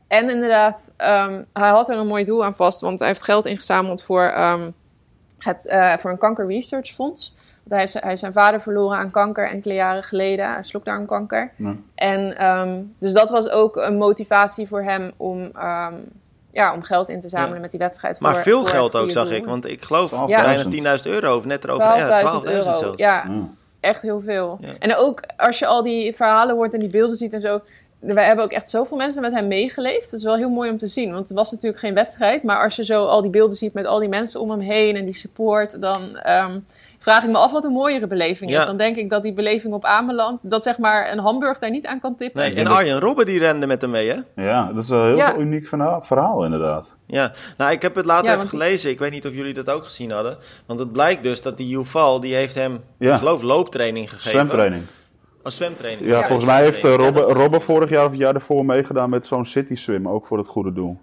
En 0.10 0.30
inderdaad, 0.30 0.91
um, 0.98 1.45
hij 1.54 1.69
had 1.69 1.89
er 1.89 1.98
een 1.98 2.08
mooi 2.08 2.24
doel 2.24 2.45
aan 2.45 2.56
vast, 2.56 2.82
want 2.82 3.00
hij 3.00 3.08
heeft 3.08 3.24
geld 3.24 3.45
ingezameld 3.45 4.04
voor, 4.04 4.34
um, 4.38 4.74
het, 5.38 5.65
uh, 5.65 5.98
voor 5.98 6.12
een 6.12 6.17
kanker 6.17 6.48
research 6.48 6.89
fonds. 6.89 7.36
Hij 7.67 7.80
heeft, 7.80 7.93
hij 7.93 8.15
zijn 8.15 8.34
vader 8.34 8.62
verloren 8.62 8.98
aan 8.98 9.12
kanker 9.12 9.50
enkele 9.50 9.74
jaren 9.74 10.04
geleden, 10.04 10.63
slokdarmkanker. 10.63 11.52
Ja. 11.56 11.76
En 11.95 12.45
um, 12.45 12.95
dus 13.00 13.13
dat 13.13 13.30
was 13.30 13.50
ook 13.50 13.76
een 13.76 13.98
motivatie 13.98 14.67
voor 14.67 14.84
hem 14.84 15.12
om, 15.17 15.41
um, 15.41 16.04
ja, 16.52 16.74
om 16.74 16.84
geld 16.84 17.10
in 17.10 17.22
te 17.22 17.30
zamelen 17.30 17.56
ja. 17.56 17.62
met 17.62 17.72
die 17.72 17.80
wedstrijd. 17.80 18.19
Maar 18.19 18.36
veel 18.36 18.63
geld 18.63 18.95
ook, 18.95 19.12
zag 19.12 19.32
ik. 19.32 19.45
Want 19.45 19.67
ik 19.67 19.84
geloof 19.84 20.28
ja. 20.28 20.41
bijna 20.41 20.98
10.000 20.98 21.04
euro 21.04 21.38
of 21.38 21.45
net 21.45 21.63
erover. 21.63 21.86
12.000 21.86 21.98
ja, 21.98 22.19
12 22.19 22.45
euro. 22.45 22.76
Zelfs. 22.76 22.98
Ja, 22.98 23.26
echt 23.80 24.02
heel 24.02 24.22
veel. 24.22 24.60
En 24.80 24.95
ook 24.95 25.22
als 25.38 25.60
je 25.60 25.65
al 25.65 25.84
die 25.84 26.15
verhalen 26.15 26.56
hoort 26.56 26.74
en 26.74 26.80
die 26.80 26.89
beelden 26.89 27.17
ziet 27.17 27.34
en 27.34 27.41
zo 27.41 27.62
wij 28.00 28.26
hebben 28.26 28.46
ook 28.46 28.52
echt 28.52 28.70
zoveel 28.70 28.98
mensen 28.98 29.22
met 29.22 29.34
hem 29.34 29.48
meegeleefd. 29.48 30.12
Dat 30.12 30.20
is 30.20 30.26
wel 30.26 30.36
heel 30.36 30.50
mooi 30.50 30.70
om 30.70 30.78
te 30.78 30.88
zien. 30.88 31.12
Want 31.12 31.28
het 31.28 31.38
was 31.38 31.52
natuurlijk 31.52 31.82
geen 31.82 31.94
wedstrijd. 31.94 32.44
Maar 32.44 32.64
als 32.64 32.76
je 32.76 32.86
zo 32.86 33.06
al 33.06 33.22
die 33.22 33.32
beelden 33.32 33.58
ziet 33.58 33.74
met 33.74 33.86
al 33.86 34.00
die 34.00 34.10
mensen 34.10 34.40
om 34.40 34.50
hem 34.50 34.60
heen 34.60 34.96
en 34.96 35.06
die 35.06 35.16
support, 35.16 35.82
dan 35.82 36.02
um, 36.28 36.66
vraag 37.00 37.24
ik 37.24 37.30
me 37.30 37.38
af 37.38 37.52
wat 37.52 37.64
een 37.64 37.72
mooiere 37.72 38.08
beleving 38.08 38.52
is. 38.52 38.66
Dan 38.66 38.78
denk 38.78 38.96
ik 38.96 39.10
dat 39.10 39.24
die 39.24 39.34
beleving 39.34 39.74
op 39.74 39.86
Ameland, 39.86 40.40
dat 40.44 40.64
zeg 40.64 40.78
maar 40.78 41.12
een 41.12 41.20
Hamburg 41.20 41.60
daar 41.60 41.70
niet 41.70 41.86
aan 41.86 42.00
kan 42.00 42.16
tippen. 42.16 42.42
Nee, 42.42 42.54
en 42.56 42.68
Arjen 42.68 43.00
Robben 43.00 43.26
die 43.26 43.40
rende 43.40 43.68
met 43.68 43.82
hem 43.82 43.92
mee, 43.92 44.10
hè? 44.10 44.44
Ja, 44.44 44.72
dat 44.74 44.84
is 44.84 44.90
een 44.90 45.16
heel 45.16 45.40
uniek 45.40 45.68
verhaal, 46.02 46.44
inderdaad. 46.44 46.98
Ja, 47.06 47.32
nou 47.58 47.72
ik 47.72 47.82
heb 47.82 47.96
het 47.96 48.06
later 48.06 48.34
even 48.34 48.48
gelezen. 48.48 48.90
Ik 48.90 49.00
weet 49.00 49.12
niet 49.12 49.26
of 49.26 49.34
jullie 49.34 49.54
dat 49.54 49.70
ook 49.70 49.84
gezien 49.84 50.12
hadden. 50.12 50.38
Want 50.66 50.80
het 50.80 50.92
blijkt 50.92 51.24
dus 51.24 51.42
dat 51.42 51.58
die 51.58 51.68
Juval, 51.68 52.20
die 52.20 52.36
heeft 52.36 52.56
hem, 52.56 52.84
ik 53.00 53.14
geloof, 53.14 53.42
looptraining 53.42 54.10
gegeven. 54.10 54.30
Zwemtraining. 54.30 54.84
Een 55.43 55.52
zwemtraining. 55.52 56.10
Ja, 56.10 56.23
volgens 56.23 56.45
mij 56.45 56.63
heeft 56.63 56.84
uh, 56.84 57.60
vorig 57.60 57.89
jaar 57.89 58.06
of 58.06 58.12
het 58.12 58.19
jaar 58.19 58.36
ervoor 58.36 58.65
meegedaan 58.65 59.10
met 59.10 59.25
zo'n 59.25 59.45
city 59.45 59.75
swim, 59.75 60.08
ook 60.08 60.25
voor 60.25 60.38
het 60.38 60.47
goede 60.47 60.73
doel. 60.73 60.97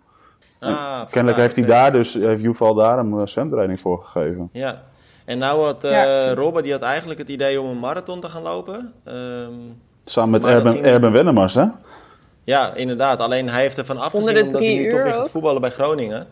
Ah, 0.60 1.00
kennelijk 1.10 1.40
heeft 1.40 1.56
hij 1.56 1.64
daar 1.64 1.92
dus, 1.92 2.14
heeft 2.14 2.42
Juval 2.42 2.74
daar 2.74 2.98
een 2.98 3.12
uh, 3.12 3.26
zwemtraining 3.26 3.80
voor 3.80 4.02
gegeven. 4.04 4.48
Ja, 4.52 4.82
en 5.24 5.38
nou 5.38 5.64
had 5.64 5.84
uh, 5.84 5.90
ja. 5.90 6.34
Robben, 6.34 6.62
die 6.62 6.72
had 6.72 6.82
eigenlijk 6.82 7.18
het 7.18 7.28
idee 7.28 7.60
om 7.60 7.68
een 7.68 7.78
marathon 7.78 8.20
te 8.20 8.28
gaan 8.28 8.42
lopen. 8.42 8.92
Um, 9.08 9.80
Samen 10.04 10.30
met 10.30 10.44
Erben. 10.44 10.84
Erben 10.84 11.12
Wennemars, 11.12 11.54
hè? 11.54 11.64
Ja, 12.44 12.74
inderdaad. 12.74 13.20
Alleen 13.20 13.48
hij 13.48 13.60
heeft 13.60 13.78
ervan 13.78 13.98
afgezien 13.98 14.42
omdat 14.42 14.60
hij 14.60 14.74
nu 14.74 14.90
toch 14.90 15.02
weer 15.02 15.12
gaat 15.12 15.30
voetballen 15.30 15.60
bij 15.60 15.70
Groningen. 15.70 16.26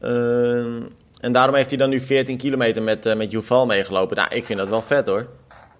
Um, 0.00 0.88
en 1.20 1.32
daarom 1.32 1.54
heeft 1.54 1.68
hij 1.68 1.78
dan 1.78 1.90
nu 1.90 2.00
14 2.00 2.36
kilometer 2.36 2.82
met, 2.82 3.06
uh, 3.06 3.14
met 3.14 3.30
Juval 3.30 3.66
meegelopen. 3.66 4.16
Nou, 4.16 4.34
ik 4.34 4.44
vind 4.44 4.58
dat 4.58 4.68
wel 4.68 4.82
vet 4.82 5.06
hoor. 5.06 5.26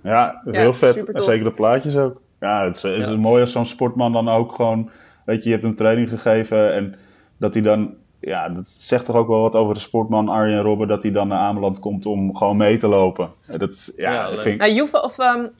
Ja, 0.03 0.43
heel 0.45 0.63
ja, 0.63 0.73
vet. 0.73 1.11
Zeker 1.13 1.45
de 1.45 1.53
plaatjes 1.53 1.97
ook. 1.97 2.21
Ja, 2.41 2.65
het 2.65 2.77
is, 2.77 2.83
het 2.83 2.99
is 2.99 3.09
ja. 3.09 3.17
mooi 3.17 3.41
als 3.41 3.53
zo'n 3.53 3.67
sportman 3.67 4.13
dan 4.13 4.29
ook 4.29 4.55
gewoon... 4.55 4.91
Weet 5.25 5.39
je, 5.39 5.45
je 5.45 5.51
hebt 5.51 5.63
hem 5.63 5.75
training 5.75 6.09
gegeven 6.09 6.75
en 6.75 6.95
dat 7.37 7.55
hij 7.55 7.63
dan 7.63 7.95
ja, 8.21 8.49
dat 8.49 8.69
zegt 8.69 9.05
toch 9.05 9.17
ook 9.17 9.29
wel 9.29 9.41
wat 9.41 9.55
over 9.55 9.75
de 9.75 9.81
sportman 9.81 10.29
Arjen 10.29 10.63
Robben 10.63 10.89
dat 10.89 11.03
hij 11.03 11.13
dan 11.13 11.29
naar 11.29 11.39
Ameland 11.39 11.79
komt 11.79 12.07
om 12.07 12.37
gewoon 12.37 12.57
mee 12.57 12.79
te 12.79 12.87
lopen. 12.87 13.31
Dat, 13.47 13.93
ja, 13.97 14.13
ja 14.13 14.29
vind 14.29 14.55
ik... 14.55 14.61
nou, 14.61 14.73
Juve 14.73 15.03
of 15.03 15.19
um, 15.19 15.51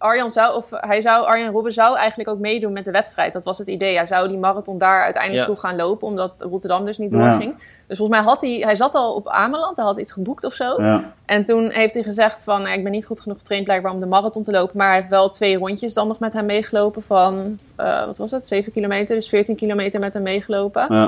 Arjan 0.00 0.30
zou, 0.30 0.56
of 0.56 0.70
hij 0.70 1.00
zou, 1.00 1.26
Arjen 1.26 1.50
Robben 1.50 1.72
zou 1.72 1.96
eigenlijk 1.96 2.28
ook 2.28 2.38
meedoen 2.38 2.72
met 2.72 2.84
de 2.84 2.90
wedstrijd. 2.90 3.32
Dat 3.32 3.44
was 3.44 3.58
het 3.58 3.66
idee. 3.66 3.96
Hij 3.96 4.06
zou 4.06 4.28
die 4.28 4.38
marathon 4.38 4.78
daar 4.78 5.02
uiteindelijk 5.02 5.46
ja. 5.46 5.52
toe 5.52 5.60
gaan 5.60 5.76
lopen, 5.76 6.06
omdat 6.06 6.46
Rotterdam 6.50 6.84
dus 6.84 6.98
niet 6.98 7.12
doorging. 7.12 7.54
Dus 7.86 7.98
volgens 7.98 8.18
mij 8.18 8.26
had 8.26 8.40
hij, 8.40 8.50
hij 8.50 8.76
zat 8.76 8.94
al 8.94 9.14
op 9.14 9.28
Ameland, 9.28 9.76
hij 9.76 9.84
had 9.84 9.98
iets 9.98 10.12
geboekt 10.12 10.44
of 10.44 10.52
zo. 10.52 10.76
En 11.24 11.44
toen 11.44 11.70
heeft 11.70 11.94
hij 11.94 12.02
gezegd 12.02 12.44
van, 12.44 12.66
ik 12.66 12.82
ben 12.82 12.92
niet 12.92 13.06
goed 13.06 13.20
genoeg 13.20 13.38
getraind 13.38 13.64
blijkbaar 13.64 13.92
om 13.92 14.00
de 14.00 14.06
marathon 14.06 14.42
te 14.42 14.50
lopen. 14.52 14.76
Maar 14.76 14.88
hij 14.88 14.96
heeft 14.96 15.08
wel 15.08 15.30
twee 15.30 15.56
rondjes 15.56 15.94
dan 15.94 16.08
nog 16.08 16.18
met 16.18 16.32
hem 16.32 16.46
meegelopen 16.46 17.02
van, 17.02 17.58
uh, 17.80 18.04
wat 18.04 18.18
was 18.18 18.30
het, 18.30 18.46
7 18.46 18.72
kilometer. 18.72 19.14
Dus 19.14 19.28
14 19.28 19.56
kilometer 19.56 20.00
met 20.00 20.12
hem 20.12 20.22
meegelopen. 20.22 20.86
Ja. 20.88 21.06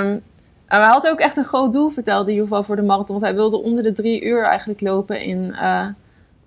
Um, 0.00 0.22
en 0.68 0.80
hij 0.80 0.88
had 0.88 1.08
ook 1.08 1.18
echt 1.18 1.36
een 1.36 1.44
groot 1.44 1.72
doel, 1.72 1.90
vertelde 1.90 2.34
Juval 2.34 2.62
voor 2.62 2.76
de 2.76 2.82
marathon. 2.82 3.18
Want 3.18 3.22
hij 3.22 3.34
wilde 3.34 3.62
onder 3.62 3.82
de 3.82 3.92
drie 3.92 4.24
uur 4.24 4.44
eigenlijk 4.44 4.80
lopen 4.80 5.20
in 5.20 5.44
uh, 5.52 5.86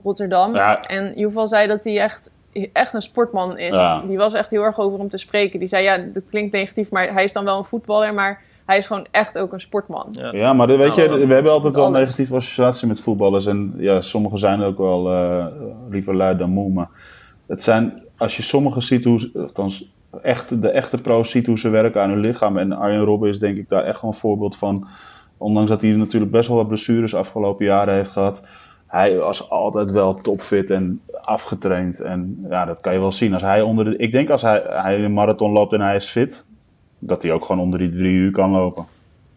Rotterdam. 0.03 0.55
Ja. 0.55 0.83
En 0.83 1.13
Juval 1.15 1.47
zei 1.47 1.67
dat 1.67 1.83
hij 1.83 1.99
echt, 1.99 2.29
echt 2.73 2.93
een 2.93 3.01
sportman 3.01 3.57
is. 3.57 3.77
Ja. 3.77 4.01
Die 4.07 4.17
was 4.17 4.33
echt 4.33 4.49
heel 4.49 4.63
erg 4.63 4.79
over 4.79 4.99
om 4.99 5.09
te 5.09 5.17
spreken. 5.17 5.59
Die 5.59 5.67
zei, 5.67 5.83
ja, 5.83 5.97
dat 5.97 6.23
klinkt 6.29 6.53
negatief, 6.53 6.91
maar 6.91 7.13
hij 7.13 7.23
is 7.23 7.33
dan 7.33 7.43
wel 7.43 7.57
een 7.57 7.65
voetballer. 7.65 8.13
Maar 8.13 8.41
hij 8.65 8.77
is 8.77 8.85
gewoon 8.85 9.05
echt 9.11 9.37
ook 9.37 9.53
een 9.53 9.61
sportman. 9.61 10.07
Ja, 10.11 10.31
ja 10.31 10.53
maar 10.53 10.67
weet 10.67 10.95
je, 10.95 11.27
we 11.27 11.33
hebben 11.33 11.51
altijd 11.51 11.75
wel 11.75 11.85
een 11.85 11.91
negatieve 11.91 12.35
associatie 12.35 12.87
met 12.87 13.01
voetballers. 13.01 13.45
En 13.45 13.73
ja, 13.77 14.01
sommigen 14.01 14.39
zijn 14.39 14.61
ook 14.61 14.77
wel 14.77 15.13
uh, 15.13 15.45
liever 15.89 16.15
lui 16.15 16.37
dan 16.37 16.49
moe. 16.49 16.69
Maar 16.69 16.89
het 17.47 17.63
zijn, 17.63 18.01
als 18.17 18.37
je 18.37 18.43
sommigen 18.43 18.83
ziet 18.83 19.03
hoe, 19.03 19.31
althans 19.33 19.91
echt, 20.21 20.61
de 20.61 20.69
echte 20.69 21.01
pro's 21.01 21.29
ziet 21.29 21.45
hoe 21.45 21.59
ze 21.59 21.69
werken 21.69 22.01
aan 22.01 22.09
hun 22.09 22.19
lichaam. 22.19 22.57
En 22.57 22.71
Arjen 22.71 23.03
Robben 23.03 23.29
is 23.29 23.39
denk 23.39 23.57
ik 23.57 23.69
daar 23.69 23.83
echt 23.83 24.01
wel 24.01 24.11
een 24.11 24.17
voorbeeld 24.17 24.55
van. 24.55 24.87
Ondanks 25.37 25.69
dat 25.69 25.81
hij 25.81 25.91
natuurlijk 25.91 26.31
best 26.31 26.47
wel 26.47 26.57
wat 26.57 26.67
blessures 26.67 27.15
afgelopen 27.15 27.65
jaren 27.65 27.93
heeft 27.93 28.11
gehad. 28.11 28.47
Hij 28.91 29.17
was 29.17 29.49
altijd 29.49 29.91
wel 29.91 30.15
topfit 30.15 30.71
en 30.71 31.01
afgetraind. 31.21 31.99
En 31.99 32.45
ja, 32.49 32.65
dat 32.65 32.82
kan 32.82 32.93
je 32.93 32.99
wel 32.99 33.12
zien. 33.12 33.34
Als 33.34 33.41
hij 33.41 33.62
onder 33.62 33.86
de, 33.86 33.97
ik 33.97 34.12
denk 34.12 34.30
als 34.30 34.41
hij, 34.41 34.63
hij 34.67 35.04
een 35.04 35.13
marathon 35.13 35.51
loopt 35.51 35.73
en 35.73 35.82
hij 35.82 35.95
is 35.95 36.10
fit, 36.10 36.45
dat 36.99 37.23
hij 37.23 37.32
ook 37.32 37.45
gewoon 37.45 37.62
onder 37.62 37.80
die 37.80 37.89
drie 37.89 38.13
uur 38.13 38.32
kan 38.32 38.51
lopen. 38.51 38.86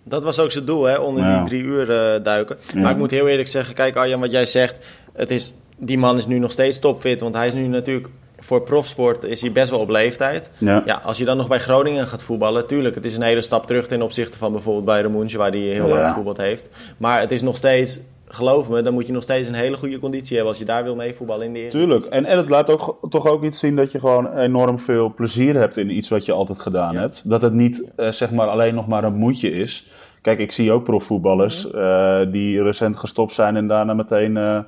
Dat 0.02 0.24
was 0.24 0.38
ook 0.38 0.50
zijn 0.50 0.64
doel, 0.64 0.84
hè? 0.84 0.96
onder 0.96 1.24
ja. 1.24 1.36
die 1.36 1.48
drie 1.48 1.62
uur 1.62 1.90
uh, 1.90 2.24
duiken. 2.24 2.56
Ja. 2.74 2.80
Maar 2.80 2.90
ik 2.90 2.96
moet 2.96 3.10
heel 3.10 3.28
eerlijk 3.28 3.48
zeggen, 3.48 3.74
kijk 3.74 3.96
Arjan, 3.96 4.20
wat 4.20 4.32
jij 4.32 4.46
zegt. 4.46 4.86
Het 5.12 5.30
is, 5.30 5.54
die 5.78 5.98
man 5.98 6.16
is 6.16 6.26
nu 6.26 6.38
nog 6.38 6.50
steeds 6.50 6.78
topfit, 6.78 7.20
want 7.20 7.34
hij 7.34 7.46
is 7.46 7.52
nu 7.52 7.66
natuurlijk 7.66 8.08
voor 8.38 8.62
profsport 8.62 9.22
is 9.22 9.40
hij 9.40 9.52
best 9.52 9.70
wel 9.70 9.80
op 9.80 9.88
leeftijd. 9.88 10.50
Ja. 10.58 10.82
ja. 10.86 11.00
als 11.04 11.18
je 11.18 11.24
dan 11.24 11.36
nog 11.36 11.48
bij 11.48 11.58
Groningen 11.58 12.06
gaat 12.06 12.22
voetballen, 12.22 12.66
tuurlijk, 12.66 12.94
het 12.94 13.04
is 13.04 13.16
een 13.16 13.22
hele 13.22 13.40
stap 13.40 13.66
terug 13.66 13.86
ten 13.86 14.02
opzichte 14.02 14.38
van 14.38 14.52
bijvoorbeeld 14.52 14.84
bij 14.84 15.00
Remoensje, 15.00 15.38
waar 15.38 15.50
hij 15.50 15.60
heel 15.60 15.88
lang 15.88 16.06
gevoetbald 16.06 16.36
heeft. 16.36 16.68
Maar 16.96 17.20
het 17.20 17.32
is 17.32 17.42
nog 17.42 17.56
steeds, 17.56 18.00
geloof 18.34 18.68
me, 18.68 18.82
dan 18.82 18.92
moet 18.92 19.06
je 19.06 19.12
nog 19.12 19.22
steeds 19.22 19.48
een 19.48 19.54
hele 19.54 19.76
goede 19.76 19.98
conditie 19.98 20.32
hebben 20.36 20.48
als 20.52 20.58
je 20.58 20.64
daar 20.64 20.84
wil 20.84 20.96
mee 20.96 21.14
voetballen 21.14 21.46
in 21.46 21.52
de 21.52 21.58
Eredivisie. 21.58 21.88
Tuurlijk, 21.88 22.12
en, 22.12 22.24
en 22.24 22.38
het 22.38 22.48
laat 22.48 22.70
ook, 22.70 22.98
toch 23.08 23.26
ook 23.26 23.42
iets 23.42 23.60
zien 23.60 23.76
dat 23.76 23.92
je 23.92 23.98
gewoon 23.98 24.38
enorm 24.38 24.78
veel 24.78 25.14
plezier 25.14 25.54
hebt 25.54 25.76
in 25.76 25.96
iets 25.96 26.08
wat 26.08 26.24
je 26.24 26.32
altijd 26.32 26.58
gedaan 26.58 26.96
hebt. 26.96 27.28
Dat 27.30 27.42
het 27.42 27.52
niet 27.52 27.92
uh, 27.96 28.12
zeg 28.12 28.30
maar 28.30 28.48
alleen 28.48 28.74
nog 28.74 28.86
maar 28.86 29.04
een 29.04 29.16
moedje 29.16 29.50
is. 29.52 29.90
Kijk, 30.22 30.38
ik 30.38 30.52
zie 30.52 30.72
ook 30.72 30.84
profvoetballers 30.84 31.72
uh, 31.74 32.20
die 32.32 32.62
recent 32.62 32.96
gestopt 32.96 33.32
zijn 33.32 33.56
en 33.56 33.66
daarna 33.66 33.94
meteen... 33.94 34.64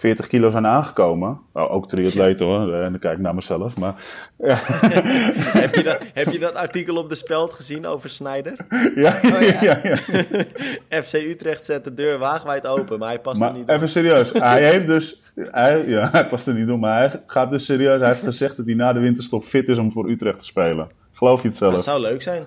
Uh, 0.00 0.10
40 0.10 0.26
kilo 0.26 0.50
zijn 0.50 0.66
aangekomen. 0.66 1.40
Oh, 1.52 1.72
ook 1.72 1.88
triatleten 1.88 2.46
hoor, 2.46 2.74
en 2.74 2.90
dan 2.90 3.00
kijk 3.00 3.16
ik 3.16 3.22
naar 3.22 3.34
mezelf. 3.34 3.76
Maar, 3.76 3.94
ja. 4.38 4.58
heb, 5.60 5.74
je 5.74 5.82
dat, 5.82 5.98
heb 6.14 6.28
je 6.28 6.38
dat 6.38 6.54
artikel 6.54 6.96
op 6.96 7.08
de 7.08 7.14
speld 7.14 7.52
gezien 7.52 7.86
over 7.86 8.10
Snijder? 8.10 8.56
Ja, 8.94 9.20
oh, 9.24 9.40
ja. 9.40 9.60
ja, 9.68 9.80
ja. 9.82 9.96
FC 11.02 11.12
Utrecht 11.12 11.64
zet 11.64 11.84
de 11.84 11.94
deur 11.94 12.18
waagwijd 12.18 12.66
open, 12.66 12.98
maar 12.98 13.08
hij 13.08 13.20
past 13.20 13.40
er 13.40 13.52
niet 13.52 13.66
door. 13.66 13.76
Even 13.76 13.88
serieus, 13.88 14.32
hij 14.32 14.70
heeft 14.70 14.86
dus... 14.86 15.22
Hij, 15.34 15.86
ja, 15.86 16.08
hij 16.12 16.26
past 16.26 16.46
er 16.46 16.54
niet 16.54 16.66
door, 16.66 16.78
maar 16.78 16.98
hij 16.98 17.22
gaat 17.26 17.50
dus 17.50 17.64
serieus... 17.64 17.98
Hij 18.00 18.08
heeft 18.08 18.22
gezegd 18.22 18.56
dat 18.56 18.66
hij 18.66 18.74
na 18.74 18.92
de 18.92 19.00
winterstop 19.00 19.44
fit 19.44 19.68
is 19.68 19.78
om 19.78 19.92
voor 19.92 20.10
Utrecht 20.10 20.38
te 20.38 20.44
spelen. 20.44 20.88
Geloof 21.12 21.42
je 21.42 21.48
het 21.48 21.56
zelf? 21.56 21.74
Dat 21.74 21.84
zou 21.84 22.00
leuk 22.00 22.22
zijn. 22.22 22.46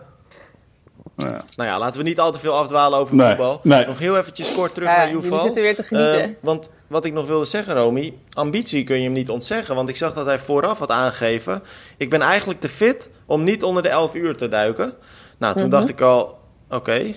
Ja. 1.17 1.45
Nou 1.55 1.69
ja, 1.69 1.79
laten 1.79 1.99
we 1.99 2.07
niet 2.07 2.19
al 2.19 2.31
te 2.31 2.39
veel 2.39 2.53
afdwalen 2.53 2.99
over 2.99 3.15
nee, 3.15 3.27
voetbal. 3.27 3.59
Nee. 3.63 3.85
Nog 3.85 3.99
heel 3.99 4.17
eventjes 4.17 4.53
kort 4.53 4.73
terug 4.73 4.89
ja, 4.89 4.97
naar 4.97 5.11
Juval. 5.11 5.39
zitten 5.39 5.61
weer 5.61 5.75
te 5.75 5.83
genieten. 5.83 6.29
Uh, 6.29 6.35
want 6.39 6.69
wat 6.87 7.05
ik 7.05 7.13
nog 7.13 7.27
wilde 7.27 7.45
zeggen, 7.45 7.75
Romy, 7.75 8.13
ambitie 8.33 8.83
kun 8.83 8.97
je 8.97 9.03
hem 9.03 9.11
niet 9.11 9.29
ontzeggen. 9.29 9.75
Want 9.75 9.89
ik 9.89 9.95
zag 9.95 10.13
dat 10.13 10.25
hij 10.25 10.39
vooraf 10.39 10.79
had 10.79 10.91
aangegeven... 10.91 11.63
ik 11.97 12.09
ben 12.09 12.21
eigenlijk 12.21 12.59
te 12.59 12.69
fit 12.69 13.09
om 13.25 13.43
niet 13.43 13.63
onder 13.63 13.83
de 13.83 13.89
11 13.89 14.15
uur 14.15 14.35
te 14.35 14.47
duiken. 14.47 14.93
Nou, 15.37 15.53
toen 15.53 15.63
mm 15.63 15.69
-hmm. 15.69 15.79
dacht 15.79 15.89
ik 15.89 16.01
al, 16.01 16.21
oké... 16.65 16.75
Okay, 16.75 17.15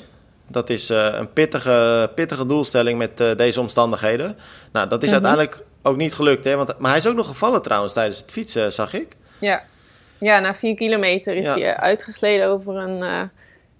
dat 0.48 0.70
is 0.70 0.90
uh, 0.90 1.08
een 1.12 1.32
pittige, 1.32 2.10
pittige 2.14 2.46
doelstelling 2.46 2.98
met 2.98 3.20
uh, 3.20 3.34
deze 3.36 3.60
omstandigheden. 3.60 4.38
Nou, 4.72 4.88
dat 4.88 5.02
is 5.02 5.10
mm 5.10 5.16
-hmm. 5.16 5.26
uiteindelijk 5.26 5.66
ook 5.82 5.96
niet 5.96 6.14
gelukt. 6.14 6.44
Hè? 6.44 6.56
Want, 6.56 6.78
maar 6.78 6.90
hij 6.90 6.98
is 6.98 7.06
ook 7.06 7.16
nog 7.16 7.26
gevallen 7.26 7.62
trouwens 7.62 7.92
tijdens 7.92 8.18
het 8.18 8.30
fietsen, 8.30 8.72
zag 8.72 8.92
ik. 8.94 9.16
Ja, 9.38 9.62
ja 10.18 10.40
na 10.40 10.54
vier 10.54 10.74
kilometer 10.74 11.36
is 11.36 11.46
ja. 11.46 11.52
hij 11.52 11.76
uitgegleden 11.76 12.48
over 12.48 12.76
een 12.76 13.30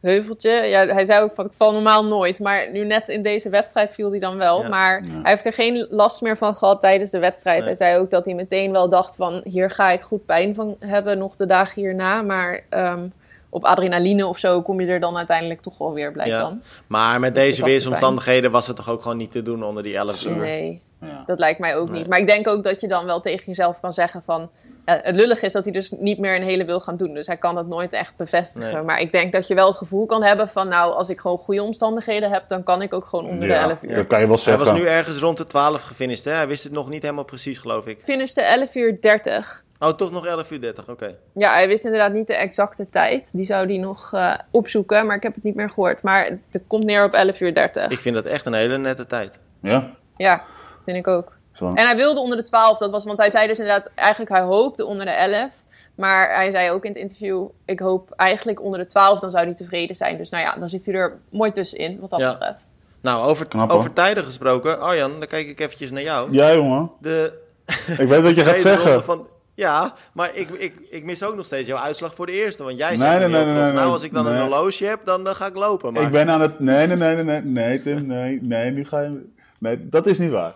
heuveltje. 0.07 0.51
Ja, 0.51 0.87
hij 0.87 1.05
zei 1.05 1.23
ook 1.23 1.35
van 1.35 1.47
ik 1.47 1.53
val 1.57 1.73
normaal 1.73 2.05
nooit. 2.05 2.41
Maar 2.41 2.71
nu 2.73 2.85
net 2.85 3.09
in 3.09 3.23
deze 3.23 3.49
wedstrijd 3.49 3.95
viel 3.95 4.11
hij 4.11 4.19
dan 4.19 4.37
wel. 4.37 4.63
Ja. 4.63 4.69
Maar 4.69 5.03
ja. 5.05 5.11
hij 5.23 5.31
heeft 5.31 5.47
er 5.47 5.53
geen 5.53 5.87
last 5.91 6.21
meer 6.21 6.37
van 6.37 6.55
gehad 6.55 6.81
tijdens 6.81 7.11
de 7.11 7.19
wedstrijd. 7.19 7.59
Nee. 7.59 7.67
Hij 7.67 7.77
zei 7.77 7.99
ook 7.99 8.11
dat 8.11 8.27
hij 8.27 8.35
meteen 8.35 8.73
wel 8.73 8.89
dacht 8.89 9.17
van 9.17 9.41
hier 9.45 9.71
ga 9.71 9.91
ik 9.91 10.03
goed 10.03 10.27
pijn 10.27 10.55
van 10.55 10.77
hebben 10.79 11.19
nog 11.19 11.37
de 11.37 11.47
dagen 11.47 11.83
hierna. 11.83 12.23
Maar 12.23 12.65
um, 12.71 13.13
op 13.49 13.65
adrenaline 13.65 14.27
of 14.27 14.39
zo 14.39 14.63
kom 14.63 14.81
je 14.81 14.87
er 14.87 15.01
dan 15.01 15.17
uiteindelijk 15.17 15.61
toch 15.61 15.79
wel 15.79 15.93
weer, 15.93 16.13
blijkt 16.13 16.31
ja. 16.31 16.41
dan. 16.41 16.63
Maar 16.87 17.21
met 17.21 17.35
deze 17.35 17.65
weersomstandigheden 17.65 18.51
was 18.51 18.67
het 18.67 18.77
toch 18.77 18.91
ook 18.91 19.03
gewoon 19.03 19.17
niet 19.17 19.31
te 19.31 19.43
doen 19.43 19.63
onder 19.63 19.83
die 19.83 19.97
11 19.97 20.25
uur? 20.25 20.37
Nee, 20.37 20.83
dat 21.27 21.39
lijkt 21.39 21.59
mij 21.59 21.77
ook 21.77 21.89
nee. 21.89 21.99
niet. 21.99 22.09
Maar 22.09 22.19
ik 22.19 22.27
denk 22.27 22.49
ook 22.49 22.65
dat 22.65 22.81
je 22.81 22.89
dan 22.89 23.05
wel 23.05 23.21
tegen 23.21 23.47
jezelf 23.47 23.81
kan 23.81 23.93
zeggen 23.93 24.23
van 24.25 24.51
het 24.87 25.15
lullig 25.17 25.43
is 25.43 25.53
dat 25.53 25.65
hij 25.65 25.73
dus 25.73 25.91
niet 25.91 26.19
meer 26.19 26.37
een 26.37 26.43
hele 26.43 26.65
wil 26.65 26.81
gaan 26.81 26.97
doen. 26.97 27.15
Dus 27.15 27.27
hij 27.27 27.37
kan 27.37 27.55
dat 27.55 27.67
nooit 27.67 27.93
echt 27.93 28.17
bevestigen. 28.17 28.85
Maar 28.85 29.01
ik 29.01 29.13
denk 29.13 29.33
dat 29.33 29.47
je 29.47 29.55
wel 29.55 29.67
het 29.67 29.77
gevoel 29.77 30.07
kan 30.07 30.23
hebben 30.23 30.49
van... 30.49 30.69
nou, 30.69 30.95
als 30.95 31.09
ik 31.09 31.21
gewoon 31.21 31.39
goede 31.39 31.63
omstandigheden 31.63 32.31
heb... 32.31 32.49
dan 32.49 32.63
kan 32.63 32.83
ik 32.83 32.95
ook 32.95 33.05
gewoon 33.05 33.27
onder 33.27 33.49
de 33.49 33.55
11 33.55 33.79
uur. 33.81 33.95
Dat 33.95 34.07
kan 34.07 34.21
je 34.21 34.27
wel 34.27 34.39
zeggen. 34.39 34.65
Hij 34.65 34.73
was 34.73 34.83
nu 34.83 34.89
ergens 34.89 35.19
rond 35.19 35.39
de 35.39 35.47
12 35.47 35.83
gefinished, 35.83 36.25
hè? 36.25 36.33
Hij 36.33 36.49
wist 36.49 36.65
het 36.65 36.73
nog 36.73 36.89
niet 36.89 37.03
helemaal 37.03 37.25
precies, 37.25 37.59
geloof 37.59 37.87
ik. 37.87 38.01
Finishte 38.05 38.43
11 38.43 38.75
uur 38.75 39.01
30. 39.01 39.65
Oh, 39.79 39.89
toch 39.89 40.11
nog 40.11 40.27
11 40.27 40.51
uur 40.51 40.61
30, 40.61 40.89
oké. 40.89 41.17
Ja, 41.35 41.53
hij 41.53 41.69
wist 41.69 41.85
inderdaad 41.85 42.13
niet 42.13 42.27
de 42.27 42.35
exacte 42.35 42.89
tijd. 42.89 43.31
Die 43.33 43.45
zou 43.45 43.67
hij 43.67 43.77
nog 43.77 44.11
uh, 44.15 44.35
opzoeken, 44.51 45.07
maar 45.07 45.17
ik 45.17 45.23
heb 45.23 45.35
het 45.35 45.45
niet 45.45 45.55
meer 45.55 45.69
gehoord. 45.69 46.03
Maar 46.03 46.39
het 46.51 46.67
komt 46.67 46.85
neer 46.85 47.05
op 47.05 47.13
11 47.13 47.41
uur 47.41 47.55
30. 47.55 47.89
Ik 47.89 47.99
vind 47.99 48.15
dat 48.15 48.25
echt 48.25 48.47
een 48.47 48.55
hele 48.55 48.79
nette 48.79 49.07
tijd. 49.07 49.41
Ja? 49.63 49.91
Ja, 50.17 50.45
vind 50.85 50.97
ik 50.97 51.07
ook. 51.07 51.36
En 51.61 51.87
hij 51.87 51.97
wilde 51.97 52.21
onder 52.21 52.37
de 52.37 52.43
12, 52.43 52.79
dat 52.79 52.91
was, 52.91 53.05
want 53.05 53.19
hij 53.19 53.31
zei 53.31 53.47
dus 53.47 53.59
inderdaad, 53.59 53.91
eigenlijk 53.95 54.31
hij 54.31 54.43
hoopte 54.43 54.85
onder 54.85 55.05
de 55.05 55.11
11. 55.11 55.65
Maar 55.95 56.35
hij 56.35 56.51
zei 56.51 56.71
ook 56.71 56.85
in 56.85 56.91
het 56.91 57.01
interview, 57.01 57.47
ik 57.65 57.81
hoop 57.81 58.11
eigenlijk 58.11 58.63
onder 58.63 58.81
de 58.81 58.87
12, 58.87 59.21
dan 59.21 59.31
zou 59.31 59.45
hij 59.45 59.55
tevreden 59.55 59.97
zijn. 59.97 60.17
Dus 60.17 60.31
nou 60.31 60.45
ja, 60.45 60.57
dan 60.59 60.69
zit 60.69 60.87
hij 60.87 60.95
er 60.95 61.19
mooi 61.31 61.53
tussenin, 61.53 62.01
wat 62.01 62.11
dat 62.11 62.21
ja. 62.21 62.33
betreft. 62.33 62.71
Nou, 63.01 63.27
over, 63.27 63.47
over 63.69 63.93
tijden 63.93 64.25
gesproken, 64.25 64.81
Arjan, 64.81 65.11
dan 65.11 65.29
kijk 65.29 65.49
ik 65.49 65.61
eventjes 65.61 65.91
naar 65.91 66.03
jou. 66.03 66.33
Ja, 66.33 66.55
jongen. 66.55 66.91
De, 67.01 67.33
ik 67.99 68.09
weet 68.09 68.23
wat 68.23 68.35
je 68.35 68.45
gaat 68.45 68.61
zeggen. 68.71 69.05
Van, 69.05 69.27
ja, 69.55 69.95
maar 70.13 70.31
ik, 70.35 70.51
ik, 70.51 70.75
ik 70.91 71.05
mis 71.05 71.23
ook 71.23 71.37
nog 71.37 71.47
steeds 71.47 71.69
jouw 71.69 71.79
uitslag 71.79 72.15
voor 72.15 72.27
de 72.27 72.33
eerste. 72.33 72.65
Want 72.65 72.79
jij 72.79 72.97
zei 72.97 73.19
nee, 73.19 73.29
nee, 73.29 73.45
nee, 73.45 73.55
nee, 73.55 73.73
nou, 73.73 73.93
als 73.93 74.03
ik 74.03 74.13
dan 74.13 74.27
een 74.27 74.41
horloge 74.41 74.85
heb, 74.85 75.01
dan, 75.05 75.25
dan 75.25 75.35
ga 75.35 75.47
ik 75.47 75.57
lopen. 75.57 75.93
Maar... 75.93 76.03
Ik 76.03 76.11
ben 76.11 76.31
aan 76.31 76.41
het... 76.41 76.61
Nee, 76.61 76.87
nee, 76.87 76.97
nee, 76.97 77.15
nee, 77.15 77.25
nee, 77.25 77.41
nee, 77.43 77.81
Tim, 77.81 78.07
nee, 78.07 78.39
nee, 78.43 78.71
nu 78.71 78.85
ga 78.85 79.01
je... 79.01 79.35
Nee, 79.61 79.89
dat 79.89 80.07
is 80.07 80.19
niet 80.19 80.31
waar. 80.31 80.55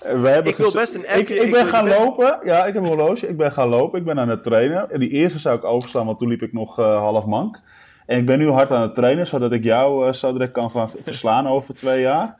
We 0.00 0.28
hebben 0.28 0.52
ik 0.52 0.56
wil 0.56 0.72
best 0.72 0.94
een 0.94 1.06
appje. 1.06 1.34
Ik, 1.34 1.42
ik 1.42 1.50
ben 1.50 1.66
gaan 1.66 1.88
lopen. 1.88 2.38
Ja, 2.42 2.64
ik 2.64 2.74
heb 2.74 2.82
een 2.82 2.88
horloge. 2.88 3.28
Ik 3.28 3.36
ben 3.36 3.52
gaan 3.52 3.68
lopen. 3.68 3.98
Ik 3.98 4.04
ben 4.04 4.18
aan 4.18 4.28
het 4.28 4.42
trainen. 4.42 4.90
En 4.90 5.00
die 5.00 5.10
eerste 5.10 5.38
zou 5.38 5.56
ik 5.56 5.64
overslaan, 5.64 6.06
want 6.06 6.18
toen 6.18 6.28
liep 6.28 6.42
ik 6.42 6.52
nog 6.52 6.78
uh, 6.78 6.98
half 6.98 7.24
mank. 7.24 7.60
En 8.06 8.18
ik 8.18 8.26
ben 8.26 8.38
nu 8.38 8.50
hard 8.50 8.70
aan 8.70 8.82
het 8.82 8.94
trainen, 8.94 9.26
zodat 9.26 9.52
ik 9.52 9.64
jou 9.64 10.06
uh, 10.06 10.12
zo 10.12 10.32
direct 10.32 10.52
kan 10.52 10.70
van 10.70 10.90
verslaan 11.02 11.48
over 11.48 11.74
twee 11.74 12.00
jaar. 12.00 12.36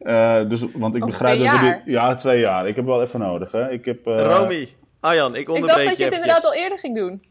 Uh, 0.00 0.48
dus, 0.48 0.60
want 0.72 0.94
ik 0.94 1.02
over 1.02 1.18
begrijp 1.18 1.38
dat 1.38 1.60
we 1.60 1.82
Ja, 1.84 2.14
twee 2.14 2.40
jaar. 2.40 2.68
Ik 2.68 2.76
heb 2.76 2.84
wel 2.84 3.02
even 3.02 3.20
nodig. 3.20 3.52
Hè. 3.52 3.70
Ik 3.70 3.84
heb, 3.84 4.06
Romy, 4.06 4.68
Arjan, 5.00 5.34
ik 5.34 5.48
onderbreek 5.48 5.78
Ik 5.78 5.84
dacht 5.84 5.88
dat 5.88 5.96
je 5.96 6.04
het 6.04 6.12
inderdaad 6.12 6.44
al 6.44 6.54
eerder 6.54 6.78
ging 6.78 6.96
doen. 6.96 7.24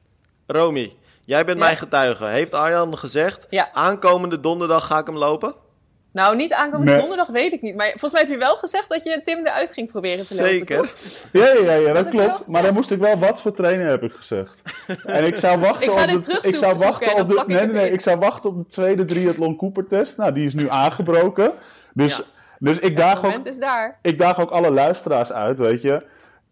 Romy, 0.47 0.93
jij 1.23 1.45
bent 1.45 1.59
mijn 1.59 1.77
getuige. 1.77 2.25
Heeft 2.25 2.53
Arjan 2.53 2.97
gezegd, 2.97 3.47
ja. 3.49 3.69
aankomende 3.73 4.39
donderdag 4.39 4.87
ga 4.87 4.99
ik 4.99 5.05
hem 5.05 5.17
lopen? 5.17 5.55
Nou, 6.15 6.35
niet 6.35 6.53
aankomende 6.53 6.91
nee. 6.91 6.99
donderdag 6.99 7.27
weet 7.27 7.53
ik 7.53 7.61
niet. 7.61 7.75
Maar 7.75 7.89
volgens 7.89 8.11
mij 8.11 8.21
heb 8.21 8.29
je 8.29 8.37
wel 8.37 8.55
gezegd 8.55 8.89
dat 8.89 9.03
je 9.03 9.21
Tim 9.23 9.39
eruit 9.39 9.71
ging 9.71 9.91
proberen 9.91 10.27
te 10.27 10.35
lopen, 10.35 10.49
Zeker. 10.49 10.93
Ja, 11.31 11.53
ja, 11.53 11.73
ja, 11.73 11.93
dat, 11.93 12.03
dat 12.03 12.13
klopt. 12.13 12.47
Maar 12.47 12.61
dan 12.61 12.73
moest 12.73 12.91
ik 12.91 12.99
wel 12.99 13.17
wat 13.17 13.41
voor 13.41 13.53
trainen, 13.53 13.87
heb 13.87 14.03
ik 14.03 14.11
gezegd. 14.11 14.61
En 15.05 15.25
ik 15.25 15.35
zou 15.35 15.59
wachten 15.59 15.83
ik 15.83 16.15
op 16.15 16.23
de, 16.23 16.39
ik 16.41 16.55
zou 16.55 16.75
wachten 16.75 17.15
op 17.15 17.29
de, 17.29 17.43
nee, 17.47 17.57
nee, 17.57 17.67
nee, 17.67 17.91
ik 17.91 18.01
zou 18.01 18.19
wachten 18.19 18.49
op 18.49 18.57
de 18.57 18.65
tweede 18.65 19.05
triathlon 19.05 19.55
Cooper 19.55 19.87
test. 19.87 20.17
Nou, 20.17 20.33
die 20.33 20.45
is 20.45 20.53
nu 20.53 20.69
aangebroken. 20.83 21.51
Dus, 21.93 22.17
ja. 22.17 22.23
dus 22.59 22.79
ik, 22.79 22.97
daag 22.97 23.25
ook, 23.25 23.45
is 23.45 23.57
daar. 23.57 23.99
ik 24.01 24.17
daag 24.17 24.39
ook 24.39 24.51
alle 24.51 24.71
luisteraars 24.71 25.31
uit, 25.31 25.57
weet 25.57 25.81
je. 25.81 26.05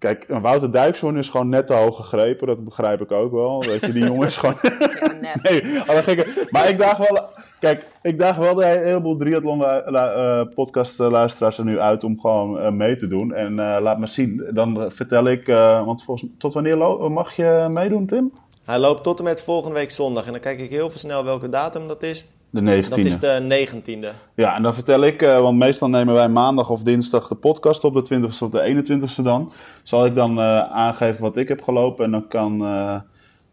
Kijk, 0.03 0.25
Wouter 0.27 0.71
Dijkshoorn 0.71 1.17
is 1.17 1.29
gewoon 1.29 1.49
net 1.49 1.67
te 1.67 1.73
hoog 1.73 1.95
gegrepen. 1.95 2.47
Dat 2.47 2.63
begrijp 2.63 3.01
ik 3.01 3.11
ook 3.11 3.31
wel. 3.31 3.63
Weet 3.63 3.85
je, 3.85 3.91
die 3.91 4.05
jongen 4.05 4.27
is 4.27 4.37
gewoon... 4.37 4.55
Ja, 4.99 5.11
net. 5.21 5.43
nee, 5.43 5.79
alle 5.79 6.03
gekke... 6.03 6.47
Maar 6.49 6.69
ik 6.69 6.77
daag 6.77 6.97
wel... 6.97 7.29
Kijk, 7.59 7.87
ik 8.01 8.19
daag 8.19 8.35
wel 8.35 8.53
de 8.53 8.65
heleboel 8.65 9.17
triathlon 9.17 9.59
uh, 9.59 10.41
podcast 10.55 10.99
luisteraars 10.99 11.57
er 11.57 11.65
nu 11.65 11.79
uit 11.79 12.03
om 12.03 12.19
gewoon 12.19 12.59
uh, 12.59 12.69
mee 12.69 12.95
te 12.95 13.07
doen. 13.07 13.33
En 13.33 13.51
uh, 13.51 13.77
laat 13.81 13.99
me 13.99 14.07
zien. 14.07 14.49
Dan 14.53 14.91
vertel 14.91 15.25
ik... 15.25 15.45
want 15.85 16.03
volgens, 16.03 16.31
tot 16.37 16.53
wanneer 16.53 16.77
mag 17.11 17.35
je 17.35 17.67
meedoen, 17.69 18.05
Tim? 18.05 18.33
Hij 18.65 18.79
loopt 18.79 19.03
tot 19.03 19.17
en 19.17 19.23
met 19.23 19.43
volgende 19.43 19.75
week 19.75 19.91
zondag. 19.91 20.25
En 20.25 20.31
dan 20.31 20.41
kijk 20.41 20.59
ik 20.59 20.69
heel 20.69 20.89
veel 20.89 20.99
snel 20.99 21.23
welke 21.23 21.49
datum 21.49 21.87
dat 21.87 22.03
is. 22.03 22.25
De 22.53 22.83
19e. 22.83 22.89
Dat 22.89 22.97
is 22.97 23.19
de 23.19 23.67
19e. 23.67 24.15
Ja, 24.35 24.55
en 24.55 24.63
dan 24.63 24.73
vertel 24.73 25.03
ik, 25.03 25.21
uh, 25.21 25.39
want 25.39 25.57
meestal 25.57 25.89
nemen 25.89 26.13
wij 26.13 26.29
maandag 26.29 26.69
of 26.69 26.81
dinsdag 26.81 27.27
de 27.27 27.35
podcast 27.35 27.83
op, 27.83 27.93
de 27.93 28.19
20e 28.19 28.41
of 28.41 28.49
de 28.49 28.83
21e 29.19 29.23
dan. 29.23 29.51
Zal 29.83 30.05
ik 30.05 30.15
dan 30.15 30.39
uh, 30.39 30.71
aangeven 30.71 31.21
wat 31.21 31.37
ik 31.37 31.47
heb 31.47 31.61
gelopen 31.61 32.05
en 32.05 32.11
dan 32.11 32.27
kan, 32.27 32.61
uh, 32.61 32.95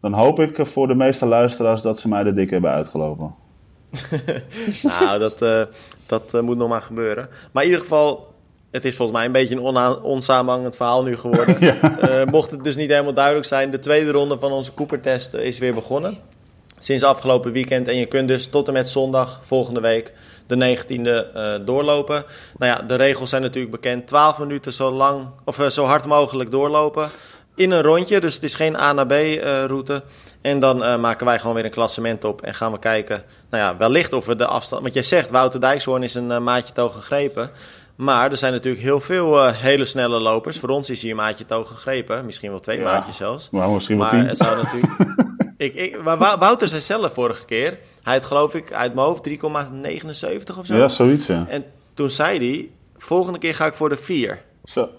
dan 0.01 0.13
hoop 0.13 0.39
ik 0.39 0.65
voor 0.67 0.87
de 0.87 0.95
meeste 0.95 1.25
luisteraars 1.25 1.81
dat 1.81 1.99
ze 1.99 2.07
mij 2.07 2.23
de 2.23 2.33
dik 2.33 2.49
hebben 2.49 2.71
uitgelopen. 2.71 3.35
nou, 4.99 5.19
dat, 5.19 5.39
dat 6.07 6.41
moet 6.41 6.57
nog 6.57 6.69
maar 6.69 6.81
gebeuren. 6.81 7.29
Maar 7.51 7.63
in 7.63 7.69
ieder 7.69 7.83
geval, 7.83 8.33
het 8.71 8.85
is 8.85 8.95
volgens 8.95 9.17
mij 9.17 9.25
een 9.25 9.33
beetje 9.33 9.55
een 9.55 10.01
onsamenhangend 10.01 10.75
verhaal 10.75 11.03
nu 11.03 11.17
geworden. 11.17 11.55
ja. 11.65 12.25
mocht 12.25 12.51
het 12.51 12.63
dus 12.63 12.75
niet 12.75 12.89
helemaal 12.89 13.13
duidelijk 13.13 13.45
zijn, 13.45 13.71
de 13.71 13.79
tweede 13.79 14.11
ronde 14.11 14.39
van 14.39 14.51
onze 14.51 14.73
Cooper-test 14.73 15.33
is 15.33 15.59
weer 15.59 15.73
begonnen 15.73 16.17
sinds 16.83 17.03
afgelopen 17.03 17.51
weekend. 17.51 17.87
En 17.87 17.95
je 17.95 18.05
kunt 18.05 18.27
dus 18.27 18.47
tot 18.47 18.67
en 18.67 18.73
met 18.73 18.89
zondag 18.89 19.39
volgende 19.43 19.79
week 19.79 20.13
de 20.47 20.77
19e 20.77 21.35
uh, 21.35 21.53
doorlopen. 21.65 22.23
Nou 22.57 22.71
ja, 22.71 22.81
de 22.87 22.95
regels 22.95 23.29
zijn 23.29 23.41
natuurlijk 23.41 23.71
bekend. 23.71 24.07
12 24.07 24.39
minuten 24.39 24.73
zo, 24.73 24.91
lang, 24.91 25.27
of, 25.45 25.59
uh, 25.59 25.67
zo 25.67 25.85
hard 25.85 26.05
mogelijk 26.05 26.51
doorlopen 26.51 27.09
in 27.55 27.71
een 27.71 27.81
rondje. 27.81 28.19
Dus 28.19 28.33
het 28.33 28.43
is 28.43 28.55
geen 28.55 28.75
A 28.75 28.93
naar 28.93 29.07
B 29.07 29.11
uh, 29.11 29.65
route. 29.65 30.03
En 30.41 30.59
dan 30.59 31.01
maken 31.01 31.25
wij 31.25 31.39
gewoon 31.39 31.55
weer 31.55 31.65
een 31.65 31.71
klassement 31.71 32.23
op 32.23 32.41
en 32.41 32.53
gaan 32.53 32.71
we 32.71 32.79
kijken, 32.79 33.23
nou 33.49 33.63
ja, 33.63 33.77
wellicht 33.77 34.13
of 34.13 34.25
we 34.25 34.35
de 34.35 34.45
afstand... 34.45 34.81
Want 34.81 34.93
jij 34.93 35.03
zegt, 35.03 35.29
Wouter 35.29 35.59
Dijkshoorn 35.59 36.03
is 36.03 36.13
een 36.13 36.43
maatje 36.43 36.73
toog 36.73 36.93
gegrepen. 36.93 37.51
Maar 37.95 38.31
er 38.31 38.37
zijn 38.37 38.53
natuurlijk 38.53 38.83
heel 38.83 38.99
veel 38.99 39.45
uh, 39.45 39.51
hele 39.53 39.85
snelle 39.85 40.19
lopers. 40.19 40.59
Voor 40.59 40.69
ons 40.69 40.89
is 40.89 41.01
hier 41.01 41.11
een 41.11 41.17
maatje 41.17 41.45
toog 41.45 41.67
gegrepen. 41.67 42.25
Misschien 42.25 42.49
wel 42.49 42.59
twee 42.59 42.77
ja, 42.77 42.83
maatjes 42.83 43.15
zelfs. 43.15 43.49
Maar 43.49 43.69
misschien 43.69 43.97
wel 43.97 44.07
maar 44.07 44.19
tien. 44.19 44.27
het 44.27 44.37
zou 44.37 44.63
natuurlijk... 44.63 44.93
Ik, 45.61 45.73
ik, 45.73 46.03
maar 46.03 46.17
Wouter 46.17 46.67
zei 46.67 46.81
zelf 46.81 47.13
vorige 47.13 47.45
keer, 47.45 47.77
hij 48.03 48.13
had 48.13 48.25
geloof 48.25 48.55
ik 48.55 48.73
uit 48.73 48.93
mijn 48.93 49.07
hoofd 49.07 49.29
3,79 49.29 50.57
of 50.59 50.65
zo. 50.65 50.75
Ja, 50.75 50.87
zoiets 50.87 51.27
ja. 51.27 51.45
En 51.47 51.63
toen 51.93 52.09
zei 52.09 52.37
hij, 52.37 52.69
volgende 52.97 53.39
keer 53.39 53.55
ga 53.55 53.65
ik 53.65 53.73
voor 53.73 53.89
de 53.89 53.97
4. 53.97 54.41
Zo. 54.63 54.89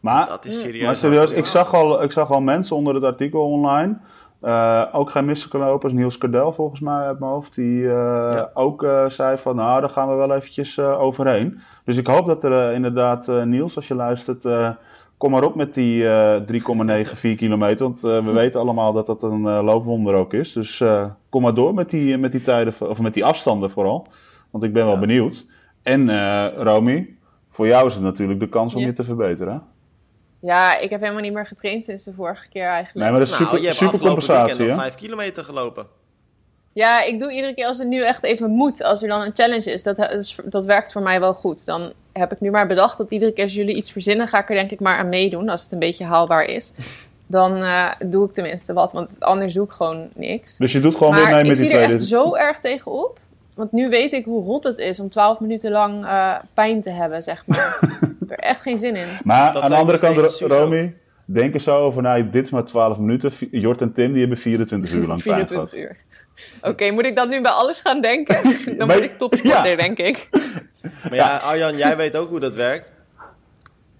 Maar, 0.00 0.26
dat 0.26 0.44
is 0.44 0.60
serieus. 0.60 0.84
Maar 0.84 0.96
serieus, 0.96 1.30
ik 1.30 1.46
zag, 1.46 1.74
al, 1.74 2.02
ik 2.02 2.12
zag 2.12 2.30
al 2.30 2.40
mensen 2.40 2.76
onder 2.76 2.94
het 2.94 3.04
artikel 3.04 3.50
online, 3.50 3.96
uh, 4.42 4.82
ook 4.92 5.10
geen 5.10 5.24
misselknopers, 5.24 5.92
Niels 5.92 6.18
Cardel 6.18 6.52
volgens 6.52 6.80
mij 6.80 7.06
uit 7.06 7.18
mijn 7.18 7.30
hoofd, 7.30 7.54
die 7.54 7.80
uh, 7.80 7.90
ja. 7.90 8.50
ook 8.54 8.82
uh, 8.82 9.08
zei 9.08 9.38
van 9.38 9.56
nou, 9.56 9.80
daar 9.80 9.90
gaan 9.90 10.08
we 10.08 10.14
wel 10.14 10.34
eventjes 10.34 10.78
overheen. 10.78 11.60
Dus 11.84 11.96
ik 11.96 12.06
hoop 12.06 12.26
dat 12.26 12.44
er 12.44 12.72
inderdaad, 12.72 13.26
Niels, 13.26 13.76
als 13.76 13.88
je 13.88 13.94
luistert 13.94 14.44
kom 15.24 15.32
maar 15.32 15.44
op 15.44 15.54
met 15.54 15.74
die 15.74 16.02
uh, 16.02 16.36
3,94 16.40 17.36
kilometer. 17.36 17.84
Want 17.84 18.04
uh, 18.04 18.24
we 18.24 18.32
weten 18.42 18.60
allemaal 18.60 18.92
dat 18.92 19.06
dat 19.06 19.22
een 19.22 19.40
uh, 19.40 19.62
loopwonder 19.62 20.14
ook 20.14 20.32
is. 20.32 20.52
Dus 20.52 20.82
kom 21.28 21.42
maar 21.42 21.54
door 21.54 21.74
met 21.74 21.90
die, 21.90 22.18
met 22.18 22.32
die 22.32 22.42
tijden, 22.42 22.74
of 22.88 23.00
met 23.00 23.14
die 23.14 23.24
afstanden 23.24 23.70
vooral. 23.70 24.06
Want 24.50 24.64
ik 24.64 24.72
ben 24.72 24.86
wel 24.86 24.98
benieuwd. 24.98 25.46
En 25.82 26.08
Romy, 26.56 27.16
voor 27.50 27.66
jou 27.66 27.86
is 27.86 27.94
het 27.94 28.02
natuurlijk 28.02 28.40
de 28.40 28.48
kans 28.48 28.74
om 28.74 28.80
ja. 28.80 28.86
je 28.86 28.92
te 28.92 29.04
verbeteren. 29.04 29.62
Ja, 30.40 30.78
ik 30.78 30.90
heb 30.90 31.00
helemaal 31.00 31.22
niet 31.22 31.32
meer 31.32 31.46
getraind 31.46 31.84
sinds 31.84 32.04
de 32.04 32.12
vorige 32.12 32.48
keer 32.48 32.66
eigenlijk. 32.66 32.94
Nee, 32.94 33.10
maar 33.10 33.20
dat 33.20 33.28
is 33.28 33.36
super, 33.36 33.52
nou, 33.52 33.60
je 33.60 33.66
hebt 33.66 33.78
super 33.78 33.98
compensatie. 33.98 34.66
nog 34.66 34.76
5 34.76 34.94
kilometer 34.94 35.44
gelopen. 35.44 35.86
Ja, 36.72 37.02
ik 37.02 37.20
doe 37.20 37.32
iedere 37.32 37.54
keer 37.54 37.66
als 37.66 37.78
het 37.78 37.88
nu 37.88 38.02
echt 38.02 38.22
even 38.22 38.50
moet, 38.50 38.82
als 38.82 39.02
er 39.02 39.08
dan 39.08 39.20
een 39.20 39.34
challenge 39.34 39.72
is, 39.72 39.82
dat, 39.82 39.96
dat, 39.96 40.36
dat 40.44 40.64
werkt 40.64 40.92
voor 40.92 41.02
mij 41.02 41.20
wel 41.20 41.34
goed. 41.34 41.66
Dan 41.66 41.92
heb 42.18 42.32
ik 42.32 42.40
nu 42.40 42.50
maar 42.50 42.66
bedacht 42.66 42.98
dat 42.98 43.10
iedere 43.10 43.32
keer 43.32 43.44
als 43.44 43.54
jullie 43.54 43.74
iets 43.74 43.92
verzinnen, 43.92 44.28
ga 44.28 44.38
ik 44.38 44.48
er 44.48 44.54
denk 44.54 44.70
ik 44.70 44.80
maar 44.80 44.98
aan 44.98 45.08
meedoen, 45.08 45.48
als 45.48 45.62
het 45.62 45.72
een 45.72 45.78
beetje 45.78 46.04
haalbaar 46.04 46.44
is. 46.44 46.72
Dan 47.26 47.56
uh, 47.56 47.90
doe 48.06 48.26
ik 48.26 48.32
tenminste 48.32 48.72
wat, 48.72 48.92
want 48.92 49.16
anders 49.20 49.54
doe 49.54 49.64
ik 49.64 49.70
gewoon 49.70 50.08
niks. 50.14 50.56
Dus 50.56 50.72
je 50.72 50.80
doet 50.80 50.96
gewoon 50.96 51.12
maar 51.12 51.24
weer 51.24 51.34
mee 51.34 51.44
met 51.44 51.56
die 51.56 51.68
tweede... 51.68 51.92
ik 51.92 51.98
zie 51.98 52.16
er 52.16 52.22
echt 52.22 52.26
zo 52.26 52.34
erg 52.34 52.60
tegenop. 52.60 53.18
Want 53.54 53.72
nu 53.72 53.88
weet 53.88 54.12
ik 54.12 54.24
hoe 54.24 54.44
rot 54.44 54.64
het 54.64 54.78
is 54.78 55.00
om 55.00 55.08
12 55.08 55.40
minuten 55.40 55.70
lang 55.70 56.04
uh, 56.04 56.34
pijn 56.54 56.80
te 56.80 56.90
hebben, 56.90 57.22
zeg 57.22 57.46
maar. 57.46 57.78
ik 58.02 58.16
heb 58.20 58.30
er 58.30 58.38
echt 58.38 58.62
geen 58.62 58.78
zin 58.78 58.96
in. 58.96 59.06
Maar 59.24 59.52
dat 59.52 59.62
aan 59.62 59.70
de 59.70 59.76
andere 59.76 59.98
kant, 59.98 60.40
Romy, 60.40 60.94
denk 61.24 61.54
er 61.54 61.60
zo 61.60 61.78
over 61.78 62.02
na. 62.02 62.22
Dit 62.22 62.44
is 62.44 62.50
maar 62.50 62.64
12 62.64 62.98
minuten. 62.98 63.32
Jort 63.50 63.80
en 63.80 63.92
Tim 63.92 64.10
die 64.10 64.20
hebben 64.20 64.38
24 64.38 64.92
uur 64.92 65.06
lang 65.06 65.22
24 65.22 65.70
pijn 65.70 65.82
uur. 65.82 65.96
Oké, 66.58 66.68
okay, 66.68 66.90
moet 66.90 67.04
ik 67.04 67.16
dat 67.16 67.28
nu 67.28 67.40
bij 67.40 67.50
alles 67.50 67.80
gaan 67.80 68.00
denken? 68.00 68.36
Dan 68.78 68.88
ben 68.88 69.02
ik 69.02 69.18
topsporter, 69.18 69.70
ja. 69.70 69.76
denk 69.76 69.98
ik. 69.98 70.28
Maar 71.02 71.14
ja, 71.14 71.36
Arjan, 71.36 71.76
jij 71.76 71.96
weet 71.96 72.16
ook 72.16 72.28
hoe 72.28 72.40
dat 72.40 72.54
werkt. 72.54 72.92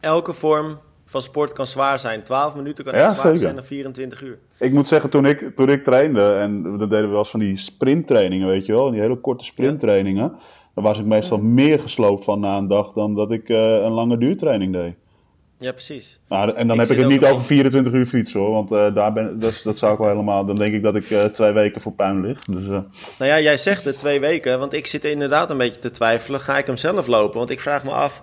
Elke 0.00 0.32
vorm 0.32 0.78
van 1.06 1.22
sport 1.22 1.52
kan 1.52 1.66
zwaar 1.66 1.98
zijn. 1.98 2.22
12 2.22 2.54
minuten 2.54 2.84
kan 2.84 2.94
echt 2.94 3.04
zwaar 3.04 3.16
zeker. 3.16 3.38
zijn 3.38 3.54
dan 3.54 3.64
24 3.64 4.22
uur. 4.22 4.38
Ik 4.58 4.72
moet 4.72 4.88
zeggen, 4.88 5.10
toen 5.10 5.26
ik, 5.26 5.52
toen 5.56 5.70
ik 5.70 5.84
trainde, 5.84 6.32
en 6.32 6.62
dat 6.62 6.90
deden 6.90 7.04
we 7.04 7.08
wel 7.08 7.18
eens 7.18 7.30
van 7.30 7.40
die 7.40 7.56
sprinttrainingen, 7.56 8.48
weet 8.48 8.66
je 8.66 8.72
wel, 8.72 8.90
die 8.90 9.00
hele 9.00 9.16
korte 9.16 9.44
sprinttrainingen. 9.44 10.22
Ja. 10.22 10.38
Daar 10.74 10.84
was 10.84 10.98
ik 10.98 11.04
meestal 11.04 11.38
meer 11.38 11.80
gesloopt 11.80 12.24
van 12.24 12.40
na 12.40 12.56
een 12.56 12.68
dag 12.68 12.92
dan 12.92 13.14
dat 13.14 13.32
ik 13.32 13.48
uh, 13.48 13.58
een 13.58 13.92
lange 13.92 14.18
duurtraining 14.18 14.72
deed. 14.72 14.94
Ja, 15.64 15.72
precies. 15.72 16.20
Nou, 16.28 16.54
en 16.54 16.68
dan 16.68 16.80
ik 16.80 16.88
heb 16.88 16.96
ik 16.96 17.02
het 17.02 17.12
niet 17.12 17.24
over 17.24 17.44
24 17.44 17.92
uur 17.92 18.06
fietsen 18.06 18.40
hoor, 18.40 18.50
want 18.50 18.72
uh, 18.72 18.94
daar 18.94 19.12
ben, 19.12 19.38
dat, 19.38 19.60
dat 19.64 19.78
zou 19.78 19.92
ik 19.92 19.98
wel 19.98 20.08
helemaal, 20.08 20.44
dan 20.44 20.56
denk 20.56 20.74
ik 20.74 20.82
dat 20.82 20.96
ik 20.96 21.10
uh, 21.10 21.20
twee 21.20 21.52
weken 21.52 21.80
voor 21.80 21.92
puin 21.92 22.20
lig. 22.20 22.44
Dus, 22.44 22.62
uh. 22.62 22.68
Nou 23.18 23.30
ja, 23.30 23.40
jij 23.40 23.56
zegt 23.58 23.84
het 23.84 23.98
twee 23.98 24.20
weken, 24.20 24.58
want 24.58 24.72
ik 24.72 24.86
zit 24.86 25.04
inderdaad 25.04 25.50
een 25.50 25.58
beetje 25.58 25.80
te 25.80 25.90
twijfelen, 25.90 26.40
ga 26.40 26.58
ik 26.58 26.66
hem 26.66 26.76
zelf 26.76 27.06
lopen? 27.06 27.38
Want 27.38 27.50
ik 27.50 27.60
vraag 27.60 27.84
me 27.84 27.90
af, 27.90 28.22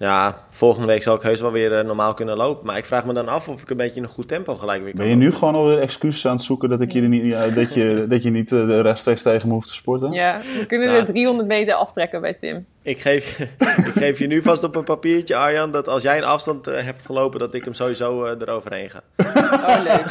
Ja, 0.00 0.44
volgende 0.48 0.86
week 0.86 1.02
zal 1.02 1.14
ik 1.14 1.22
heus 1.22 1.40
wel 1.40 1.52
weer 1.52 1.84
normaal 1.84 2.14
kunnen 2.14 2.36
lopen. 2.36 2.66
Maar 2.66 2.76
ik 2.76 2.84
vraag 2.84 3.04
me 3.04 3.12
dan 3.12 3.28
af 3.28 3.48
of 3.48 3.62
ik 3.62 3.70
een 3.70 3.76
beetje 3.76 3.96
in 3.96 4.02
een 4.02 4.08
goed 4.08 4.28
tempo 4.28 4.54
gelijk 4.54 4.82
weer 4.82 4.94
kan 4.94 5.04
Ben 5.04 5.10
je 5.10 5.16
nu 5.16 5.32
gewoon 5.32 5.54
alweer 5.54 5.80
excuses 5.80 6.26
aan 6.26 6.36
het 6.36 6.44
zoeken 6.44 6.68
dat, 6.68 6.80
ik 6.80 6.92
je, 6.92 7.00
niet, 7.00 7.54
dat, 7.54 7.74
je, 7.74 8.04
dat 8.08 8.22
je 8.22 8.30
niet 8.30 8.48
de 8.48 8.80
rechtstreeks 8.80 9.22
tegen 9.22 9.48
me 9.48 9.54
hoeft 9.54 9.68
te 9.68 9.74
sporten? 9.74 10.12
Ja, 10.12 10.40
we 10.58 10.66
kunnen 10.66 10.92
ja. 10.92 11.00
de 11.00 11.12
300 11.12 11.48
meter 11.48 11.74
aftrekken 11.74 12.20
bij 12.20 12.34
Tim. 12.34 12.66
Ik 12.82 13.00
geef, 13.00 13.36
je, 13.38 13.44
ik 13.88 13.92
geef 13.92 14.18
je 14.18 14.26
nu 14.26 14.42
vast 14.42 14.64
op 14.64 14.76
een 14.76 14.84
papiertje, 14.84 15.36
Arjan, 15.36 15.72
dat 15.72 15.88
als 15.88 16.02
jij 16.02 16.16
een 16.16 16.24
afstand 16.24 16.64
hebt 16.66 17.06
gelopen, 17.06 17.38
dat 17.38 17.54
ik 17.54 17.64
hem 17.64 17.74
sowieso 17.74 18.26
eroverheen 18.26 18.90
ga. 18.90 19.02
Oh, 19.16 19.82
leuk. 19.82 20.10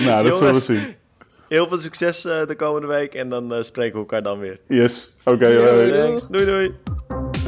nou, 0.06 0.28
dat 0.28 0.38
zullen 0.38 0.54
we 0.54 0.60
zien. 0.60 0.94
Heel 1.52 1.68
veel 1.68 1.78
succes 1.78 2.22
de 2.22 2.54
komende 2.56 2.86
week 2.86 3.14
en 3.14 3.28
dan 3.28 3.64
spreken 3.64 3.92
we 3.92 3.98
elkaar 3.98 4.22
dan 4.22 4.38
weer. 4.38 4.58
Yes, 4.66 5.14
oké. 5.24 5.36
Okay, 5.36 5.52
doei, 5.54 6.20
doei. 6.30 6.44
doei. 6.44 7.41